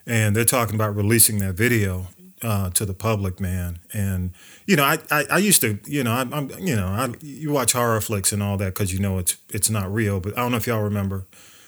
And 0.06 0.36
they're 0.36 0.44
talking 0.44 0.74
about 0.74 0.94
releasing 0.94 1.38
that 1.40 1.54
video 1.54 2.08
uh, 2.42 2.70
to 2.70 2.84
the 2.84 2.94
public, 2.94 3.40
man. 3.40 3.78
And 3.92 4.32
you 4.66 4.76
know, 4.76 4.84
I, 4.84 4.98
I, 5.10 5.24
I 5.30 5.38
used 5.38 5.60
to, 5.62 5.78
you 5.86 6.04
know, 6.04 6.12
I'm, 6.12 6.32
I'm 6.32 6.50
you 6.60 6.76
know, 6.76 6.86
I, 6.86 7.12
you 7.20 7.50
watch 7.50 7.72
horror 7.72 8.00
flicks 8.00 8.32
and 8.32 8.42
all 8.42 8.56
that 8.58 8.74
because 8.74 8.92
you 8.92 9.00
know 9.00 9.18
it's 9.18 9.36
it's 9.50 9.70
not 9.70 9.92
real. 9.92 10.20
But 10.20 10.36
I 10.36 10.42
don't 10.42 10.50
know 10.52 10.58
if 10.58 10.66
y'all 10.66 10.82
remember 10.82 11.26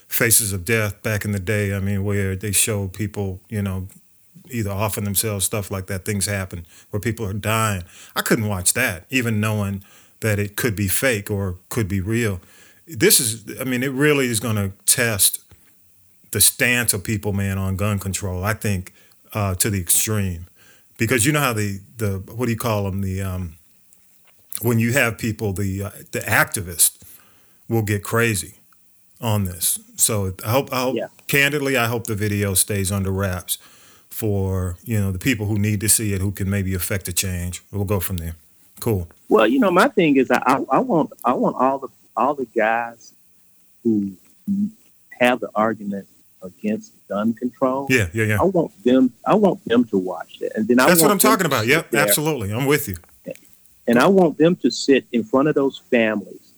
Faces 0.09 0.53
of 0.53 0.65
Death 0.65 1.03
back 1.03 1.25
in 1.25 1.33
the 1.33 1.39
day. 1.39 1.75
I 1.75 1.81
mean, 1.81 2.03
where 2.03 2.35
they 2.35 2.53
show 2.53 2.89
people, 2.89 3.41
you 3.49 3.63
know, 3.63 3.89
either 4.51 4.71
offing 4.71 5.05
themselves, 5.05 5.45
stuff 5.45 5.71
like 5.71 5.87
that. 5.87 6.05
Things 6.05 6.27
happen 6.27 6.67
where 6.91 7.01
people 7.01 7.27
are 7.27 7.35
dying. 7.35 7.85
I 8.17 8.23
couldn't 8.23 8.49
watch 8.49 8.73
that, 8.73 9.05
even 9.11 9.41
knowing 9.41 9.85
that 10.21 10.39
it 10.39 10.57
could 10.57 10.75
be 10.75 10.89
fake 10.89 11.31
or 11.31 11.59
could 11.69 11.89
be 11.89 12.01
real. 12.01 12.41
This 12.87 13.21
is, 13.21 13.61
I 13.61 13.65
mean, 13.65 13.83
it 13.83 13.93
really 13.93 14.27
is 14.27 14.41
going 14.41 14.57
to 14.57 14.73
test 14.87 15.41
the 16.31 16.41
stance 16.41 16.93
of 16.95 17.05
people, 17.05 17.33
man, 17.33 17.59
on 17.59 17.77
gun 17.77 17.99
control. 17.99 18.45
I 18.45 18.55
think 18.55 18.93
uh, 19.35 19.55
to 19.57 19.71
the 19.71 19.81
extreme, 19.81 20.47
because 20.97 21.27
you 21.27 21.33
know 21.33 21.41
how 21.41 21.53
the 21.53 21.81
the 21.97 22.23
what 22.35 22.47
do 22.47 22.53
you 22.53 22.59
call 22.59 22.85
them 22.85 23.03
the 23.03 23.21
um, 23.21 23.57
when 24.63 24.79
you 24.79 24.93
have 24.93 25.19
people 25.19 25.53
the 25.53 25.85
uh, 25.85 25.91
the 26.13 26.21
activists 26.21 26.99
will 27.69 27.83
get 27.83 28.03
crazy 28.03 28.58
on 29.21 29.45
this. 29.45 29.79
So 29.97 30.35
I 30.45 30.51
hope 30.51 30.73
I 30.73 30.81
hope 30.81 30.97
Yeah. 30.97 31.09
candidly 31.27 31.77
I 31.77 31.87
hope 31.87 32.07
the 32.07 32.15
video 32.15 32.55
stays 32.55 32.93
under 32.93 33.11
wraps 33.11 33.59
for 34.11 34.77
you 34.85 34.99
know 34.99 35.11
the 35.13 35.19
people 35.19 35.47
who 35.47 35.59
need 35.59 35.81
to 35.81 35.89
see 35.89 36.13
it 36.13 36.21
who 36.21 36.31
can 36.33 36.49
maybe 36.49 36.75
affect 36.75 37.09
a 37.09 37.13
change. 37.13 37.63
We'll 37.73 37.85
go 37.85 38.01
from 38.01 38.19
there. 38.19 38.37
Cool. 38.81 39.09
Well, 39.29 39.47
you 39.47 39.59
know, 39.59 39.71
my 39.71 39.89
thing 39.89 40.17
is, 40.17 40.31
I, 40.31 40.65
I, 40.71 40.79
want, 40.79 41.13
I 41.25 41.33
want 41.35 41.57
all 41.57 41.79
the, 41.79 41.89
all 42.17 42.35
the 42.35 42.47
guys 42.47 43.13
who 43.83 44.13
have 45.21 45.41
the 45.41 45.51
argument 45.55 46.07
against 46.43 46.93
gun 47.09 47.35
control. 47.35 47.87
Yeah, 47.91 48.09
yeah, 48.13 48.25
yeah. 48.25 48.41
I 48.41 48.45
want 48.45 48.85
them, 48.85 49.13
I 49.27 49.35
want 49.35 49.65
them 49.65 49.85
to 49.87 49.99
watch 49.99 50.39
it, 50.41 50.53
and 50.55 50.67
then 50.69 50.79
I 50.79 50.87
That's 50.87 51.03
what 51.03 51.11
I'm 51.11 51.19
talking 51.19 51.47
about. 51.47 51.67
Yep, 51.67 51.91
there, 51.91 52.01
absolutely. 52.01 52.53
I'm 52.53 52.67
with 52.67 52.89
you. 52.89 52.97
And 53.87 53.99
I 53.99 54.07
want 54.07 54.37
them 54.39 54.55
to 54.57 54.71
sit 54.71 55.07
in 55.13 55.25
front 55.25 55.49
of 55.49 55.55
those 55.55 55.79
families 55.91 56.53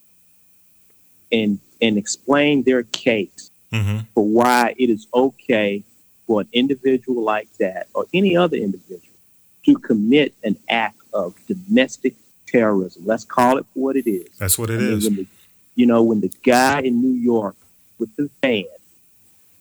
and 1.31 1.61
and 1.83 1.97
explain 1.99 2.63
their 2.63 2.83
case 2.85 3.51
hmm 3.73 3.99
for 4.15 4.27
why 4.27 4.75
it 4.77 4.91
is 4.91 5.07
okay 5.15 5.85
for 6.27 6.41
an 6.41 6.49
individual 6.53 7.23
like 7.23 7.49
that 7.59 7.87
or 7.95 8.07
any 8.13 8.37
other 8.37 8.57
individual 8.57 9.17
to 9.65 9.75
commit 9.77 10.35
an 10.43 10.57
act 10.69 10.99
of 11.13 11.35
domestic 11.47 12.15
terrorism. 12.47 13.03
Let's 13.07 13.25
call 13.25 13.59
it 13.59 13.67
for 13.73 13.81
what 13.85 13.97
it 13.97 14.09
is. 14.11 14.29
That's 14.39 14.59
what 14.59 14.71
I 14.71 14.77
mean, 14.77 14.93
is. 14.95 15.05
The, 15.05 15.27
you 15.77 15.87
know, 15.87 16.03
when 16.03 16.21
the 16.21 16.33
guy 16.43 16.81
in 16.81 17.01
New 17.01 17.17
York 17.21 17.57
with 17.99 18.15
the 18.17 18.29
van 18.43 18.65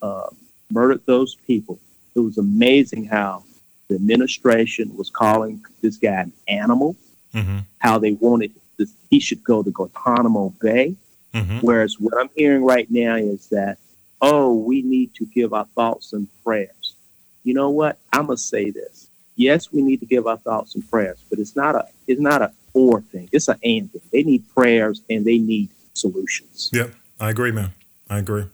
uh, 0.02 0.30
murdered 0.72 1.06
those 1.06 1.36
people, 1.48 1.80
it 2.16 2.20
was 2.20 2.38
amazing 2.38 3.06
how 3.06 3.44
the 3.88 3.96
administration 3.96 4.96
was 4.98 5.10
calling 5.10 5.64
this 5.82 5.98
guy 5.98 6.22
an 6.22 6.34
animal, 6.48 6.96
Mm-hmm. 7.34 7.60
how 7.78 8.00
they 8.00 8.14
wanted 8.14 8.52
this, 8.78 8.92
he 9.12 9.20
should 9.20 9.44
go 9.44 9.62
to 9.62 9.70
Guantanamo 9.70 10.52
Bay. 10.60 10.96
Mm-hmm. 11.34 11.60
Whereas 11.60 12.00
what 12.00 12.14
I'm 12.20 12.30
hearing 12.36 12.64
right 12.64 12.90
now 12.90 13.16
is 13.16 13.48
that, 13.48 13.78
oh, 14.22 14.54
we 14.56 14.82
need 14.82 15.14
to 15.16 15.26
give 15.26 15.54
our 15.54 15.66
thoughts 15.66 16.14
and 16.14 16.28
prayers. 16.44 16.96
You 17.44 17.54
know 17.54 17.70
what? 17.70 17.98
I'm 18.12 18.28
gonna 18.28 18.38
say 18.38 18.72
this. 18.72 19.08
Yes, 19.36 19.72
we 19.72 19.82
need 19.82 20.00
to 20.02 20.06
give 20.06 20.28
our 20.28 20.38
thoughts 20.38 20.76
and 20.76 20.90
prayers, 20.90 21.20
but 21.30 21.40
it's 21.40 21.56
not 21.56 21.76
a 21.76 21.88
it's 22.08 22.20
not 22.20 22.42
a 22.42 22.52
or 22.74 23.02
thing. 23.02 23.30
It's 23.32 23.48
an 23.48 23.58
and 23.64 23.92
thing. 23.92 24.02
They 24.12 24.24
need 24.24 24.44
prayers 24.54 25.02
and 25.10 25.26
they 25.26 25.38
need 25.38 25.70
solutions. 25.94 26.70
Yep, 26.74 26.94
I 27.20 27.30
agree, 27.30 27.52
man. 27.52 27.74
I 28.10 28.20
agree. 28.20 28.46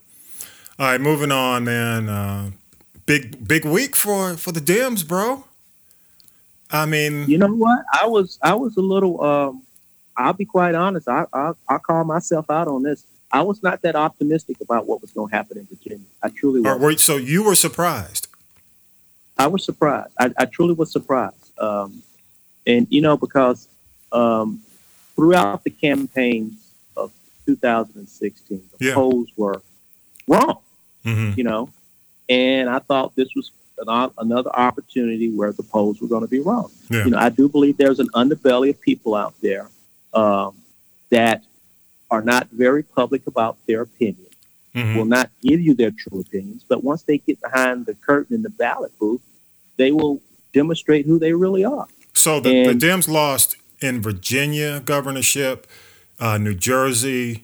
All 0.77 0.88
right, 0.88 1.01
moving 1.01 1.31
on, 1.31 1.63
man. 1.63 2.09
Uh, 2.09 2.51
big 3.05 3.47
big 3.47 3.65
week 3.65 3.95
for 3.95 4.35
for 4.38 4.51
the 4.51 4.59
Dems, 4.59 5.07
bro. 5.07 5.45
I 6.71 6.85
mean, 6.85 7.25
You 7.29 7.38
know 7.38 7.53
what? 7.53 7.85
I 7.93 8.05
was 8.07 8.38
I 8.41 8.53
was 8.53 8.77
a 8.77 8.81
little. 8.81 9.23
Um, 9.23 9.61
I'll 10.17 10.34
be 10.34 10.45
quite 10.45 10.75
honest. 10.75 11.08
I 11.08 11.25
I 11.34 11.51
I 11.67 11.78
call 11.78 12.04
myself 12.04 12.49
out 12.49 12.67
on 12.67 12.84
this. 12.84 13.06
I 13.32 13.41
was 13.41 13.62
not 13.62 13.82
that 13.82 13.95
optimistic 13.95 14.62
about 14.62 14.86
what 14.88 15.01
was 15.01 15.12
going 15.12 15.30
to 15.30 15.36
happen 15.36 15.58
in 15.58 15.65
Virginia. 15.65 16.06
I 16.23 16.30
truly 16.30 16.62
was. 16.62 16.80
were, 16.80 16.97
so 16.97 17.17
you 17.17 17.43
were 17.43 17.56
surprised. 17.56 18.28
I 19.38 19.47
was 19.47 19.65
surprised. 19.65 20.13
I, 20.19 20.32
I 20.38 20.45
truly 20.45 20.73
was 20.73 20.91
surprised. 20.91 21.51
Um, 21.60 22.01
and 22.65 22.88
you 22.89 23.01
know 23.01 23.17
because 23.17 23.67
um, 24.12 24.62
throughout 25.15 25.63
the 25.63 25.69
campaigns 25.69 26.54
of 26.95 27.12
2016, 27.45 28.62
the 28.80 28.86
Yeah. 28.86 28.93
polls 28.93 29.28
were 29.36 29.62
wrong. 30.28 30.60
hmm 31.04 31.32
You 31.36 31.43
know, 31.43 31.69
and 32.30 32.69
I 32.69 32.80
thought 32.80 33.15
this 33.15 33.30
was 33.36 33.51
an, 33.80 34.12
another 34.17 34.51
opportunity 34.56 35.30
where 35.32 35.51
the 35.51 35.63
polls 35.63 35.99
were 36.01 36.08
going 36.08 36.21
to 36.23 36.28
be 36.30 36.39
wrong. 36.39 36.71
Yeah. 36.89 37.04
You 37.06 37.12
know, 37.12 37.17
I 37.17 37.30
do 37.30 37.49
believe 37.49 37.75
there's 37.78 37.99
an 37.99 38.08
underbelly 38.15 38.69
of 38.69 38.80
people 38.80 39.15
out 39.15 39.34
there 39.41 39.67
um, 40.15 40.56
that 41.12 41.43
are 42.10 42.21
not 42.21 42.47
very 42.49 42.84
public 42.84 43.28
about 43.28 43.58
their 43.67 43.82
opinion, 43.82 44.28
hmm 44.73 44.95
will 44.95 45.06
not 45.06 45.30
give 45.41 45.60
you 45.62 45.73
their 45.73 45.91
true 45.91 46.21
opinions, 46.21 46.63
but 46.67 46.84
once 46.84 47.04
they 47.04 47.17
get 47.17 47.39
behind 47.41 47.86
the 47.86 47.95
curtain 47.95 48.36
in 48.36 48.41
the 48.41 48.49
ballot 48.49 48.91
booth, 48.99 49.21
they 49.78 49.91
will 49.91 50.21
demonstrate 50.54 51.06
who 51.06 51.19
they 51.19 51.34
really 51.34 51.65
are. 51.65 51.88
So 52.13 52.39
the, 52.39 52.73
the 52.73 52.73
Dems 52.73 53.08
lost 53.08 53.58
in 53.82 54.01
Virginia 54.01 54.80
governorship, 54.80 55.67
uh, 56.19 56.38
New 56.38 56.56
Jersey, 56.56 57.43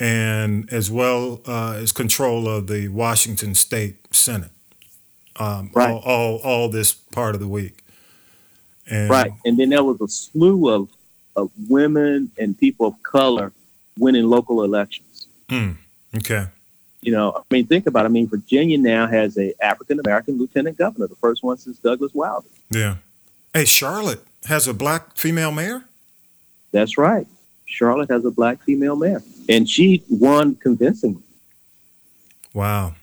and 0.00 0.72
as 0.72 0.90
well 0.90 1.40
uh, 1.46 1.74
as 1.74 1.92
control 1.92 2.48
of 2.48 2.66
the 2.66 2.88
Washington 2.88 3.54
State 3.54 4.14
Senate. 4.14 4.50
Um, 5.36 5.70
Right. 5.72 5.90
all, 5.92 5.98
all 6.00 6.36
all 6.38 6.68
this 6.68 6.92
part 6.92 7.34
of 7.36 7.40
the 7.40 7.46
week. 7.48 7.84
And 8.90 9.08
Right. 9.08 9.32
And 9.44 9.56
then 9.56 9.68
there 9.70 9.84
was 9.84 10.00
a 10.00 10.08
slew 10.08 10.68
of, 10.68 10.88
of 11.38 11.50
women 11.68 12.30
and 12.38 12.58
people 12.58 12.86
of 12.86 13.02
color 13.02 13.52
winning 13.98 14.24
local 14.24 14.64
elections. 14.64 15.26
Hmm, 15.48 15.72
okay. 16.16 16.46
You 17.00 17.12
know, 17.12 17.32
I 17.36 17.54
mean, 17.54 17.66
think 17.66 17.86
about 17.86 18.04
it. 18.04 18.06
I 18.06 18.08
mean, 18.08 18.28
Virginia 18.28 18.76
now 18.76 19.06
has 19.06 19.38
a 19.38 19.54
African 19.62 20.00
American 20.00 20.38
lieutenant 20.38 20.76
governor, 20.76 21.06
the 21.06 21.16
first 21.16 21.42
one 21.42 21.56
since 21.56 21.78
Douglas 21.78 22.12
Wilder. 22.12 22.48
Yeah. 22.70 22.96
Hey, 23.54 23.64
Charlotte 23.64 24.24
has 24.46 24.66
a 24.66 24.74
black 24.74 25.16
female 25.16 25.52
mayor. 25.52 25.84
That's 26.72 26.98
right. 26.98 27.26
Charlotte 27.66 28.10
has 28.10 28.24
a 28.24 28.30
black 28.30 28.62
female 28.62 28.96
mayor, 28.96 29.22
and 29.48 29.68
she 29.68 30.02
won 30.08 30.56
convincingly. 30.56 31.22
Wow. 32.52 32.94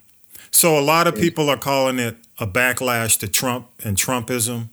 So 0.52 0.78
a 0.78 0.82
lot 0.82 1.08
of 1.08 1.16
people 1.16 1.50
are 1.50 1.58
calling 1.58 2.00
it 2.00 2.18
a 2.40 2.48
backlash 2.48 3.20
to 3.20 3.28
Trump 3.28 3.70
and 3.84 3.96
Trumpism. 3.96 4.70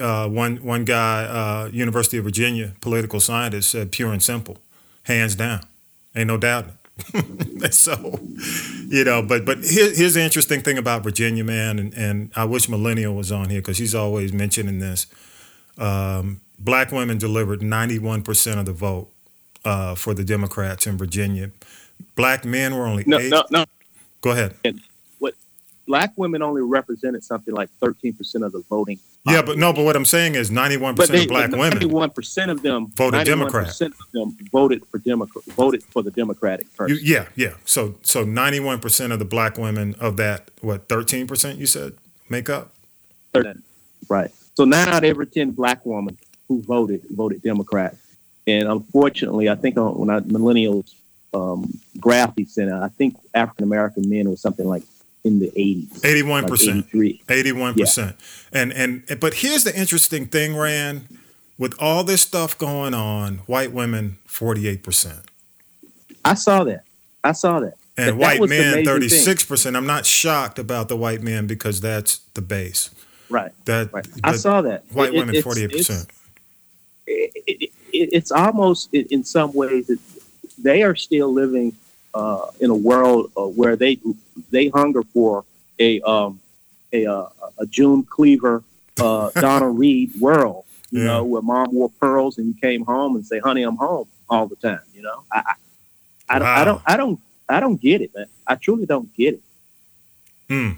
Uh, 0.00 0.28
one 0.28 0.58
one 0.58 0.84
guy, 0.84 1.24
uh, 1.24 1.68
University 1.72 2.16
of 2.18 2.24
Virginia 2.24 2.74
political 2.80 3.18
scientist, 3.20 3.70
said 3.70 3.90
pure 3.90 4.12
and 4.12 4.22
simple, 4.22 4.58
hands 5.04 5.34
down, 5.34 5.60
ain't 6.14 6.28
no 6.28 6.36
doubt. 6.38 6.66
so, 7.72 8.20
you 8.88 9.04
know, 9.04 9.22
but 9.22 9.44
but 9.44 9.58
here, 9.64 9.92
here's 9.92 10.14
the 10.14 10.22
interesting 10.22 10.60
thing 10.60 10.78
about 10.78 11.02
Virginia, 11.02 11.42
man, 11.42 11.80
and, 11.80 11.94
and 11.94 12.30
I 12.36 12.44
wish 12.44 12.68
Millennial 12.68 13.14
was 13.16 13.32
on 13.32 13.50
here 13.50 13.60
because 13.60 13.78
he's 13.78 13.94
always 13.94 14.32
mentioning 14.32 14.78
this. 14.78 15.06
Um, 15.78 16.40
black 16.58 16.92
women 16.92 17.18
delivered 17.18 17.60
91% 17.60 18.58
of 18.58 18.66
the 18.66 18.72
vote 18.72 19.10
uh, 19.64 19.94
for 19.96 20.14
the 20.14 20.24
Democrats 20.24 20.86
in 20.86 20.96
Virginia. 20.96 21.50
Black 22.14 22.44
men 22.44 22.76
were 22.76 22.86
only 22.86 23.04
No, 23.06 23.18
eight. 23.18 23.30
no, 23.30 23.44
no. 23.50 23.64
Go 24.20 24.30
ahead. 24.30 24.54
What 25.18 25.34
Black 25.86 26.12
women 26.16 26.42
only 26.42 26.62
represented 26.62 27.24
something 27.24 27.54
like 27.54 27.70
thirteen 27.80 28.12
percent 28.12 28.44
of 28.44 28.52
the 28.52 28.62
voting. 28.68 29.00
Yeah, 29.24 29.42
but 29.42 29.56
no, 29.56 29.72
but 29.72 29.84
what 29.84 29.94
I'm 29.94 30.04
saying 30.04 30.34
is 30.34 30.50
91% 30.50 30.96
But 30.96 31.08
they, 31.08 31.22
of 31.22 31.28
black 31.28 31.50
women. 31.52 31.70
ninety-one 31.70 32.10
percent 32.10 32.50
of 32.50 32.60
them 32.62 32.88
Voted 32.96 33.20
91% 33.20 33.24
Democrat. 33.24 33.80
of 33.80 33.92
them 34.12 34.36
voted 34.50 34.84
for 34.86 34.98
Democrat. 34.98 35.44
Voted 35.46 35.82
for 35.84 36.02
the 36.02 36.10
Democratic 36.10 36.66
You, 36.66 36.72
person. 36.76 36.98
yeah, 37.02 37.26
yeah. 37.36 37.54
So 37.64 37.94
so 38.02 38.24
91% 38.26 39.12
of 39.12 39.20
the 39.20 39.24
black 39.24 39.56
women 39.58 39.94
of 40.00 40.16
that, 40.16 40.50
what, 40.60 40.88
13% 40.88 41.56
you 41.58 41.66
said 41.66 41.92
make 42.28 42.50
up? 42.50 42.72
13. 43.32 43.62
Right. 44.08 44.30
So 44.54 44.64
nine 44.64 44.88
out 44.88 44.98
of 44.98 45.04
every 45.04 45.26
ten 45.26 45.52
black 45.52 45.86
women 45.86 46.18
who 46.48 46.60
voted 46.62 47.02
voted 47.10 47.42
Democrat, 47.42 47.96
and 48.46 48.68
unfortunately, 48.68 49.48
I 49.48 49.54
think 49.54 49.78
on 49.78 49.96
when 49.98 50.10
I 50.10 50.18
millennials 50.20 50.92
um, 51.32 51.72
graph 52.00 52.34
he 52.36 52.44
sent 52.44 52.70
out, 52.70 52.82
I 52.82 52.88
think 52.88 53.16
African 53.32 53.64
American 53.64 54.10
men 54.10 54.28
was 54.28 54.40
something 54.42 54.66
like 54.66 54.82
in 55.24 55.38
the 55.38 55.48
eighties, 55.56 55.88
81%. 56.02 56.78
83. 56.94 57.22
81%. 57.28 58.14
And 58.52 58.72
and 58.72 59.04
but 59.20 59.34
here's 59.34 59.64
the 59.64 59.76
interesting 59.78 60.26
thing, 60.26 60.56
Rand, 60.56 61.06
with 61.58 61.74
all 61.80 62.04
this 62.04 62.22
stuff 62.22 62.58
going 62.58 62.94
on, 62.94 63.36
white 63.46 63.72
women 63.72 64.18
48%. 64.28 65.22
I 66.24 66.34
saw 66.34 66.64
that. 66.64 66.84
I 67.24 67.32
saw 67.32 67.60
that. 67.60 67.74
And 67.96 68.18
But 68.18 68.40
white 68.40 68.48
men 68.48 68.84
36%. 68.84 69.76
I'm 69.76 69.86
not 69.86 70.06
shocked 70.06 70.58
about 70.58 70.88
the 70.88 70.96
white 70.96 71.22
men 71.22 71.46
because 71.46 71.80
that's 71.80 72.18
the 72.34 72.42
base. 72.42 72.90
Right. 73.28 73.52
That 73.66 73.92
Right. 73.92 74.06
I 74.24 74.36
saw 74.36 74.62
that. 74.62 74.84
white 74.92 75.12
It- 75.14 75.18
women 75.18 75.34
it's- 75.36 75.44
48%. 75.44 75.74
it's- 75.74 76.06
it, 77.06 77.32
it, 77.46 77.62
it, 77.62 77.70
it's 77.92 78.30
almost 78.32 78.88
in, 78.92 79.06
in 79.10 79.24
some 79.24 79.52
ways 79.52 79.88
that 79.88 79.98
they 80.58 80.82
are 80.82 80.94
still 80.96 81.32
living 81.32 81.74
uh, 82.14 82.46
in 82.60 82.70
a 82.70 82.74
world 82.74 83.30
uh, 83.36 83.46
where 83.46 83.76
they 83.76 83.98
they 84.50 84.68
hunger 84.68 85.02
for 85.02 85.44
a 85.78 86.00
um, 86.02 86.40
a, 86.92 87.06
uh, 87.06 87.28
a 87.58 87.66
June 87.66 88.02
Cleaver, 88.04 88.62
uh, 89.00 89.30
Donna 89.40 89.68
Reed 89.70 90.12
world. 90.20 90.64
You 90.90 91.00
Yeah. 91.00 91.06
know, 91.06 91.24
where 91.24 91.40
mom 91.42 91.72
wore 91.72 91.90
pearls 92.00 92.36
and 92.38 92.46
you 92.48 92.54
came 92.60 92.84
home 92.84 93.16
and 93.16 93.24
say, 93.26 93.38
"Honey, 93.38 93.62
I'm 93.62 93.76
home" 93.76 94.06
all 94.28 94.46
the 94.46 94.56
time. 94.56 94.80
You 94.94 95.02
know, 95.02 95.22
I 95.32 95.54
I, 96.28 96.36
I, 96.36 96.38
don't- 96.38 96.48
I 96.48 96.64
don't 96.64 96.82
I 96.86 96.96
don't 96.96 97.20
I 97.48 97.60
don't 97.60 97.80
get 97.80 98.00
it, 98.02 98.14
man. 98.14 98.26
I 98.46 98.56
truly 98.56 98.84
don't 98.86 99.14
get 99.16 99.34
it. 99.34 99.42
Hmm. 100.48 100.72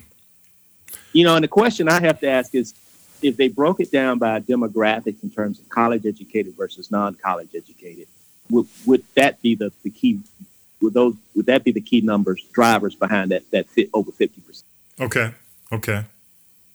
You 1.12 1.25
know, 1.25 1.35
and 1.37 1.42
the 1.44 1.49
question 1.49 1.88
I 1.88 2.01
have 2.01 2.20
to 2.20 2.29
ask 2.29 2.55
is 2.55 2.75
if 3.23 3.37
they 3.37 3.49
broke 3.49 3.81
it 3.81 3.90
down 3.90 4.18
by 4.18 4.40
demographics 4.40 5.23
in 5.23 5.31
terms 5.31 5.59
of 5.59 5.68
college 5.68 6.07
educated 6.07 6.55
versus 6.57 6.90
non 6.90 7.14
college 7.14 7.49
educated, 7.55 8.07
would, 8.51 8.66
would 8.87 9.03
that 9.14 9.40
be 9.42 9.55
the, 9.55 9.73
the 9.83 9.90
key? 9.90 10.20
Would 10.80 10.94
those 10.94 11.14
would 11.34 11.46
that 11.46 11.64
be 11.64 11.72
the 11.72 11.80
key 11.80 12.00
numbers 12.00 12.42
drivers 12.52 12.94
behind 12.94 13.30
that 13.30 13.50
that 13.52 13.68
fit 13.68 13.90
over 13.94 14.10
fifty 14.12 14.40
percent? 14.40 14.66
Okay. 15.00 15.32
Okay. 15.72 16.04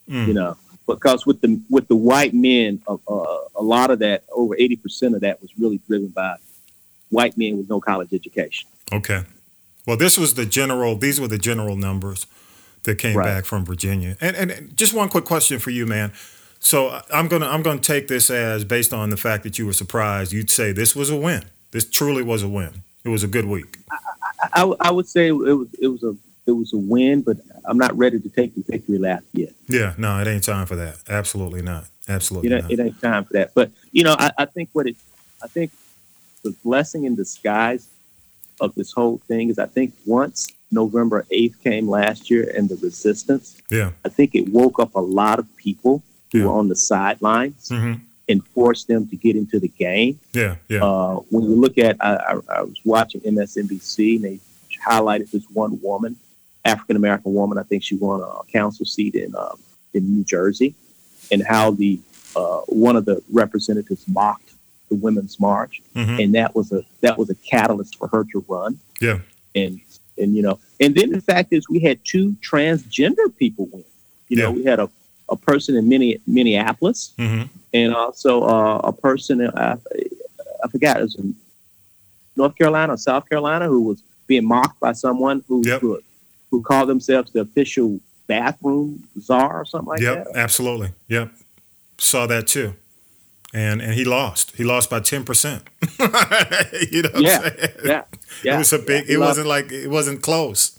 Mm. 0.09 0.27
You 0.27 0.33
know, 0.33 0.57
because 0.87 1.25
with 1.25 1.41
the 1.41 1.59
with 1.69 1.87
the 1.87 1.95
white 1.95 2.33
men, 2.33 2.81
uh, 2.87 2.97
uh, 3.07 3.37
a 3.55 3.61
lot 3.63 3.91
of 3.91 3.99
that 3.99 4.23
over 4.31 4.55
eighty 4.57 4.75
percent 4.75 5.15
of 5.15 5.21
that 5.21 5.41
was 5.41 5.51
really 5.59 5.79
driven 5.87 6.07
by 6.09 6.35
white 7.09 7.37
men 7.37 7.57
with 7.57 7.69
no 7.69 7.79
college 7.79 8.13
education. 8.13 8.67
Okay. 8.91 9.23
Well, 9.85 9.97
this 9.97 10.17
was 10.17 10.33
the 10.33 10.45
general. 10.45 10.95
These 10.95 11.19
were 11.21 11.27
the 11.27 11.37
general 11.37 11.75
numbers 11.75 12.25
that 12.83 12.95
came 12.95 13.17
Right. 13.17 13.25
back 13.25 13.45
from 13.45 13.65
Virginia. 13.65 14.17
And 14.19 14.35
and 14.35 14.75
just 14.75 14.93
one 14.93 15.09
quick 15.09 15.25
question 15.25 15.59
for 15.59 15.69
you, 15.69 15.85
man. 15.85 16.11
So 16.59 17.01
I'm 17.13 17.27
gonna 17.27 17.47
I'm 17.47 17.61
gonna 17.61 17.79
take 17.79 18.07
this 18.07 18.29
as 18.29 18.63
based 18.63 18.93
on 18.93 19.09
the 19.11 19.17
fact 19.17 19.43
that 19.43 19.57
you 19.59 19.65
were 19.65 19.73
surprised. 19.73 20.33
You'd 20.33 20.49
say 20.49 20.71
this 20.71 20.95
was 20.95 21.09
a 21.09 21.15
win. 21.15 21.45
This 21.71 21.87
truly 21.89 22.23
was 22.23 22.41
a 22.43 22.49
win. 22.49 22.81
It 23.03 23.09
was 23.09 23.23
a 23.23 23.27
good 23.27 23.45
week. 23.45 23.77
I, 23.91 24.63
I, 24.63 24.73
I 24.81 24.91
would 24.91 25.07
say 25.07 25.27
it 25.27 25.31
was 25.31 25.67
it 25.79 25.87
was 25.87 26.03
a 26.03 26.15
it 26.45 26.51
was 26.51 26.73
a 26.73 26.77
win, 26.77 27.21
but 27.21 27.37
I'm 27.65 27.77
not 27.77 27.95
ready 27.97 28.19
to 28.19 28.29
take 28.29 28.55
the 28.55 28.63
victory 28.67 28.97
lap 28.97 29.23
yet. 29.33 29.53
Yeah. 29.67 29.93
No, 29.97 30.19
it 30.19 30.27
ain't 30.27 30.43
time 30.43 30.65
for 30.65 30.75
that. 30.75 30.97
Absolutely 31.07 31.61
not. 31.61 31.85
Absolutely 32.07 32.49
know, 32.49 32.57
not. 32.59 32.71
it 32.71 32.79
ain't 32.79 32.99
time 33.01 33.23
for 33.25 33.33
that. 33.33 33.53
But 33.53 33.71
you 33.91 34.03
know, 34.03 34.15
I, 34.17 34.31
I 34.37 34.45
think 34.45 34.69
what 34.73 34.87
it, 34.87 34.95
I 35.43 35.47
think 35.47 35.71
the 36.43 36.55
blessing 36.63 37.05
in 37.05 37.15
disguise 37.15 37.87
of 38.61 38.75
this 38.75 38.91
whole 38.91 39.17
thing 39.27 39.49
is, 39.49 39.59
I 39.59 39.67
think 39.67 39.93
once 40.05 40.49
November 40.71 41.25
eighth 41.31 41.61
came 41.63 41.87
last 41.87 42.29
year 42.29 42.51
and 42.55 42.67
the 42.69 42.75
resistance, 42.77 43.61
Yeah. 43.69 43.91
I 44.05 44.09
think 44.09 44.35
it 44.35 44.49
woke 44.49 44.79
up 44.79 44.95
a 44.95 44.99
lot 44.99 45.39
of 45.39 45.55
people 45.55 46.03
who 46.31 46.39
Yeah. 46.39 46.45
were 46.45 46.51
on 46.51 46.67
the 46.67 46.75
sidelines 46.75 47.69
hmm 47.69 47.93
and 48.29 48.45
forced 48.49 48.87
them 48.87 49.07
to 49.07 49.15
get 49.15 49.35
into 49.35 49.59
the 49.59 49.67
game. 49.67 50.19
Yeah. 50.33 50.55
Yeah. 50.69 50.83
Uh, 50.85 51.15
when 51.31 51.43
you 51.43 51.55
look 51.55 51.77
at, 51.77 51.97
I, 51.99 52.15
I, 52.15 52.33
I 52.57 52.61
was 52.61 52.79
watching 52.85 53.21
MSNBC 53.21 54.15
and 54.17 54.23
they 54.25 54.39
highlighted 54.87 55.31
this 55.31 55.43
one 55.51 55.79
woman, 55.81 56.15
African 56.63 56.95
American 56.95 57.33
woman. 57.33 57.57
I 57.57 57.63
think 57.63 57.83
she 57.83 57.95
won 57.95 58.21
a 58.21 58.43
council 58.51 58.85
seat 58.85 59.15
in 59.15 59.35
um, 59.35 59.59
in 59.93 60.03
New 60.15 60.23
Jersey. 60.23 60.75
and 61.31 61.43
how 61.45 61.71
the 61.71 61.99
uh, 62.35 62.61
one 62.67 62.95
of 62.95 63.05
the 63.05 63.21
representatives 63.33 64.05
mocked 64.07 64.51
the 64.89 64.95
women's 64.95 65.39
march, 65.39 65.81
Mhm. 65.95 66.23
and 66.23 66.35
that 66.35 66.55
was 66.55 66.71
a 66.71 66.83
that 67.01 67.17
was 67.17 67.29
a 67.29 67.35
catalyst 67.35 67.95
for 67.97 68.07
her 68.09 68.23
to 68.31 68.43
run. 68.47 68.79
Yeah. 69.01 69.19
and 69.55 69.79
and 70.17 70.35
you 70.35 70.41
know, 70.43 70.59
and 70.79 70.93
then 70.95 71.11
the 71.11 71.21
fact 71.21 71.53
is, 71.53 71.67
we 71.69 71.79
had 71.79 71.99
two 72.03 72.35
transgender 72.41 73.35
people 73.37 73.67
win. 73.71 73.83
You 74.27 74.37
know, 74.37 74.51
we 74.51 74.63
had 74.63 74.79
a, 74.79 74.89
a 75.31 75.35
person 75.35 75.75
in 75.75 75.87
Minne- 75.87 76.19
Minneapolis, 76.27 77.13
hmm 77.17 77.43
and 77.71 77.93
also 77.93 78.41
uh, 78.43 78.77
a 78.83 78.91
person 78.91 79.41
in, 79.41 79.47
uh, 79.51 79.77
I 80.63 80.67
forgot 80.69 80.97
it 80.97 81.03
was 81.03 81.15
in 81.15 81.35
North 82.35 82.55
Carolina 82.55 82.93
or 82.93 82.97
South 82.97 83.29
Carolina 83.29 83.67
who 83.67 83.81
was 83.83 84.01
being 84.25 84.43
mocked 84.45 84.79
by 84.79 84.93
someone 84.93 85.43
who 85.47 85.61
Yep. 85.65 85.81
who, 85.81 85.99
who 86.49 86.61
called 86.63 86.89
themselves 86.89 87.31
the 87.31 87.41
official 87.41 87.99
bathroom 88.25 89.03
czar 89.19 89.61
or 89.61 89.65
something 89.65 89.87
like 89.89 90.01
yep, 90.01 90.15
that. 90.23 90.27
Yep, 90.29 90.35
absolutely. 90.35 90.89
Yep. 91.09 91.31
Saw 91.99 92.25
that 92.27 92.47
too. 92.47 92.73
And 93.53 93.81
and 93.81 93.93
he 93.93 94.03
lost. 94.05 94.55
He 94.55 94.63
lost 94.63 94.89
by 94.89 94.99
10%. 94.99 95.61
you 96.91 97.01
know 97.03 97.09
what 97.11 97.21
Yeah, 97.21 97.35
I'm 97.37 97.41
saying? 97.41 97.69
Yeah, 97.85 98.03
yeah. 98.43 98.55
it 98.55 98.57
was 98.57 98.73
a 98.73 98.79
big. 98.79 99.07
Yeah, 99.07 99.15
it 99.15 99.19
wasn't 99.19 99.47
like 99.47 99.71
it 99.71 99.89
wasn't 99.89 100.21
close. 100.21 100.77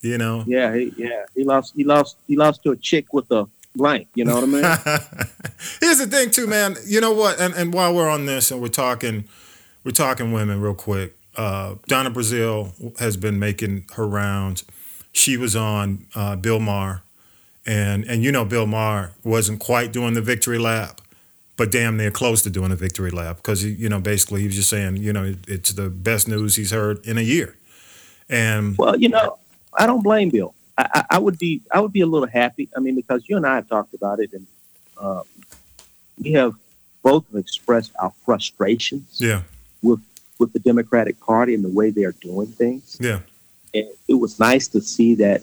You 0.00 0.18
know. 0.18 0.42
Yeah, 0.46 0.74
he, 0.74 0.92
yeah. 0.96 1.24
He 1.36 1.44
lost. 1.44 1.74
He 1.76 1.84
lost. 1.84 2.16
He 2.26 2.36
lost 2.36 2.62
to 2.64 2.70
a 2.72 2.76
chick 2.76 3.12
with 3.12 3.30
a 3.30 3.46
blank. 3.74 4.08
You 4.14 4.24
know 4.24 4.34
what 4.34 4.44
I 4.44 4.46
mean? 4.46 4.62
Here's 5.80 5.98
the 5.98 6.06
thing, 6.06 6.30
too, 6.30 6.46
man. 6.46 6.76
You 6.86 7.00
know 7.00 7.12
what? 7.12 7.40
And 7.40 7.54
and 7.54 7.72
while 7.72 7.94
we're 7.94 8.08
on 8.08 8.26
this, 8.26 8.50
and 8.50 8.60
we're 8.60 8.68
talking, 8.68 9.24
we're 9.84 9.92
talking 9.92 10.32
women 10.32 10.60
real 10.60 10.74
quick. 10.74 11.16
Uh, 11.36 11.76
Donna 11.86 12.10
Brazile 12.10 12.98
has 12.98 13.16
been 13.16 13.38
making 13.38 13.86
her 13.94 14.06
rounds. 14.06 14.64
She 15.12 15.36
was 15.36 15.56
on 15.56 16.06
uh, 16.14 16.36
Bill 16.36 16.60
Maher, 16.60 17.02
and 17.66 18.04
and 18.04 18.22
you 18.22 18.32
know 18.32 18.44
Bill 18.44 18.66
Maher 18.66 19.12
wasn't 19.24 19.60
quite 19.60 19.92
doing 19.92 20.14
the 20.14 20.22
victory 20.22 20.58
lap, 20.58 21.00
but 21.56 21.70
damn 21.70 21.96
near 21.96 22.10
close 22.10 22.42
to 22.42 22.50
doing 22.50 22.70
the 22.70 22.76
victory 22.76 23.10
lap 23.10 23.36
because 23.36 23.64
you 23.64 23.88
know 23.88 24.00
basically 24.00 24.40
he 24.40 24.46
was 24.46 24.56
just 24.56 24.68
saying 24.68 24.96
you 24.98 25.12
know 25.12 25.34
it's 25.48 25.72
the 25.72 25.88
best 25.88 26.28
news 26.28 26.56
he's 26.56 26.70
heard 26.70 27.04
in 27.06 27.18
a 27.18 27.22
year, 27.22 27.56
and 28.28 28.76
Well, 28.78 28.96
you 28.96 29.08
know, 29.08 29.38
I 29.78 29.86
don't 29.86 30.02
blame 30.02 30.30
Bill. 30.30 30.54
I, 30.78 31.04
I, 31.10 31.18
would 31.18 31.38
be 31.38 31.60
I 31.70 31.80
would 31.80 31.92
be 31.92 32.00
a 32.00 32.06
little 32.06 32.28
happy. 32.28 32.68
I 32.76 32.80
mean, 32.80 32.94
because 32.94 33.24
you 33.28 33.36
and 33.36 33.46
I 33.46 33.56
have 33.56 33.68
talked 33.68 33.94
about 33.94 34.20
it, 34.20 34.32
and 34.32 34.46
uh, 35.00 35.22
we 36.18 36.32
have 36.32 36.54
both 37.02 37.24
expressed 37.34 37.92
our 37.98 38.12
frustrations 38.24 39.18
yeah, 39.20 39.42
with 39.82 40.00
with 40.38 40.52
the 40.52 40.58
Democratic 40.58 41.20
Party 41.20 41.54
and 41.54 41.64
the 41.64 41.68
way 41.68 41.90
they 41.90 42.04
are 42.04 42.12
doing 42.12 42.48
things. 42.48 42.96
yeah, 43.00 43.20
And 43.74 43.86
it 44.08 44.14
was 44.14 44.40
nice 44.40 44.66
to 44.68 44.80
see 44.80 45.14
that 45.16 45.42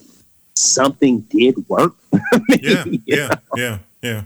something 0.55 1.21
did 1.21 1.67
work. 1.69 1.93
I 2.13 2.19
mean, 2.49 2.59
yeah, 2.61 2.83
yeah, 3.05 3.27
know, 3.27 3.37
yeah, 3.55 3.77
yeah. 4.01 4.23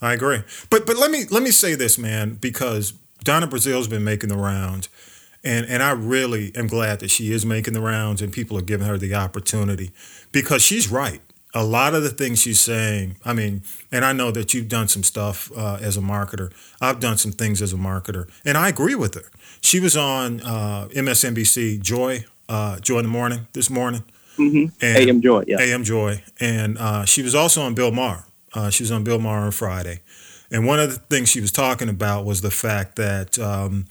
I 0.00 0.14
agree. 0.14 0.42
But 0.70 0.86
but 0.86 0.96
let 0.96 1.10
me 1.10 1.24
let 1.30 1.42
me 1.42 1.50
say 1.50 1.74
this, 1.74 1.98
man, 1.98 2.34
because 2.34 2.92
Donna 3.24 3.46
Brazile's 3.46 3.88
been 3.88 4.04
making 4.04 4.28
the 4.28 4.36
rounds, 4.36 4.88
and 5.44 5.66
and 5.66 5.82
I 5.82 5.90
really 5.92 6.52
am 6.54 6.66
glad 6.66 7.00
that 7.00 7.10
she 7.10 7.32
is 7.32 7.44
making 7.44 7.74
the 7.74 7.80
rounds, 7.80 8.22
and 8.22 8.32
people 8.32 8.56
are 8.58 8.62
giving 8.62 8.86
her 8.86 8.98
the 8.98 9.14
opportunity 9.14 9.90
because 10.32 10.62
she's 10.62 10.88
right. 10.90 11.20
A 11.54 11.62
lot 11.62 11.94
of 11.94 12.02
the 12.02 12.08
things 12.08 12.40
she's 12.40 12.60
saying, 12.60 13.16
I 13.26 13.34
mean, 13.34 13.62
and 13.90 14.06
I 14.06 14.14
know 14.14 14.30
that 14.30 14.54
you've 14.54 14.68
done 14.70 14.88
some 14.88 15.02
stuff 15.02 15.52
uh, 15.54 15.76
as 15.82 15.98
a 15.98 16.00
marketer. 16.00 16.50
I've 16.80 16.98
done 16.98 17.18
some 17.18 17.30
things 17.32 17.60
as 17.60 17.74
a 17.74 17.76
marketer, 17.76 18.26
and 18.42 18.56
I 18.56 18.70
agree 18.70 18.94
with 18.94 19.14
her. 19.16 19.30
She 19.60 19.78
was 19.78 19.94
on 19.94 20.40
uh, 20.40 20.88
MSNBC 20.94 21.82
Joy, 21.82 22.24
uh, 22.48 22.78
Joy 22.80 22.98
in 23.00 23.04
the 23.04 23.10
Morning 23.10 23.48
this 23.52 23.68
morning. 23.68 24.02
mhm. 24.38 24.72
And, 24.80 24.96
AM 24.96 25.20
Joy, 25.20 25.44
yeah. 25.46 25.60
AM 25.60 25.84
Joy, 25.84 26.22
and 26.40 26.78
uh, 26.78 27.04
she 27.04 27.20
was 27.22 27.34
also 27.34 27.60
on 27.60 27.74
Bill 27.74 27.90
Maher. 27.92 28.24
Uh, 28.54 28.70
she 28.70 28.82
was 28.82 28.90
on 28.90 29.04
Bill 29.04 29.18
Maher 29.18 29.40
on 29.40 29.50
Friday, 29.50 30.00
and 30.50 30.66
one 30.66 30.80
of 30.80 30.90
the 30.90 31.00
things 31.14 31.28
she 31.28 31.42
was 31.42 31.52
talking 31.52 31.90
about 31.90 32.24
was 32.24 32.40
the 32.40 32.50
fact 32.50 32.96
that 32.96 33.38
um, 33.38 33.84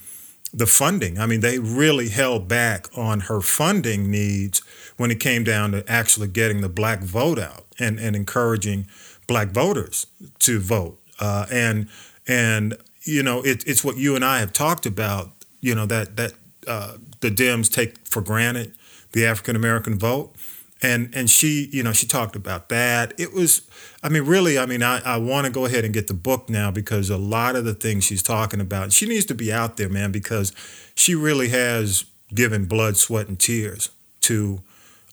the 0.52 0.66
funding. 0.66 1.18
I 1.18 1.26
mean, 1.26 1.40
they 1.40 1.58
really 1.58 2.08
held 2.08 2.46
back 2.46 2.86
on 2.96 3.20
her 3.20 3.40
funding 3.40 4.10
needs 4.10 4.60
when 4.96 5.10
it 5.10 5.20
came 5.20 5.44
down 5.44 5.72
to 5.72 5.84
actually 5.90 6.28
getting 6.28 6.60
the 6.60 6.68
black 6.68 7.00
vote 7.00 7.38
out 7.38 7.66
and, 7.78 7.98
and 7.98 8.14
encouraging 8.14 8.86
black 9.26 9.48
voters 9.48 10.06
to 10.40 10.60
vote. 10.60 10.98
Uh, 11.18 11.46
and 11.50 11.88
and 12.26 12.76
you 13.04 13.22
know, 13.22 13.42
it, 13.42 13.66
it's 13.66 13.82
what 13.82 13.96
you 13.96 14.14
and 14.14 14.24
I 14.24 14.38
have 14.40 14.52
talked 14.52 14.86
about. 14.86 15.30
You 15.60 15.74
know 15.74 15.86
that 15.86 16.16
that 16.16 16.32
uh, 16.66 16.96
the 17.20 17.30
Dems 17.30 17.72
take 17.72 18.06
for 18.06 18.20
granted 18.20 18.74
the 19.12 19.24
African 19.26 19.56
American 19.56 19.98
vote. 19.98 20.34
And 20.82 21.14
and 21.14 21.30
she, 21.30 21.68
you 21.72 21.82
know, 21.84 21.92
she 21.92 22.06
talked 22.06 22.34
about 22.34 22.68
that. 22.70 23.14
It 23.16 23.32
was, 23.32 23.62
I 24.02 24.08
mean, 24.08 24.24
really, 24.24 24.58
I 24.58 24.66
mean, 24.66 24.82
I, 24.82 25.00
I 25.04 25.16
want 25.16 25.46
to 25.46 25.52
go 25.52 25.64
ahead 25.64 25.84
and 25.84 25.94
get 25.94 26.08
the 26.08 26.14
book 26.14 26.50
now 26.50 26.72
because 26.72 27.08
a 27.08 27.16
lot 27.16 27.54
of 27.54 27.64
the 27.64 27.74
things 27.74 28.02
she's 28.02 28.22
talking 28.22 28.60
about, 28.60 28.92
she 28.92 29.06
needs 29.06 29.24
to 29.26 29.34
be 29.34 29.52
out 29.52 29.76
there, 29.76 29.88
man, 29.88 30.10
because 30.10 30.52
she 30.96 31.14
really 31.14 31.48
has 31.50 32.04
given 32.34 32.64
blood, 32.64 32.96
sweat, 32.96 33.28
and 33.28 33.38
tears 33.38 33.90
to 34.22 34.60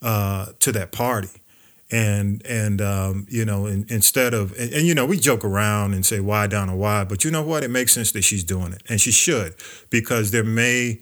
uh, 0.02 0.48
to 0.60 0.72
that 0.72 0.92
party. 0.92 1.30
And 1.92 2.44
and 2.46 2.82
um, 2.82 3.28
you 3.30 3.46
know, 3.46 3.68
in, 3.68 3.86
instead 3.90 4.34
of 4.34 4.58
and, 4.58 4.74
and 4.74 4.88
you 4.88 4.96
know, 4.96 5.06
we 5.06 5.18
joke 5.18 5.46
around 5.46 5.94
and 5.94 6.04
say 6.04 6.20
why 6.20 6.48
Donna 6.48 6.76
why, 6.76 7.04
but 7.04 7.24
you 7.24 7.30
know 7.30 7.44
what? 7.44 7.64
It 7.64 7.70
makes 7.70 7.94
sense 7.94 8.12
that 8.14 8.24
she's 8.24 8.44
doing 8.44 8.74
it, 8.74 8.82
and 8.90 9.00
she 9.00 9.12
should 9.12 9.54
because 9.92 10.32
there 10.32 10.44
may 10.44 11.00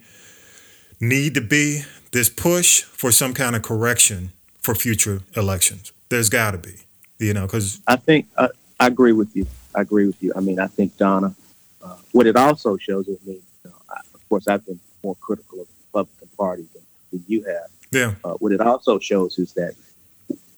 need 1.00 1.34
to 1.34 1.40
be 1.40 1.82
this 2.12 2.28
push 2.28 2.82
for 2.82 3.12
some 3.12 3.32
kind 3.32 3.54
of 3.54 3.62
correction 3.62 4.32
for 4.68 4.74
future 4.74 5.22
elections. 5.34 5.92
There's 6.10 6.28
got 6.28 6.50
to 6.50 6.58
be, 6.58 6.74
you 7.18 7.32
know, 7.32 7.46
because 7.46 7.80
I 7.86 7.96
think 7.96 8.26
uh, 8.36 8.48
I 8.78 8.86
agree 8.88 9.12
with 9.12 9.34
you. 9.34 9.46
I 9.74 9.80
agree 9.80 10.06
with 10.06 10.22
you. 10.22 10.30
I 10.36 10.40
mean, 10.40 10.60
I 10.60 10.66
think 10.66 10.94
Donna. 10.98 11.34
Uh, 11.82 11.96
what 12.12 12.26
it 12.26 12.36
also 12.36 12.76
shows 12.76 13.08
is, 13.08 13.16
I 13.24 13.28
mean, 13.30 13.42
you 13.64 13.70
know, 13.70 13.76
I, 13.88 14.00
of 14.12 14.28
course, 14.28 14.46
I've 14.46 14.66
been 14.66 14.78
more 15.02 15.14
critical 15.22 15.62
of 15.62 15.68
the 15.68 15.72
Republican 15.86 16.28
Party 16.36 16.66
than, 16.74 16.82
than 17.10 17.24
you 17.26 17.44
have. 17.44 17.70
yeah, 17.92 18.14
Uh, 18.22 18.34
what 18.42 18.52
it 18.52 18.60
also 18.60 18.98
shows 18.98 19.38
is 19.38 19.54
that 19.54 19.72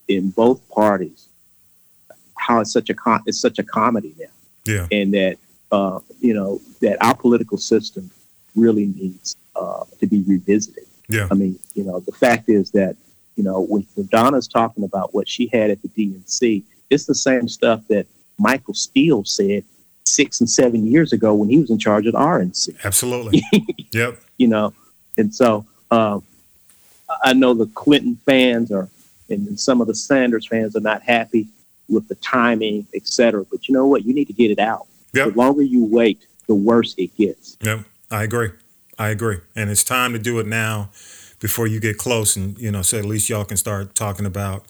in 0.08 0.30
both 0.30 0.60
parties, 0.70 1.28
how 2.36 2.58
it's 2.60 2.72
such 2.72 2.90
a 2.90 2.94
com- 2.94 3.22
it's 3.26 3.40
such 3.40 3.60
a 3.60 3.62
comedy 3.62 4.12
now, 4.18 4.26
yeah, 4.64 4.86
and 4.90 5.14
that 5.14 5.36
uh, 5.70 6.00
you 6.20 6.34
know 6.34 6.60
that 6.80 6.96
our 7.00 7.14
political 7.14 7.58
system 7.58 8.10
really 8.56 8.86
needs 8.86 9.36
uh, 9.54 9.84
to 10.00 10.06
be 10.08 10.24
revisited. 10.26 10.86
yeah, 11.08 11.28
I 11.30 11.34
mean, 11.34 11.60
you 11.76 11.84
know, 11.84 12.00
the 12.00 12.12
fact 12.12 12.48
is 12.48 12.72
that, 12.72 12.96
you 13.40 13.44
know, 13.44 13.62
when, 13.62 13.86
when 13.94 14.06
Donna's 14.08 14.46
talking 14.46 14.84
about 14.84 15.14
what 15.14 15.26
she 15.26 15.48
had 15.50 15.70
at 15.70 15.78
the 15.80 15.88
DNC, 15.88 16.62
it's 16.90 17.06
the 17.06 17.14
same 17.14 17.48
stuff 17.48 17.80
that 17.88 18.06
Michael 18.38 18.74
Steele 18.74 19.24
said 19.24 19.64
six 20.04 20.40
and 20.40 20.50
seven 20.50 20.86
years 20.86 21.14
ago 21.14 21.32
when 21.32 21.48
he 21.48 21.58
was 21.58 21.70
in 21.70 21.78
charge 21.78 22.06
of 22.06 22.12
the 22.12 22.18
RNC, 22.18 22.76
absolutely. 22.84 23.42
yep, 23.92 24.20
you 24.36 24.46
know. 24.46 24.74
And 25.16 25.34
so 25.34 25.64
um, 25.90 26.22
I 27.24 27.32
know 27.32 27.54
the 27.54 27.64
Clinton 27.68 28.18
fans 28.26 28.70
are, 28.70 28.90
and 29.30 29.58
some 29.58 29.80
of 29.80 29.86
the 29.86 29.94
Sanders 29.94 30.46
fans 30.46 30.76
are 30.76 30.80
not 30.80 31.00
happy 31.00 31.48
with 31.88 32.06
the 32.08 32.16
timing, 32.16 32.86
et 32.94 33.06
cetera. 33.06 33.46
But 33.50 33.68
you 33.68 33.72
know 33.72 33.86
what? 33.86 34.04
You 34.04 34.12
need 34.12 34.26
to 34.26 34.34
get 34.34 34.50
it 34.50 34.58
out. 34.58 34.86
Yep. 35.14 35.28
The 35.28 35.38
longer 35.38 35.62
you 35.62 35.86
wait, 35.86 36.26
the 36.46 36.54
worse 36.54 36.94
it 36.98 37.16
gets. 37.16 37.56
yep. 37.62 37.86
I 38.10 38.22
agree. 38.24 38.50
I 38.98 39.08
agree. 39.08 39.38
And 39.56 39.70
it's 39.70 39.84
time 39.84 40.12
to 40.12 40.18
do 40.18 40.38
it 40.40 40.46
now 40.46 40.90
before 41.40 41.66
you 41.66 41.80
get 41.80 41.98
close 41.98 42.36
and, 42.36 42.56
you 42.58 42.70
know, 42.70 42.82
so 42.82 42.98
at 42.98 43.04
least 43.04 43.28
y'all 43.28 43.44
can 43.44 43.56
start 43.56 43.94
talking 43.94 44.26
about, 44.26 44.66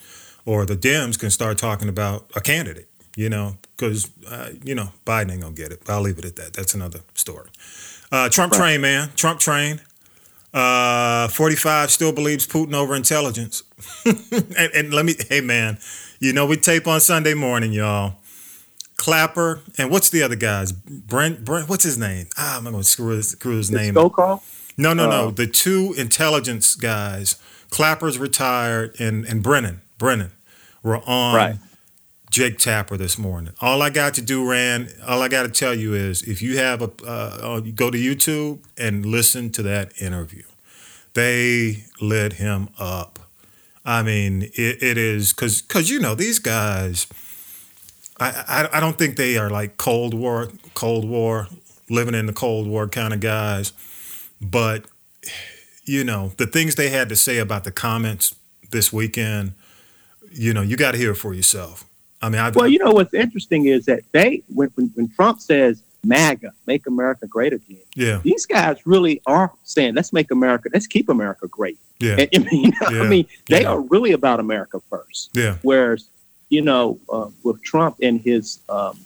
or 0.46 0.64
the 0.64 0.76
Dems 0.76 1.18
can 1.18 1.30
start 1.30 1.58
talking 1.58 1.88
about 1.88 2.30
a 2.34 2.40
candidate, 2.40 2.88
you 3.16 3.28
know, 3.28 3.56
because, 3.76 4.08
uh, 4.28 4.50
you 4.64 4.74
know, 4.74 4.90
Biden 5.04 5.32
ain't 5.32 5.42
to 5.42 5.50
get 5.52 5.72
it. 5.72 5.82
But 5.84 5.94
I'll 5.94 6.00
leave 6.00 6.18
it 6.18 6.24
at 6.24 6.36
that. 6.36 6.52
That's 6.54 6.74
another 6.74 7.00
story. 7.14 7.50
Uh, 8.12 8.28
Trump 8.28 8.52
Right. 8.52 8.58
train, 8.58 8.80
man. 8.80 9.10
Trump 9.16 9.40
train. 9.40 9.80
Uh, 10.52 11.28
45 11.28 11.90
still 11.90 12.12
believes 12.12 12.46
Putin 12.46 12.74
over 12.74 12.94
intelligence. 12.96 13.62
and, 14.04 14.70
and 14.74 14.92
let 14.94 15.04
me, 15.04 15.14
hey, 15.28 15.40
man, 15.40 15.78
you 16.18 16.32
know, 16.32 16.46
we 16.46 16.56
tape 16.56 16.86
on 16.88 17.00
Sunday 17.00 17.34
morning, 17.34 17.72
y'all. 17.72 18.14
Clapper 18.96 19.60
and 19.78 19.90
what's 19.90 20.10
the 20.10 20.22
other 20.22 20.36
guys? 20.36 20.72
Brent, 20.72 21.42
Brent, 21.44 21.68
what's 21.70 21.84
his 21.84 21.96
name? 21.96 22.26
Ah, 22.36 22.58
I'm 22.58 22.64
gonna 22.64 22.82
screw 22.84 23.16
his, 23.16 23.30
screw 23.30 23.56
his 23.56 23.70
name. 23.70 23.96
up. 23.96 24.12
No, 24.80 24.94
no, 24.94 25.08
no. 25.10 25.26
Oh. 25.26 25.30
The 25.30 25.46
two 25.46 25.94
intelligence 25.98 26.74
guys, 26.74 27.36
Clapper's 27.68 28.18
retired, 28.18 28.98
and 28.98 29.24
and 29.26 29.42
Brennan, 29.42 29.82
Brennan, 29.98 30.32
were 30.82 30.98
on 31.06 31.34
Right. 31.36 31.56
Jake 32.30 32.58
Tapper 32.58 32.96
this 32.96 33.18
morning. 33.18 33.52
All 33.60 33.82
I 33.82 33.90
got 33.90 34.14
to 34.14 34.22
do, 34.22 34.48
Rand. 34.48 34.94
All 35.06 35.20
I 35.20 35.28
got 35.28 35.42
to 35.42 35.48
tell 35.48 35.74
you 35.74 35.94
is, 35.94 36.22
if 36.22 36.40
you 36.40 36.56
have 36.58 36.80
a, 36.80 36.90
uh, 37.04 37.56
uh, 37.56 37.60
go 37.74 37.90
to 37.90 37.98
YouTube 37.98 38.60
and 38.78 39.04
listen 39.04 39.50
to 39.50 39.62
that 39.64 40.00
interview. 40.00 40.44
They 41.14 41.84
lit 42.00 42.34
him 42.34 42.68
up. 42.78 43.18
I 43.84 44.02
mean, 44.02 44.44
it, 44.54 44.82
it 44.82 44.96
is 44.96 45.32
because 45.32 45.60
because 45.60 45.90
you 45.90 45.98
know 46.00 46.14
these 46.14 46.38
guys. 46.38 47.06
I, 48.18 48.28
I 48.46 48.76
I 48.76 48.80
don't 48.80 48.96
think 48.96 49.16
they 49.16 49.36
are 49.36 49.50
like 49.50 49.76
Cold 49.76 50.14
War 50.14 50.48
Cold 50.74 51.08
War 51.08 51.48
living 51.88 52.14
in 52.14 52.26
the 52.26 52.32
Cold 52.32 52.68
War 52.68 52.86
kind 52.86 53.12
of 53.12 53.18
guys, 53.20 53.72
but 54.40 54.84
you 55.84 56.04
know 56.04 56.32
the 56.36 56.46
things 56.46 56.74
they 56.76 56.90
had 56.90 57.08
to 57.08 57.16
say 57.16 57.38
about 57.38 57.64
the 57.64 57.72
comments 57.72 58.34
this 58.70 58.92
weekend. 58.92 59.52
You 60.32 60.54
know, 60.54 60.62
you 60.62 60.76
got 60.76 60.92
to 60.92 60.98
hear 60.98 61.10
it 61.12 61.16
for 61.16 61.34
yourself. 61.34 61.84
I 62.22 62.28
mean, 62.28 62.40
I, 62.40 62.50
Well, 62.50 62.68
you 62.68 62.78
know 62.78 62.92
what's 62.92 63.14
interesting 63.14 63.66
is 63.66 63.86
that 63.86 64.02
they 64.12 64.42
when 64.54 64.68
when, 64.76 64.86
when 64.94 65.08
Trump 65.08 65.40
says 65.40 65.82
MAGA, 66.04 66.52
make 66.66 66.86
America 66.86 67.26
great 67.26 67.52
again, 67.52 67.78
yeah, 67.94 68.20
these 68.22 68.46
guys 68.46 68.86
really 68.86 69.20
are 69.26 69.50
saying 69.64 69.94
let's 69.94 70.12
make 70.12 70.30
America, 70.30 70.68
let's 70.72 70.86
keep 70.86 71.08
America 71.08 71.48
great. 71.48 71.78
yeah, 71.98 72.16
And, 72.18 72.28
I 72.46 72.50
mean, 72.50 72.64
you 72.64 72.70
know, 72.80 72.90
Yeah. 72.90 73.02
I 73.02 73.08
mean, 73.08 73.26
they 73.48 73.62
Yeah. 73.62 73.70
are 73.70 73.80
really 73.80 74.12
about 74.12 74.38
America 74.40 74.80
first. 74.88 75.30
yeah, 75.34 75.56
Whereas, 75.62 76.08
you 76.48 76.62
know, 76.62 76.98
uh, 77.12 77.28
with 77.42 77.62
Trump 77.62 77.96
and 78.02 78.20
his 78.20 78.60
um, 78.68 78.98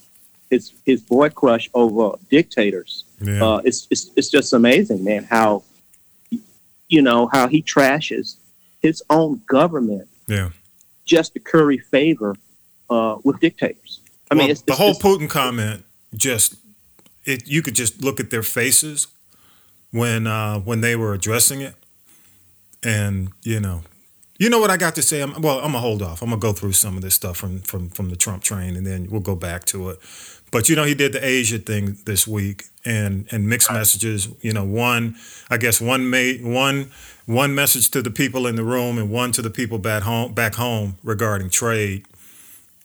his 0.55 0.73
his 0.91 1.01
boy 1.15 1.29
crush 1.41 1.67
over 1.75 2.17
dictators, 2.31 3.05
yeah, 3.21 3.45
uh, 3.45 3.61
it's, 3.69 3.87
it's 3.93 4.11
it's 4.17 4.31
just 4.37 4.53
amazing, 4.53 5.03
man. 5.05 5.23
How 5.25 5.63
you 6.89 7.03
know 7.03 7.21
how 7.35 7.49
he 7.49 7.61
trashes 7.63 8.37
his 8.81 9.03
own 9.09 9.41
government 9.47 10.07
yeah. 10.27 10.51
just 11.05 11.33
to 11.35 11.41
curry 11.41 11.79
favor 11.79 12.35
uh, 12.91 13.17
with 13.25 13.41
dictators. 13.41 14.01
I 14.31 14.35
mean, 14.35 14.51
it's, 14.51 14.63
the 14.63 14.73
it's- 14.73 14.79
whole 14.79 14.91
it's- 14.97 15.05
Putin 15.05 15.29
comment 15.29 15.85
just 16.15 16.57
it. 17.25 17.49
You 17.49 17.63
could 17.63 17.75
just 17.75 18.03
look 18.03 18.21
at 18.21 18.31
their 18.31 18.43
faces 18.43 19.09
when 19.91 20.27
uh, 20.27 20.61
when 20.61 20.81
they 20.81 20.95
were 20.97 21.13
addressing 21.15 21.61
it, 21.61 21.75
and 22.83 23.31
you 23.43 23.61
know, 23.61 23.83
you 24.39 24.51
know 24.51 24.61
what 24.61 24.71
I 24.71 24.77
got 24.77 24.95
to 24.97 25.03
say. 25.03 25.21
I'm, 25.23 25.41
well, 25.41 25.59
I'm 25.59 25.73
gonna 25.73 25.79
hold 25.79 26.03
off. 26.03 26.23
I'm 26.23 26.31
gonna 26.31 26.41
go 26.41 26.53
through 26.53 26.73
some 26.73 26.97
of 26.97 27.03
this 27.03 27.15
stuff 27.15 27.37
from 27.37 27.61
from 27.61 27.89
from 27.91 28.11
the 28.11 28.17
Trump 28.17 28.43
train, 28.43 28.77
and 28.77 28.87
then 28.87 29.09
we'll 29.11 29.21
go 29.33 29.37
back 29.37 29.65
to 29.67 29.91
it. 29.91 29.99
But 30.55 30.69
you 30.69 30.77
know, 30.77 30.85
he 30.85 30.95
did 30.95 31.13
the 31.13 31.27
Asia 31.27 31.59
thing 31.59 31.99
this 32.07 32.29
week, 32.29 32.67
and 32.85 33.27
and 33.33 33.49
mixed 33.49 33.73
messages. 33.73 34.29
You 34.41 34.53
know, 34.53 34.65
one 34.65 35.17
I 35.51 35.57
guess 35.57 35.81
one 35.81 36.09
made 36.09 36.45
one 36.45 36.93
one 37.27 37.57
message 37.57 37.91
to 37.91 38.03
the 38.03 38.11
people 38.11 38.47
in 38.47 38.55
the 38.55 38.63
room, 38.63 38.97
and 38.97 39.11
one 39.11 39.33
to 39.33 39.43
the 39.43 39.51
people 39.51 39.79
back 39.79 40.05
home 40.05 40.33
back 40.33 40.55
home 40.55 40.97
regarding 41.03 41.51
trade 41.51 42.07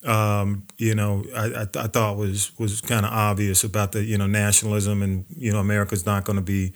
um, 0.05 0.63
you 0.78 0.95
know, 0.95 1.26
I, 1.36 1.45
I, 1.45 1.61
I 1.61 1.88
thought 1.88 2.17
was 2.17 2.57
was 2.57 2.82
kind 2.82 3.05
of 3.05 3.11
obvious 3.11 3.63
about 3.63 3.91
the 3.91 4.03
you 4.03 4.17
know 4.17 4.28
nationalism 4.28 5.03
and 5.03 5.26
you 5.38 5.51
know 5.51 5.59
America's 5.59 6.05
not 6.05 6.24
going 6.24 6.38
to 6.38 6.41
be 6.41 6.74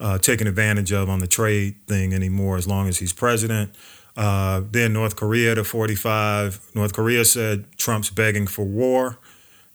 uh, 0.00 0.18
taken 0.18 0.46
advantage 0.46 0.92
of 0.92 1.08
on 1.08 1.20
the 1.20 1.26
trade 1.26 1.76
thing 1.86 2.14
anymore 2.14 2.56
as 2.56 2.66
long 2.66 2.88
as 2.88 2.98
he's 2.98 3.12
president. 3.12 3.70
Uh, 4.16 4.62
then 4.70 4.92
North 4.92 5.16
Korea 5.16 5.54
to 5.54 5.64
45. 5.64 6.74
North 6.74 6.92
Korea 6.92 7.24
said 7.24 7.66
Trump's 7.76 8.10
begging 8.10 8.46
for 8.46 8.64
war 8.64 9.18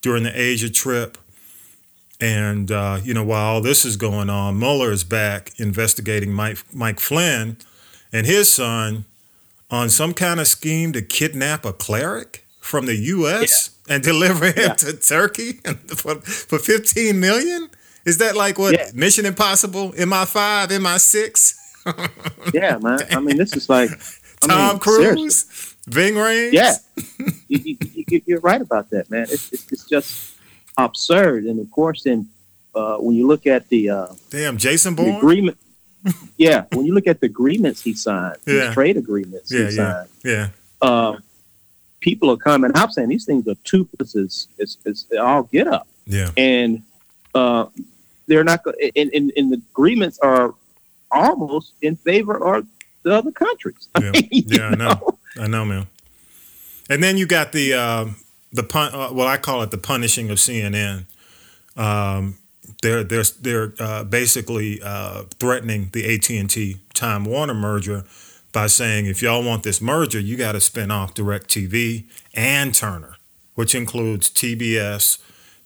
during 0.02 0.22
the 0.24 0.38
Asia 0.40 0.70
trip. 0.70 1.18
And 2.20 2.70
uh, 2.70 3.00
you 3.02 3.14
know, 3.14 3.24
while 3.24 3.54
all 3.54 3.60
this 3.62 3.84
is 3.84 3.96
going 3.96 4.28
on, 4.28 4.58
Mueller 4.58 4.90
is 4.92 5.04
back 5.04 5.52
investigating 5.58 6.32
Mike 6.32 6.58
Mike 6.72 7.00
Flynn 7.00 7.56
and 8.12 8.26
his 8.26 8.52
son 8.52 9.04
on 9.70 9.88
some 9.88 10.12
kind 10.12 10.38
of 10.40 10.46
scheme 10.46 10.92
to 10.92 11.00
kidnap 11.00 11.64
a 11.64 11.72
cleric 11.72 12.44
from 12.60 12.84
the 12.86 12.96
U.S. 12.96 13.70
and 13.88 14.02
deliver 14.02 14.46
him 14.46 14.54
Yeah. 14.58 14.74
to 14.74 14.92
Turkey 14.96 15.52
for, 15.96 16.16
for 16.16 16.58
15 16.58 17.18
million? 17.18 17.70
Is 18.04 18.18
that 18.18 18.36
like 18.36 18.58
what 18.58 18.74
Yeah. 18.74 18.90
Mission 18.94 19.24
Impossible, 19.24 19.92
MI5, 19.92 20.68
MI6, 20.68 21.54
yeah, 22.54 22.78
man. 22.82 22.98
I 23.10 23.20
mean, 23.20 23.36
this 23.38 23.54
is 23.56 23.68
like 23.70 23.90
I 24.42 24.46
Tom 24.46 24.72
mean, 24.74 24.80
seriously. 24.80 25.76
Ving 25.90 26.14
Rhames? 26.14 26.52
Yeah, 26.52 26.76
you, 27.48 27.76
you, 27.82 28.04
you, 28.08 28.22
you're 28.26 28.40
right 28.40 28.60
about 28.60 28.90
that, 28.90 29.10
man. 29.10 29.26
It's, 29.30 29.52
it's, 29.52 29.72
it's 29.72 29.84
just 29.84 30.34
absurd, 30.78 31.44
and 31.44 31.60
of 31.60 31.70
course, 31.70 32.04
then 32.04 32.28
uh, 32.74 32.96
when 32.98 33.16
you 33.16 33.26
look 33.26 33.46
at 33.46 33.68
the, 33.68 33.90
uh, 33.90 34.06
Damn, 34.30 34.56
Jason 34.56 34.94
Bourne? 34.94 35.16
agreement, 35.16 35.58
yeah, 36.36 36.64
when 36.72 36.86
you 36.86 36.94
look 36.94 37.06
at 37.06 37.20
the 37.20 37.26
agreements 37.26 37.82
he 37.82 37.94
signed, 37.94 38.36
Yeah. 38.46 38.72
trade 38.72 38.96
agreements 38.96 39.50
Yeah, 39.52 39.58
he 39.70 39.76
yeah, 39.76 39.92
signed, 39.92 40.08
yeah, 40.24 40.48
uh, 40.80 41.16
people 42.00 42.30
are 42.30 42.36
coming 42.36 42.70
I'm 42.74 42.90
saying 42.90 43.08
these 43.08 43.24
things 43.26 43.46
are 43.48 43.56
toothless 43.64 44.14
as, 44.16 44.48
as, 44.60 44.78
as 44.86 45.06
all 45.20 45.42
get 45.44 45.66
up, 45.66 45.86
yeah, 46.06 46.30
and 46.36 46.82
uh, 47.34 47.66
they're 48.26 48.44
not. 48.44 48.60
And, 48.96 49.10
and, 49.12 49.32
and 49.36 49.52
the 49.52 49.60
agreements 49.72 50.18
are 50.20 50.54
almost 51.10 51.72
in 51.82 51.96
favor 51.96 52.36
of 52.56 52.66
the 53.02 53.12
other 53.14 53.32
countries. 53.32 53.88
I 53.94 54.00
Yeah. 54.04 54.10
mean, 54.12 54.28
Yeah, 54.46 54.66
I 54.68 54.74
know. 54.76 55.18
I 55.38 55.46
know, 55.46 55.64
man. 55.64 55.86
And 56.88 57.02
then 57.02 57.16
you 57.16 57.26
got 57.26 57.52
the 57.52 57.74
um, 57.74 58.16
the 58.52 58.62
pun. 58.62 58.94
Uh, 58.94 59.12
well, 59.12 59.28
I 59.28 59.36
call 59.36 59.62
it 59.62 59.70
the 59.70 59.78
punishing 59.78 60.30
of 60.30 60.38
CNN. 60.38 61.04
Um, 61.76 62.38
they're 62.82 63.04
they're 63.04 63.24
they're 63.40 63.72
uh, 63.78 64.04
basically 64.04 64.80
uh, 64.82 65.24
threatening 65.38 65.90
the 65.92 66.14
AT 66.14 66.28
and 66.30 66.50
T 66.50 66.78
Time 66.94 67.24
Warner 67.24 67.54
merger 67.54 68.04
by 68.52 68.66
saying 68.66 69.06
if 69.06 69.22
y'all 69.22 69.44
want 69.44 69.62
this 69.62 69.80
merger, 69.80 70.18
you 70.18 70.36
got 70.36 70.52
to 70.52 70.60
spin 70.60 70.90
off 70.90 71.14
Directv 71.14 72.04
and 72.34 72.74
Turner, 72.74 73.16
which 73.54 73.74
includes 73.74 74.28
TBS, 74.30 75.18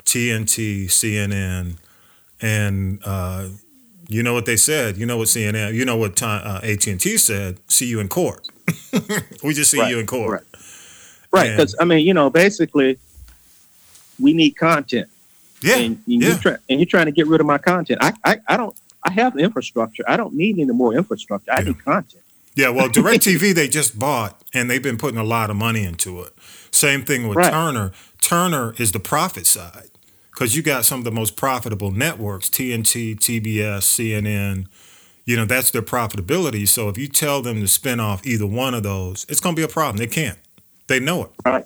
TNT, 0.04 0.86
CNN, 0.86 1.76
and 2.42 3.00
uh, 3.04 3.48
you 4.08 4.22
know 4.22 4.34
what 4.34 4.44
they 4.44 4.56
said. 4.56 4.98
You 4.98 5.06
know 5.06 5.16
what 5.16 5.28
CNN. 5.28 5.72
You 5.72 5.84
know 5.84 5.96
what 5.96 6.16
time, 6.16 6.42
uh, 6.44 6.60
AT 6.62 6.86
and 6.86 7.00
T 7.00 7.16
said. 7.16 7.58
See 7.68 7.86
you 7.86 8.00
in 8.00 8.08
court. 8.08 8.46
we 9.42 9.54
just 9.54 9.70
see 9.70 9.80
Right, 9.80 9.90
you 9.90 9.98
in 9.98 10.06
court. 10.06 10.30
right. 10.32 10.62
Right, 11.32 11.50
because 11.56 11.74
I 11.80 11.84
mean, 11.84 12.06
you 12.06 12.14
know, 12.14 12.30
basically, 12.30 12.96
we 14.20 14.32
need 14.32 14.52
content, 14.52 15.08
Yeah, 15.60 15.76
and, 15.76 15.96
and 15.96 16.02
yeah. 16.06 16.28
you're 16.28 16.38
try- 16.38 16.56
and 16.70 16.78
you're 16.80 16.86
trying 16.86 17.06
to 17.06 17.12
get 17.12 17.26
rid 17.26 17.40
of 17.40 17.46
my 17.46 17.58
content. 17.58 17.98
I, 18.02 18.12
I, 18.24 18.36
I 18.48 18.56
don't. 18.56 18.76
I 19.02 19.10
have 19.10 19.36
infrastructure. 19.36 20.04
I 20.08 20.16
don't 20.16 20.34
need 20.34 20.58
any 20.58 20.72
more 20.72 20.94
infrastructure. 20.94 21.52
I 21.52 21.58
Yeah. 21.60 21.64
need 21.68 21.84
content. 21.84 22.22
Yeah, 22.54 22.68
well, 22.68 22.88
DirecTV 22.88 23.52
they 23.56 23.66
just 23.68 23.98
bought 23.98 24.40
and 24.54 24.70
they've 24.70 24.82
been 24.82 24.96
putting 24.96 25.18
a 25.18 25.24
lot 25.24 25.50
of 25.50 25.56
money 25.56 25.82
into 25.84 26.20
it. 26.22 26.32
Same 26.70 27.02
thing 27.04 27.26
with 27.26 27.36
Right. 27.36 27.50
Turner. 27.52 27.90
Turner 28.20 28.74
is 28.78 28.92
the 28.92 29.00
profit 29.00 29.44
side 29.46 29.90
because 30.30 30.54
you 30.56 30.62
got 30.62 30.84
some 30.84 31.00
of 31.00 31.04
the 31.04 31.10
most 31.10 31.36
profitable 31.36 31.90
networks: 31.90 32.48
TNT, 32.48 33.16
TBS, 33.16 33.82
CNN. 33.82 34.66
You 35.24 35.36
know 35.36 35.44
that's 35.46 35.70
their 35.70 35.82
profitability. 35.82 36.68
So 36.68 36.88
if 36.88 36.98
you 36.98 37.08
tell 37.08 37.42
them 37.42 37.60
to 37.60 37.68
spin 37.68 38.00
off 38.00 38.26
either 38.26 38.46
one 38.46 38.74
of 38.74 38.82
those, 38.82 39.24
it's 39.28 39.40
going 39.40 39.54
to 39.56 39.60
be 39.60 39.64
a 39.64 39.68
problem. 39.68 39.96
They 39.96 40.06
can't. 40.06 40.38
They 40.86 41.00
know 41.00 41.24
it. 41.24 41.30
Right. 41.44 41.64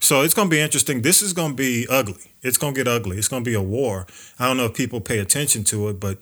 So 0.00 0.22
it's 0.22 0.34
going 0.34 0.48
to 0.48 0.50
be 0.50 0.60
interesting. 0.60 1.02
This 1.02 1.22
is 1.22 1.32
going 1.32 1.50
to 1.52 1.56
be 1.56 1.86
ugly. 1.88 2.32
It's 2.42 2.58
going 2.58 2.74
to 2.74 2.80
get 2.80 2.88
ugly. 2.88 3.18
It's 3.18 3.28
going 3.28 3.44
to 3.44 3.48
be 3.48 3.54
a 3.54 3.62
war. 3.62 4.06
I 4.38 4.48
don't 4.48 4.56
know 4.56 4.64
if 4.64 4.74
people 4.74 5.00
pay 5.00 5.20
attention 5.20 5.62
to 5.64 5.88
it, 5.90 6.00
but 6.00 6.18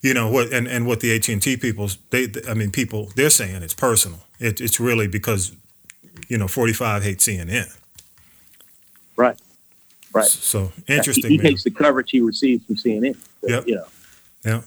you 0.00 0.14
know 0.14 0.30
what? 0.30 0.52
And, 0.52 0.68
and 0.68 0.86
what 0.86 1.00
the 1.00 1.14
AT 1.14 1.28
and 1.28 1.42
T 1.42 1.56
people, 1.56 1.88
they, 2.10 2.28
I 2.48 2.54
mean, 2.54 2.70
people, 2.70 3.10
they're 3.16 3.28
saying 3.30 3.62
it's 3.64 3.74
personal. 3.74 4.20
It, 4.38 4.60
it's 4.60 4.78
really 4.78 5.08
because 5.08 5.56
you 6.28 6.38
know 6.38 6.46
45 6.46 7.02
hates 7.02 7.26
CNN. 7.26 7.76
Right. 9.16 9.38
Right. 10.12 10.26
So 10.26 10.72
He, 10.86 10.94
interesting, 10.96 11.30
he 11.32 11.36
man. 11.36 11.46
takes 11.46 11.64
the 11.64 11.70
coverage 11.70 12.10
he 12.10 12.20
receives 12.20 12.64
from 12.64 12.76
CNN. 12.76 13.16
Yep. 13.42 13.66
You 13.66 13.74
know. 13.76 13.86
Yeah. 14.44 14.62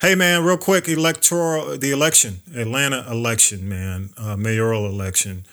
Hey 0.00 0.14
man, 0.14 0.44
real 0.44 0.56
quick, 0.56 0.88
electoral 0.88 1.76
the 1.76 1.90
election, 1.90 2.40
Atlanta 2.54 3.04
election, 3.10 3.68
man, 3.68 4.10
uh, 4.16 4.36
mayoral 4.36 4.86
election. 4.86 5.44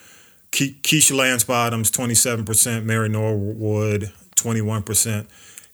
Ke- 0.51 0.77
Keisha 0.83 1.15
Lance 1.17 1.43
Bottoms, 1.43 1.89
twenty 1.89 2.13
seven 2.13 2.45
percent. 2.45 2.85
Mary 2.85 3.09
Norwood, 3.09 4.11
twenty 4.35 4.61
one 4.61 4.83
percent. 4.83 5.27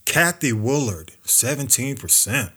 Kathy 0.05 0.53
Woolard, 0.53 1.09
seventeen 1.23 1.97
percent. 1.97 2.51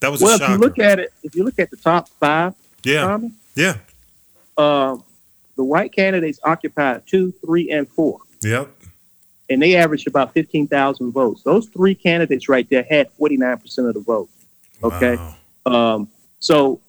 That 0.00 0.10
was 0.10 0.22
Well, 0.22 0.40
a 0.40 0.42
if 0.42 0.48
you 0.48 0.56
look 0.56 0.78
at 0.78 1.00
it, 1.00 1.12
if 1.22 1.34
you 1.34 1.44
look 1.44 1.58
at 1.58 1.70
the 1.70 1.76
top 1.76 2.08
five, 2.08 2.54
yeah, 2.82 3.02
Tommy, 3.02 3.32
yeah, 3.54 3.76
uh, 4.56 4.96
the 5.56 5.64
white 5.64 5.92
candidates 5.92 6.40
occupied 6.44 7.06
two, 7.06 7.30
three, 7.44 7.70
and 7.70 7.86
four, 7.86 8.20
yep, 8.42 8.70
and 9.50 9.60
they 9.60 9.76
averaged 9.76 10.08
about 10.08 10.32
fifteen 10.32 10.66
thousand 10.66 11.12
votes. 11.12 11.42
Those 11.42 11.66
three 11.66 11.94
candidates 11.94 12.48
right 12.48 12.66
there 12.70 12.86
had 12.88 13.10
forty 13.12 13.36
nine 13.36 13.58
percent 13.58 13.86
of 13.86 13.92
the 13.92 14.00
vote. 14.00 14.30
Okay. 14.82 15.16
Wow. 15.16 15.34
Um, 15.68 16.08
so 16.40 16.80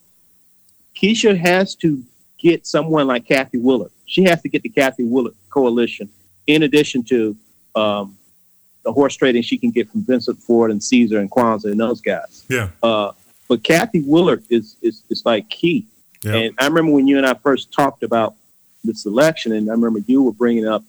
Keisha 0.96 1.38
has 1.38 1.76
to 1.76 2.04
get 2.38 2.66
someone 2.66 3.08
like 3.08 3.26
Kathy 3.28 3.58
Woolard. 3.58 3.92
She 4.06 4.24
has 4.24 4.42
to 4.42 4.50
get 4.50 4.64
the 4.64 4.70
Kathy 4.70 5.04
Woolard 5.04 5.36
coalition, 5.50 6.10
in 6.48 6.64
addition 6.64 7.04
to 7.04 7.36
um, 7.76 8.18
the 8.84 8.92
horse 8.92 9.16
trading 9.16 9.42
she 9.42 9.58
can 9.58 9.72
get 9.72 9.90
from 9.92 10.04
Vincent 10.04 10.40
Fort 10.40 10.72
and 10.72 10.80
Ceasar 10.80 11.20
and 11.20 11.30
Kwanza 11.30 11.66
and 11.66 11.80
those 11.80 12.02
guys. 12.02 12.46
Yeah. 12.50 12.70
Uh, 12.82 13.12
but 13.48 13.64
Kathy 13.64 14.02
Woolard 14.02 14.44
is, 14.50 14.78
is 14.82 15.04
is 15.10 15.26
like 15.26 15.50
key. 15.50 15.86
Yeah. 16.24 16.36
And 16.36 16.56
I 16.60 16.68
remember 16.68 16.92
when 16.92 17.08
you 17.08 17.18
and 17.18 17.26
I 17.26 17.34
first 17.34 17.72
talked 17.72 18.04
about 18.04 18.36
this 18.84 19.06
election, 19.06 19.52
and 19.54 19.70
I 19.70 19.74
remember 19.74 20.00
you 20.08 20.24
were 20.24 20.32
bringing 20.32 20.68
up 20.68 20.84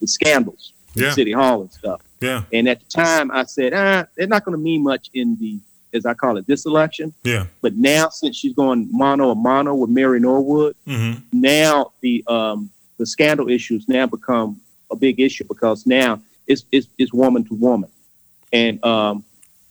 the 0.00 0.06
scandals 0.06 0.72
in 0.94 1.02
Yeah. 1.02 1.12
City 1.12 1.32
Hall 1.32 1.62
and 1.62 1.72
stuff. 1.72 2.02
Yeah. 2.20 2.44
And 2.52 2.68
at 2.68 2.80
the 2.80 2.86
time, 2.86 3.30
I 3.30 3.44
said, 3.44 3.72
ah, 3.74 4.06
they're 4.16 4.26
not 4.26 4.44
going 4.44 4.56
to 4.56 4.62
mean 4.62 4.82
much 4.82 5.10
in 5.14 5.36
the, 5.38 5.58
as 5.96 6.06
I 6.06 6.14
call 6.14 6.36
it, 6.36 6.46
this 6.46 6.66
election. 6.66 7.12
Yeah. 7.24 7.46
But 7.62 7.74
now, 7.76 8.08
since 8.10 8.36
she's 8.36 8.54
going 8.54 8.88
mono 8.92 9.30
a 9.30 9.34
mono 9.34 9.74
with 9.74 9.90
Mary 9.90 10.20
Norwood, 10.20 10.76
Mm-hmm. 10.86 11.20
now 11.32 11.92
the 12.00 12.22
um, 12.28 12.70
the 12.98 13.06
scandal 13.06 13.48
issues 13.50 13.88
now 13.88 14.06
become 14.06 14.60
a 14.90 14.96
big 14.96 15.18
issue 15.20 15.44
because 15.48 15.86
now 15.86 16.20
it's 16.46 16.64
it's, 16.70 16.86
it's 16.98 17.12
woman 17.12 17.44
to 17.44 17.54
woman, 17.54 17.90
and 18.52 18.82
um, 18.84 19.24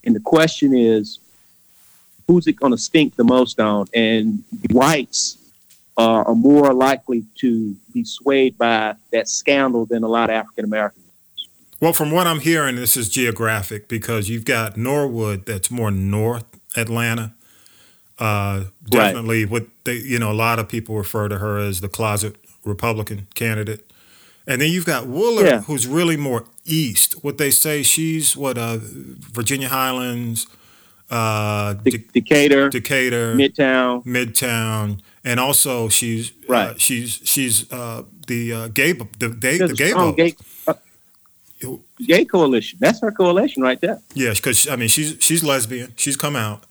and 0.03 0.15
the 0.15 0.19
question 0.19 0.75
is, 0.75 1.19
who's 2.27 2.47
it 2.47 2.53
going 2.53 2.71
to 2.71 2.77
stink 2.77 3.15
the 3.15 3.23
most 3.23 3.59
on? 3.59 3.87
And 3.93 4.43
whites 4.71 5.37
uh, 5.97 6.23
are 6.23 6.35
more 6.35 6.73
likely 6.73 7.23
to 7.35 7.75
be 7.93 8.03
swayed 8.03 8.57
by 8.57 8.95
that 9.11 9.29
scandal 9.29 9.85
than 9.85 10.03
a 10.03 10.07
lot 10.07 10.29
of 10.29 10.35
African 10.35 10.65
Americans. 10.65 11.04
Well, 11.81 11.93
from 11.93 12.11
what 12.11 12.25
I'm 12.25 12.39
hearing, 12.39 12.77
this 12.77 12.95
is 12.95 13.09
geographic 13.09 13.87
because 13.87 14.29
you've 14.29 14.45
got 14.45 14.77
Norwood 14.77 15.45
that's 15.45 15.69
more 15.69 15.91
north 15.91 16.45
Atlanta. 16.75 17.33
Uh, 18.17 18.65
definitely, 18.85 19.43
right. 19.43 19.51
what 19.51 19.67
they, 19.83 19.95
you 19.95 20.17
know, 20.17 20.31
a 20.31 20.33
lot 20.33 20.57
of 20.57 20.69
people 20.69 20.95
refer 20.95 21.27
to 21.27 21.37
her 21.39 21.57
as 21.57 21.81
the 21.81 21.89
closet 21.89 22.37
Republican 22.63 23.27
candidate. 23.35 23.91
And 24.47 24.61
then 24.61 24.71
you've 24.71 24.85
got 24.85 25.05
Wooler, 25.05 25.43
yeah. 25.43 25.61
who's 25.61 25.87
really 25.87 26.17
more 26.17 26.45
east. 26.65 27.23
What 27.23 27.37
they 27.37 27.51
say, 27.51 27.83
she's 27.83 28.37
what 28.37 28.57
uh, 28.57 28.77
Virginia 28.79 29.67
Highlands, 29.67 30.47
uh, 31.09 31.73
De- 31.73 31.97
Decatur, 32.13 32.69
Decatur, 32.69 33.35
Midtown, 33.35 34.05
Midtown, 34.05 35.01
and 35.23 35.39
also 35.39 35.89
she's 35.89 36.31
uh, 36.31 36.33
right. 36.47 36.69
Uh, 36.69 36.73
she's 36.77 37.21
she's 37.23 37.71
uh, 37.71 38.03
the 38.27 38.53
uh, 38.53 38.67
gay 38.69 38.93
the, 38.93 39.27
they, 39.27 39.57
the 39.57 39.73
gay 39.73 39.93
vote. 39.93 40.15
Gay, 40.15 40.35
gay 42.05 42.25
coalition. 42.25 42.77
That's 42.81 43.01
her 43.01 43.11
coalition 43.11 43.63
right 43.63 43.79
there. 43.79 43.99
Yeah, 44.13 44.33
because 44.33 44.67
I 44.67 44.75
mean 44.75 44.89
she's 44.89 45.17
she's 45.19 45.43
lesbian. 45.43 45.93
She's 45.95 46.17
come 46.17 46.35
out, 46.35 46.65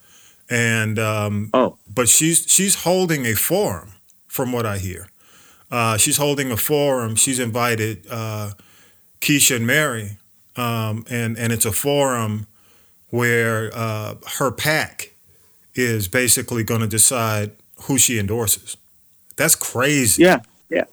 and 0.50 0.98
um, 0.98 1.50
oh, 1.54 1.78
but 1.92 2.08
she's 2.08 2.44
she's 2.48 2.82
holding 2.82 3.26
a 3.26 3.34
forum, 3.34 3.94
from 4.26 4.52
what 4.52 4.66
I 4.66 4.78
hear. 4.78 5.08
Uh, 5.70 5.96
she's 5.96 6.16
holding 6.16 6.50
a 6.50 6.56
forum. 6.56 7.14
She's 7.16 7.38
invited 7.38 8.06
uh, 8.10 8.50
Keisha 9.20 9.56
and 9.56 9.66
Mary, 9.66 10.18
um, 10.56 11.04
and 11.08 11.38
and 11.38 11.52
it's 11.52 11.64
a 11.64 11.72
forum 11.72 12.46
where 13.10 13.70
uh, 13.74 14.16
her 14.38 14.50
pack 14.50 15.14
is 15.74 16.08
basically 16.08 16.64
going 16.64 16.80
to 16.80 16.86
decide 16.86 17.52
who 17.82 17.98
she 17.98 18.18
endorses. 18.18 18.76
That's 19.36 19.54
crazy. 19.54 20.22
Yeah, 20.22 20.40
yeah, 20.68 20.84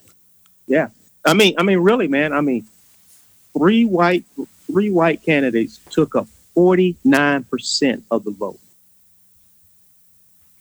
yeah. 0.68 0.90
I 1.26 1.34
mean, 1.34 1.56
I 1.58 1.64
mean, 1.64 1.80
really, 1.80 2.08
man. 2.08 2.34
I 2.34 2.42
mean, 2.42 2.66
three 3.58 3.86
white 3.86 4.26
three 4.68 4.90
white 4.90 5.24
candidates 5.24 5.80
took 5.90 6.16
up 6.16 6.28
forty 6.54 6.96
nine 7.04 7.44
percent 7.44 8.04
of 8.12 8.24
the 8.24 8.32
vote. 8.32 8.60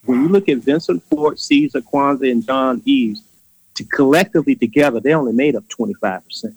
When 0.04 0.22
you 0.22 0.28
look 0.28 0.48
at 0.48 0.58
Vincent 0.58 1.02
Fort, 1.04 1.36
Ceasar 1.36 1.82
Kwanza, 1.82 2.30
and 2.30 2.44
John 2.44 2.82
Eaves, 2.84 3.22
to 3.74 3.84
collectively 3.84 4.54
together, 4.54 5.00
they 5.00 5.14
only 5.14 5.32
made 5.32 5.54
up 5.56 5.68
twenty 5.68 5.94
five 5.94 6.24
percent. 6.24 6.54